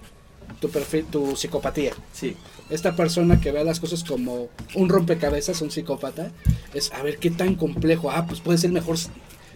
tu 0.60 0.68
perfil, 0.70 1.04
tu 1.10 1.36
psicopatía. 1.36 1.92
Sí. 2.12 2.36
Esta 2.70 2.96
persona 2.96 3.40
que 3.40 3.52
ve 3.52 3.62
las 3.64 3.78
cosas 3.80 4.04
como 4.04 4.48
un 4.74 4.88
rompecabezas, 4.88 5.60
un 5.60 5.70
psicópata, 5.70 6.30
es 6.72 6.92
a 6.92 7.02
ver 7.02 7.18
qué 7.18 7.30
tan 7.30 7.54
complejo. 7.56 8.10
Ah, 8.10 8.26
pues 8.26 8.40
puede 8.40 8.58
ser 8.58 8.68
el 8.68 8.74
mejor 8.74 8.96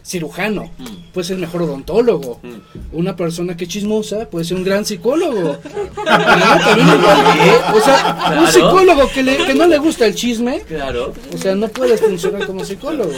cirujano, 0.05 0.71
Mm. 0.79 1.13
puede 1.13 1.27
ser 1.27 1.39
mejor 1.39 1.63
odontólogo. 1.63 2.41
Mm. 2.43 2.97
Una 2.97 3.15
persona 3.17 3.57
que 3.57 3.65
es 3.65 3.71
chismosa 3.71 4.29
puede 4.31 4.45
ser 4.45 4.57
un 4.57 4.65
gran 4.65 4.85
psicólogo. 4.85 5.59
Ah, 6.07 6.59
también 6.65 6.89
igual. 6.89 7.75
O 7.75 7.81
sea, 7.81 8.39
un 8.41 8.47
psicólogo 8.47 9.11
que, 9.13 9.23
le- 9.23 9.37
que 9.45 9.55
no 9.55 9.67
le 9.67 9.79
gusta 9.79 10.07
el 10.07 10.15
chisme, 10.15 10.61
Claro. 10.63 11.13
o 11.35 11.39
sea, 11.39 11.55
no 11.55 11.69
puedes 11.69 12.01
funcionar 12.01 12.47
como 12.47 12.65
psicólogo. 12.65 13.13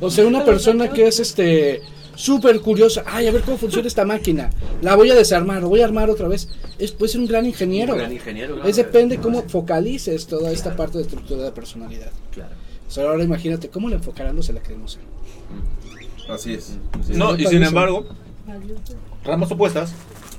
O 0.00 0.10
sea, 0.10 0.26
una 0.26 0.44
persona 0.44 0.88
que 0.92 1.08
es 1.08 1.18
este 1.18 1.82
súper 2.14 2.60
curiosa. 2.60 3.02
Ay, 3.06 3.26
a 3.26 3.32
ver 3.32 3.42
cómo 3.42 3.56
funciona 3.58 3.88
esta 3.88 4.04
máquina. 4.04 4.50
La 4.82 4.96
voy 4.96 5.10
a 5.10 5.14
desarmar, 5.14 5.64
o 5.64 5.68
voy 5.68 5.80
a 5.80 5.84
armar 5.84 6.10
otra 6.10 6.28
vez. 6.28 6.48
Es, 6.78 6.92
puede 6.92 7.12
ser 7.12 7.20
un 7.20 7.26
gran 7.26 7.46
ingeniero. 7.46 7.92
Un 7.94 7.98
gran 7.98 8.12
ingeniero, 8.12 8.54
claro. 8.54 8.68
Es 8.68 8.76
depende 8.76 9.18
cómo 9.18 9.42
focalices 9.48 10.26
toda 10.26 10.50
esta 10.52 10.76
parte 10.76 10.98
de 10.98 11.04
estructura 11.04 11.42
de 11.44 11.52
personalidad. 11.52 12.10
Claro. 12.32 12.54
Solo 12.88 13.10
ahora 13.10 13.22
imagínate 13.24 13.68
cómo 13.68 13.88
le 13.88 13.96
enfocarán 13.96 14.34
los 14.36 14.48
la 14.50 14.60
cremosa. 14.62 14.98
Así 16.28 16.54
es. 16.54 16.76
así 17.00 17.12
es. 17.12 17.18
No, 17.18 17.36
y 17.36 17.46
sin 17.46 17.62
embargo, 17.62 18.06
ramas 19.24 19.50
opuestas, 19.50 19.92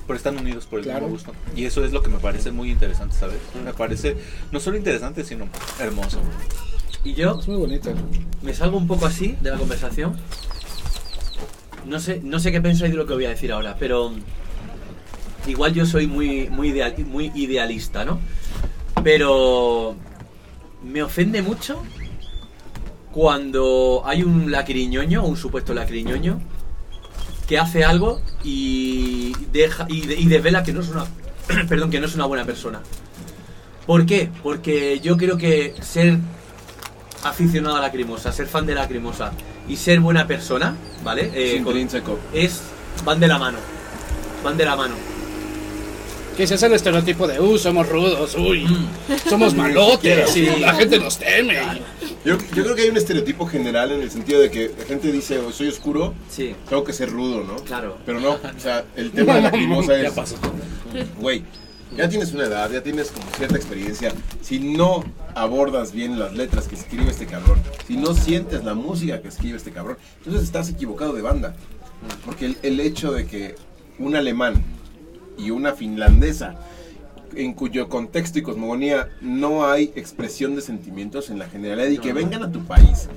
pero 0.06 0.16
están 0.16 0.38
unidos 0.38 0.66
por 0.66 0.78
el 0.80 0.84
Claro. 0.84 1.08
mismo 1.08 1.14
gusto. 1.16 1.32
Y 1.56 1.64
eso 1.64 1.84
es 1.84 1.92
lo 1.92 2.02
que 2.02 2.08
me 2.10 2.18
parece 2.18 2.50
muy 2.50 2.70
interesante, 2.70 3.14
¿sabes? 3.16 3.38
Me 3.64 3.72
parece 3.72 4.16
no 4.50 4.60
solo 4.60 4.76
interesante, 4.76 5.24
sino 5.24 5.48
hermoso. 5.80 6.18
Y 7.04 7.14
yo 7.14 7.38
Es 7.40 7.48
muy 7.48 7.56
bonito. 7.56 7.90
me 8.42 8.54
salgo 8.54 8.76
un 8.78 8.86
poco 8.86 9.06
así 9.06 9.36
de 9.40 9.50
la 9.50 9.56
conversación. 9.58 10.16
No 11.86 11.98
sé, 12.00 12.20
no 12.22 12.38
sé 12.38 12.52
qué 12.52 12.60
pensáis 12.60 12.92
de 12.92 12.96
lo 12.96 13.06
que 13.06 13.14
voy 13.14 13.24
a 13.26 13.30
decir 13.30 13.52
ahora, 13.52 13.76
pero 13.78 14.12
igual 15.46 15.74
yo 15.74 15.84
soy 15.86 16.06
muy, 16.06 16.48
muy, 16.48 16.68
ideal- 16.72 17.04
muy 17.06 17.32
idealista, 17.34 18.04
¿no? 18.04 18.20
Pero 19.02 19.96
me 20.84 21.02
ofende 21.02 21.42
mucho 21.42 21.82
cuando 23.10 24.02
hay 24.06 24.22
un 24.22 24.50
lacriñoño, 24.50 25.24
un 25.24 25.36
supuesto 25.36 25.74
lacriñoño, 25.74 26.40
que 27.46 27.58
hace 27.58 27.84
algo 27.84 28.20
y 28.44 29.32
deja 29.52 29.86
y, 29.88 30.06
de- 30.06 30.16
desvela 30.16 30.62
que 30.62 30.72
no 30.72 30.80
es 30.80 30.88
una 30.88 31.04
perdón 31.68 31.90
que 31.90 32.00
no 32.00 32.06
es 32.06 32.14
una 32.14 32.26
buena 32.26 32.44
persona. 32.44 32.80
¿Por 33.86 34.06
qué? 34.06 34.30
Porque 34.42 35.00
yo 35.00 35.16
creo 35.16 35.36
que 35.36 35.74
ser 35.82 36.18
aficionado 37.24 37.76
a 37.76 37.80
la 37.80 37.90
crimosa, 37.90 38.30
ser 38.32 38.46
fan 38.46 38.64
de 38.66 38.74
la 38.74 38.86
crimosa 38.88 39.32
y 39.68 39.76
ser 39.76 40.00
buena 40.00 40.26
persona, 40.26 40.76
¿vale? 41.04 41.30
Eh, 41.34 41.60
con- 41.62 41.68
intrínseco. 41.76 42.18
es 42.32 42.60
van 43.04 43.18
de 43.20 43.28
la 43.28 43.38
mano. 43.38 43.58
Van 44.44 44.56
de 44.56 44.64
la 44.64 44.76
mano. 44.76 44.94
Que 46.36 46.46
se 46.46 46.54
hace 46.54 46.66
el 46.66 46.72
estereotipo 46.72 47.26
de, 47.28 47.38
uh, 47.40 47.58
somos 47.58 47.86
rudos, 47.88 48.34
uy, 48.36 48.64
Mm. 48.64 49.28
somos 49.28 49.54
malotes, 49.54 50.34
y 50.36 50.46
la 50.60 50.72
gente 50.74 50.98
nos 50.98 51.18
teme. 51.18 51.56
Yo, 52.24 52.38
yo 52.54 52.62
creo 52.64 52.74
que 52.74 52.82
hay 52.82 52.88
un 52.88 52.96
estereotipo 52.96 53.46
general 53.46 53.92
en 53.92 54.00
el 54.00 54.10
sentido 54.10 54.40
de 54.40 54.50
que 54.50 54.70
la 54.78 54.84
gente 54.86 55.12
dice, 55.12 55.38
"Oh, 55.40 55.52
soy 55.52 55.68
oscuro, 55.68 56.14
Sí, 56.30 56.54
tengo 56.68 56.84
que 56.84 56.94
ser 56.94 57.10
rudo, 57.10 57.44
¿no? 57.44 57.56
claro. 57.56 57.98
Pero 58.06 58.18
no, 58.20 58.30
o 58.32 58.38
sea, 58.60 58.82
el 58.96 59.10
tema 59.10 59.34
de 59.36 59.42
la 59.42 59.50
crimosa 59.50 59.94
Ya 60.00 60.08
es, 60.08 60.14
pasó. 60.14 60.36
güey, 61.18 61.42
ya 61.96 62.08
tienes 62.08 62.32
una 62.32 62.44
edad, 62.44 62.70
ya 62.70 62.82
tienes 62.82 63.10
como 63.10 63.26
cierta 63.36 63.56
experiencia. 63.56 64.12
Si 64.40 64.58
no 64.58 65.04
abordas 65.34 65.92
bien 65.92 66.18
las 66.18 66.34
letras 66.34 66.68
que 66.68 66.74
escribe 66.74 67.10
este 67.10 67.26
cabrón, 67.26 67.58
si 67.86 67.96
no 67.96 68.14
sientes 68.14 68.64
la 68.64 68.74
música 68.74 69.20
que 69.22 69.28
escribe 69.28 69.56
este 69.56 69.70
cabrón, 69.70 69.96
entonces 70.18 70.42
estás 70.42 70.68
equivocado 70.68 71.12
de 71.12 71.22
banda. 71.22 71.54
Porque 72.24 72.46
el, 72.46 72.58
el 72.62 72.80
hecho 72.80 73.12
de 73.12 73.26
que 73.26 73.54
un 73.98 74.16
alemán 74.16 74.62
y 75.38 75.50
una 75.50 75.72
finlandesa, 75.72 76.56
en 77.34 77.54
cuyo 77.54 77.88
contexto 77.88 78.38
y 78.38 78.42
cosmogonía 78.42 79.08
no 79.22 79.64
hay 79.64 79.92
expresión 79.94 80.54
de 80.54 80.60
sentimientos 80.60 81.30
en 81.30 81.38
la 81.38 81.48
generalidad, 81.48 81.88
y 81.88 81.98
que 81.98 82.12
vengan 82.12 82.42
a 82.42 82.52
tu 82.52 82.62
país 82.64 83.08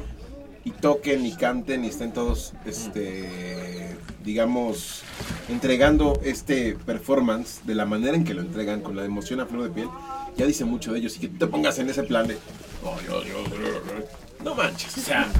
y 0.66 0.72
toquen 0.72 1.26
y 1.26 1.34
canten 1.34 1.86
y 1.86 1.88
estén 1.88 2.11
todos, 2.11 2.53
este, 2.66 3.95
digamos, 4.26 5.03
entregando 5.47 6.20
este 6.24 6.76
performance 6.86 7.61
de 7.66 7.76
la 7.76 7.86
manera 7.86 8.18
en 8.18 8.24
que 8.26 8.34
lo 8.34 8.41
entregan, 8.41 8.82
con 8.82 8.95
la 8.95 9.05
emoción 9.05 9.39
a 9.39 9.45
flor 9.45 9.63
de 9.63 9.70
piel, 9.70 9.88
ya 10.36 10.45
dice 10.45 10.66
mucho 10.66 10.91
de 10.91 10.99
ellos. 10.99 11.16
Y 11.16 11.20
que 11.20 11.28
tú 11.30 11.38
te 11.38 11.47
pongas 11.47 11.78
en 11.80 11.89
ese 11.89 12.03
plan 12.03 12.28
de, 12.28 12.38
"Oh, 12.84 12.97
yo, 13.07 13.24
yo, 13.24 13.43
yo, 13.45 13.61
yo". 13.61 14.43
no 14.43 14.55
manches, 14.55 14.97
o 14.97 15.01
sea, 15.01 15.32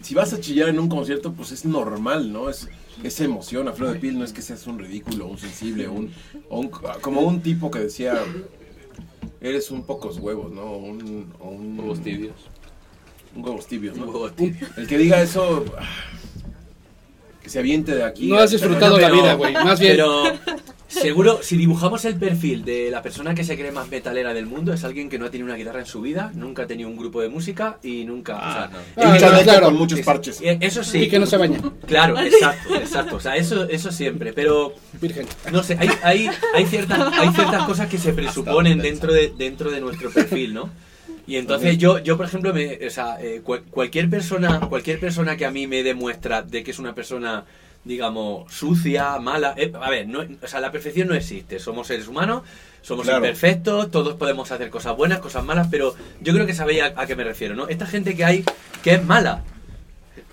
si 0.00 0.14
vas 0.14 0.32
a 0.32 0.40
chillar 0.40 0.68
en 0.68 0.78
un 0.78 0.88
concierto, 0.88 1.32
pues 1.32 1.50
es 1.50 1.64
normal, 1.64 2.32
¿no? 2.32 2.48
Es 2.48 2.68
esa 3.02 3.24
emoción 3.24 3.66
a 3.68 3.72
flor 3.72 3.92
de 3.94 3.98
piel, 3.98 4.16
no 4.18 4.24
es 4.24 4.32
que 4.32 4.42
seas 4.42 4.66
un 4.68 4.78
ridículo, 4.78 5.26
un 5.26 5.38
sensible, 5.38 5.88
un, 5.88 6.12
como 7.00 7.22
un 7.22 7.42
tipo 7.42 7.70
que 7.70 7.80
decía, 7.80 8.22
eres 9.40 9.70
un 9.70 9.84
pocos 9.84 10.18
huevos, 10.18 10.52
¿no? 10.52 10.72
Un, 10.76 11.32
un, 11.40 11.78
Huevos 11.78 12.00
tibios. 12.00 12.34
Un 13.36 13.44
huevos 13.44 13.66
tibios, 13.66 13.96
¿no? 13.96 14.06
Huevo 14.06 14.30
tibio. 14.32 14.66
El 14.76 14.86
que 14.86 14.98
diga 14.98 15.20
eso, 15.22 15.64
ah, 15.78 15.84
que 17.42 17.50
se 17.50 17.58
aviente 17.58 17.94
de 17.94 18.04
aquí. 18.04 18.26
No 18.28 18.38
has 18.38 18.50
disfrutado 18.50 18.92
Bueno, 18.92 19.08
la 19.08 19.12
pero- 19.12 19.22
vida, 19.22 19.34
güey. 19.34 19.54
Más 19.54 19.78
bien, 19.80 19.92
Pero 19.92 20.22
seguro, 20.88 21.40
si 21.42 21.56
dibujamos 21.56 22.04
el 22.06 22.16
perfil 22.16 22.64
de 22.64 22.90
la 22.90 23.02
persona 23.02 23.34
que 23.34 23.44
se 23.44 23.56
cree 23.56 23.70
más 23.70 23.88
metalera 23.88 24.32
del 24.34 24.46
mundo, 24.46 24.72
es 24.72 24.82
alguien 24.84 25.08
que 25.08 25.18
no 25.18 25.26
ha 25.26 25.30
tenido 25.30 25.46
una 25.46 25.54
guitarra 25.56 25.80
en 25.80 25.86
su 25.86 26.00
vida, 26.00 26.32
nunca 26.34 26.62
ha 26.62 26.66
tenido 26.66 26.88
un 26.88 26.96
grupo 26.96 27.20
de 27.20 27.28
música 27.28 27.78
y 27.82 28.04
nunca. 28.04 28.36
o 28.36 28.40
sea, 28.52 28.70
no. 28.72 29.02
Y 29.02 29.06
un 29.06 29.12
Ah, 29.12 29.18
chaleco 29.18 29.42
claro. 29.44 29.66
con 29.66 29.76
muchos 29.76 29.98
es- 30.00 30.06
parches. 30.06 30.40
Eso 30.42 30.82
sí. 30.82 30.98
y 31.02 31.08
que 31.08 31.18
no 31.18 31.26
se 31.26 31.36
baña. 31.36 31.60
Claro, 31.86 32.18
exacto, 32.18 32.74
exacto. 32.74 33.16
O 33.16 33.20
sea, 33.20 33.36
eso, 33.36 33.64
eso 33.68 33.92
siempre. 33.92 34.32
Pero 34.32 34.74
Virgen. 35.00 35.26
no 35.52 35.62
sé, 35.62 35.76
hay, 35.78 35.90
hay, 36.02 36.30
hay, 36.54 36.66
ciertas, 36.66 37.12
hay 37.18 37.28
ciertas 37.32 37.62
cosas 37.64 37.88
que 37.88 37.98
se 37.98 38.12
presuponen 38.14 38.78
dentro 38.78 39.12
de, 39.12 39.32
dentro 39.36 39.70
de 39.70 39.80
nuestro 39.80 40.10
perfil, 40.10 40.54
¿no? 40.54 40.70
Y 41.28 41.36
entonces 41.36 41.76
yo, 41.78 41.98
yo 41.98 42.16
por 42.16 42.24
ejemplo, 42.26 42.54
me, 42.54 42.78
o 42.86 42.90
sea, 42.90 43.18
eh, 43.20 43.42
cual- 43.44 43.62
cualquier 43.70 44.08
persona, 44.08 44.60
cualquier 44.60 44.98
persona 44.98 45.36
que 45.36 45.44
a 45.44 45.50
mí 45.50 45.66
me 45.66 45.82
demuestra 45.82 46.40
de 46.42 46.62
que 46.64 46.70
es 46.70 46.78
una 46.78 46.94
persona, 46.94 47.44
digamos, 47.84 48.50
sucia, 48.52 49.18
mala, 49.18 49.52
eh, 49.58 49.70
a 49.80 49.90
ver, 49.90 50.08
no, 50.08 50.20
o 50.42 50.46
sea, 50.46 50.58
la 50.60 50.72
perfección 50.72 51.06
no 51.06 51.14
existe. 51.14 51.58
Somos 51.58 51.86
seres 51.86 52.08
humanos, 52.08 52.42
somos 52.80 53.04
Claro. 53.04 53.18
imperfectos, 53.18 53.90
todos 53.90 54.14
podemos 54.14 54.50
hacer 54.50 54.70
cosas 54.70 54.96
buenas, 54.96 55.18
cosas 55.20 55.44
malas, 55.44 55.68
pero 55.70 55.94
yo 56.22 56.32
creo 56.32 56.46
que 56.46 56.54
sabéis 56.54 56.80
a, 56.82 56.92
a 56.96 57.06
qué 57.06 57.14
me 57.14 57.24
refiero, 57.24 57.54
¿no? 57.54 57.68
Esta 57.68 57.84
gente 57.86 58.16
que 58.16 58.24
hay 58.24 58.44
que 58.82 58.94
es 58.94 59.04
mala, 59.04 59.42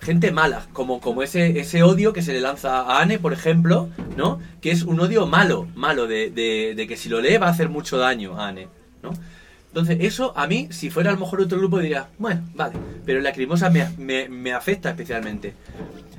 gente 0.02 0.32
mala, 0.32 0.66
como, 0.72 1.02
como 1.02 1.24
ese, 1.24 1.60
ese 1.60 1.84
odio 1.84 2.14
que 2.14 2.22
se 2.22 2.32
le 2.32 2.40
lanza 2.40 2.80
a 2.82 3.02
Anne, 3.02 3.20
por 3.20 3.34
ejemplo, 3.34 3.90
¿no? 4.16 4.40
Que 4.62 4.72
es 4.72 4.84
un 4.84 4.98
odio 5.00 5.26
malo, 5.28 5.68
malo, 5.76 6.08
de, 6.08 6.30
de- 6.30 6.74
de 6.74 6.88
que 6.88 6.96
si 6.96 7.10
lo 7.10 7.20
lee 7.20 7.38
va 7.38 7.48
a 7.48 7.52
hacer 7.52 7.68
mucho 7.68 7.98
daño 7.98 8.40
a 8.40 8.48
Anne, 8.48 8.70
¿no? 9.04 9.12
Entonces, 9.76 9.98
eso 10.00 10.32
a 10.38 10.48
mí, 10.48 10.70
si 10.72 10.90
fuera 10.90 11.10
a 11.10 11.14
lo 11.14 11.20
mejor 11.20 11.42
otro 11.42 11.58
grupo, 11.58 11.80
diría, 11.80 12.08
bueno, 12.18 12.44
vale, 12.56 12.76
pero 13.06 13.20
la 13.20 13.32
Lacrimosa 13.32 13.70
me, 13.70 13.86
me, 13.98 14.30
me 14.30 14.54
afecta 14.54 14.92
especialmente. 14.92 15.54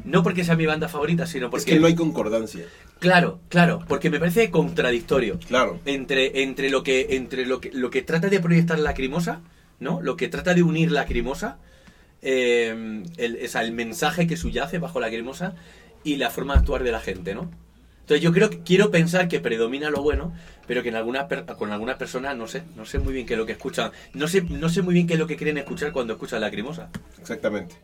No 0.04 0.22
porque 0.22 0.44
sea 0.44 0.56
mi 0.56 0.66
banda 0.66 0.88
favorita, 0.90 1.26
sino 1.26 1.48
porque... 1.48 1.70
Es 1.70 1.74
que 1.74 1.80
no 1.80 1.86
hay 1.86 1.94
concordancia. 1.94 2.66
Claro, 2.98 3.40
claro, 3.48 3.82
porque 3.88 4.10
me 4.10 4.18
parece 4.18 4.50
contradictorio 4.50 5.38
Claro. 5.38 5.80
entre, 5.86 6.42
entre 6.42 6.68
lo 6.68 6.82
que 6.82 7.16
entre 7.16 7.46
lo 7.46 7.62
que 7.62 7.70
lo 7.72 7.88
que 7.88 8.02
trata 8.02 8.28
de 8.28 8.40
proyectar 8.40 8.78
lacrimosa, 8.78 9.40
¿no? 9.80 10.02
Lo 10.02 10.18
que 10.18 10.28
trata 10.28 10.52
de 10.52 10.62
unir 10.62 10.92
lacrimosa, 10.92 11.56
eh, 12.20 13.02
el, 13.16 13.38
o 13.42 13.48
sea, 13.48 13.62
el 13.62 13.72
mensaje 13.72 14.26
que 14.26 14.36
subyace 14.36 14.78
bajo 14.78 15.00
lacrimosa 15.00 15.54
y 16.04 16.16
la 16.16 16.28
forma 16.28 16.52
de 16.52 16.60
actuar 16.60 16.82
de 16.84 16.92
la 16.92 17.00
gente, 17.00 17.34
¿no? 17.34 17.50
Entonces 18.00 18.22
yo 18.22 18.32
creo 18.32 18.50
que 18.50 18.60
quiero 18.60 18.90
pensar 18.92 19.26
que 19.28 19.40
predomina 19.40 19.90
lo 19.90 20.00
bueno, 20.02 20.32
pero 20.66 20.82
que 20.82 20.88
en 20.90 20.96
algunas 20.96 21.24
per- 21.26 21.44
con 21.44 21.72
algunas 21.72 21.96
personas 21.96 22.36
no 22.36 22.46
sé, 22.46 22.62
no 22.76 22.84
sé 22.84 22.98
muy 22.98 23.12
bien 23.12 23.26
qué 23.26 23.34
es 23.34 23.38
lo 23.38 23.46
que 23.46 23.52
escuchan, 23.52 23.90
no 24.14 24.28
sé, 24.28 24.42
no 24.42 24.68
sé 24.68 24.82
muy 24.82 24.94
bien 24.94 25.06
qué 25.06 25.14
es 25.14 25.18
lo 25.20 25.26
que 25.26 25.36
quieren 25.36 25.58
escuchar 25.58 25.92
cuando 25.92 26.14
escuchan 26.14 26.40
lacrimosa. 26.40 26.88
Exactamente. 27.20 27.76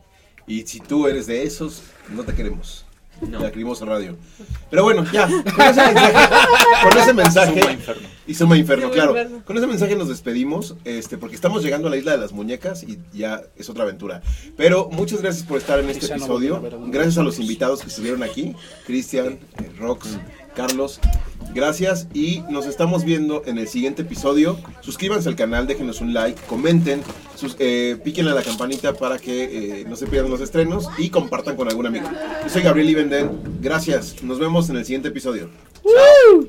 Y 0.47 0.63
si 0.63 0.81
tú 0.81 1.07
eres 1.07 1.27
de 1.27 1.45
esos, 1.45 1.83
no 2.09 2.25
te 2.25 2.35
queremos. 2.35 2.85
No. 3.21 3.39
Lacrimosa 3.39 3.85
Radio. 3.85 4.17
Pero 4.69 4.83
bueno, 4.83 5.05
ya. 5.13 5.29
Con 5.29 5.63
ese 5.69 5.83
mensaje. 5.93 6.29
Con 6.83 6.99
ese 6.99 7.15
mensaje 7.15 7.61
Suma 7.61 7.73
Inferno. 7.73 8.09
Y 8.27 8.35
Suma 8.35 8.57
Inferno, 8.59 8.83
Suma 8.85 8.95
claro. 8.95 9.11
Inferno. 9.11 9.45
Con 9.45 9.57
ese 9.59 9.67
mensaje 9.69 9.95
nos 9.95 10.09
despedimos, 10.09 10.75
este, 10.85 11.19
porque 11.19 11.37
estamos 11.37 11.63
llegando 11.63 11.87
a 11.87 11.91
la 11.93 11.99
isla 11.99 12.13
de 12.13 12.19
las 12.19 12.33
muñecas 12.33 12.83
y 12.83 12.99
ya 13.13 13.43
es 13.57 13.71
otra 13.71 13.85
aventura. 13.85 14.23
Pero 14.57 14.89
muchas 14.91 15.23
gracias 15.23 15.47
por 15.47 15.59
estar 15.59 15.79
en 15.79 15.91
este 15.91 16.07
episodio. 16.07 16.61
Gracias 16.89 17.19
a 17.19 17.23
los 17.23 17.39
invitados 17.39 17.83
que 17.83 17.89
estuvieron 17.89 18.25
aquí, 18.25 18.57
Cristian, 18.87 19.39
eh, 19.59 19.71
Rox, 19.79 20.17
Carlos. 20.55 21.01
Gracias 21.55 22.09
y 22.15 22.43
nos 22.49 22.67
estamos 22.67 23.05
viendo 23.05 23.43
en 23.45 23.59
el 23.59 23.69
siguiente 23.69 24.03
episodio. 24.03 24.59
Suscríbanse 24.81 25.29
al 25.29 25.37
canal, 25.37 25.67
déjenos 25.67 26.01
un 26.01 26.15
like, 26.15 26.41
comenten, 26.47 27.03
sus, 27.37 27.57
eh, 27.59 27.99
píquenle 28.03 28.31
a 28.31 28.35
la 28.35 28.43
campanita 28.43 28.95
para 28.95 29.19
que 29.19 29.81
eh, 29.81 29.85
no 29.87 29.97
se 29.97 30.07
pierdan 30.07 30.31
los 30.31 30.41
estrenos 30.41 30.89
y 30.97 31.11
compartan 31.11 31.57
con 31.57 31.69
algún 31.69 31.87
amigo. 31.87 32.09
Yo 32.43 32.49
soy 32.49 32.63
Gabriel 32.63 32.89
Ibenden. 32.89 33.61
Gracias. 33.61 34.23
Nos 34.23 34.39
vemos 34.39 34.71
en 34.71 34.77
el 34.77 34.85
siguiente 34.85 35.09
episodio. 35.09 35.51
You. 35.85 36.49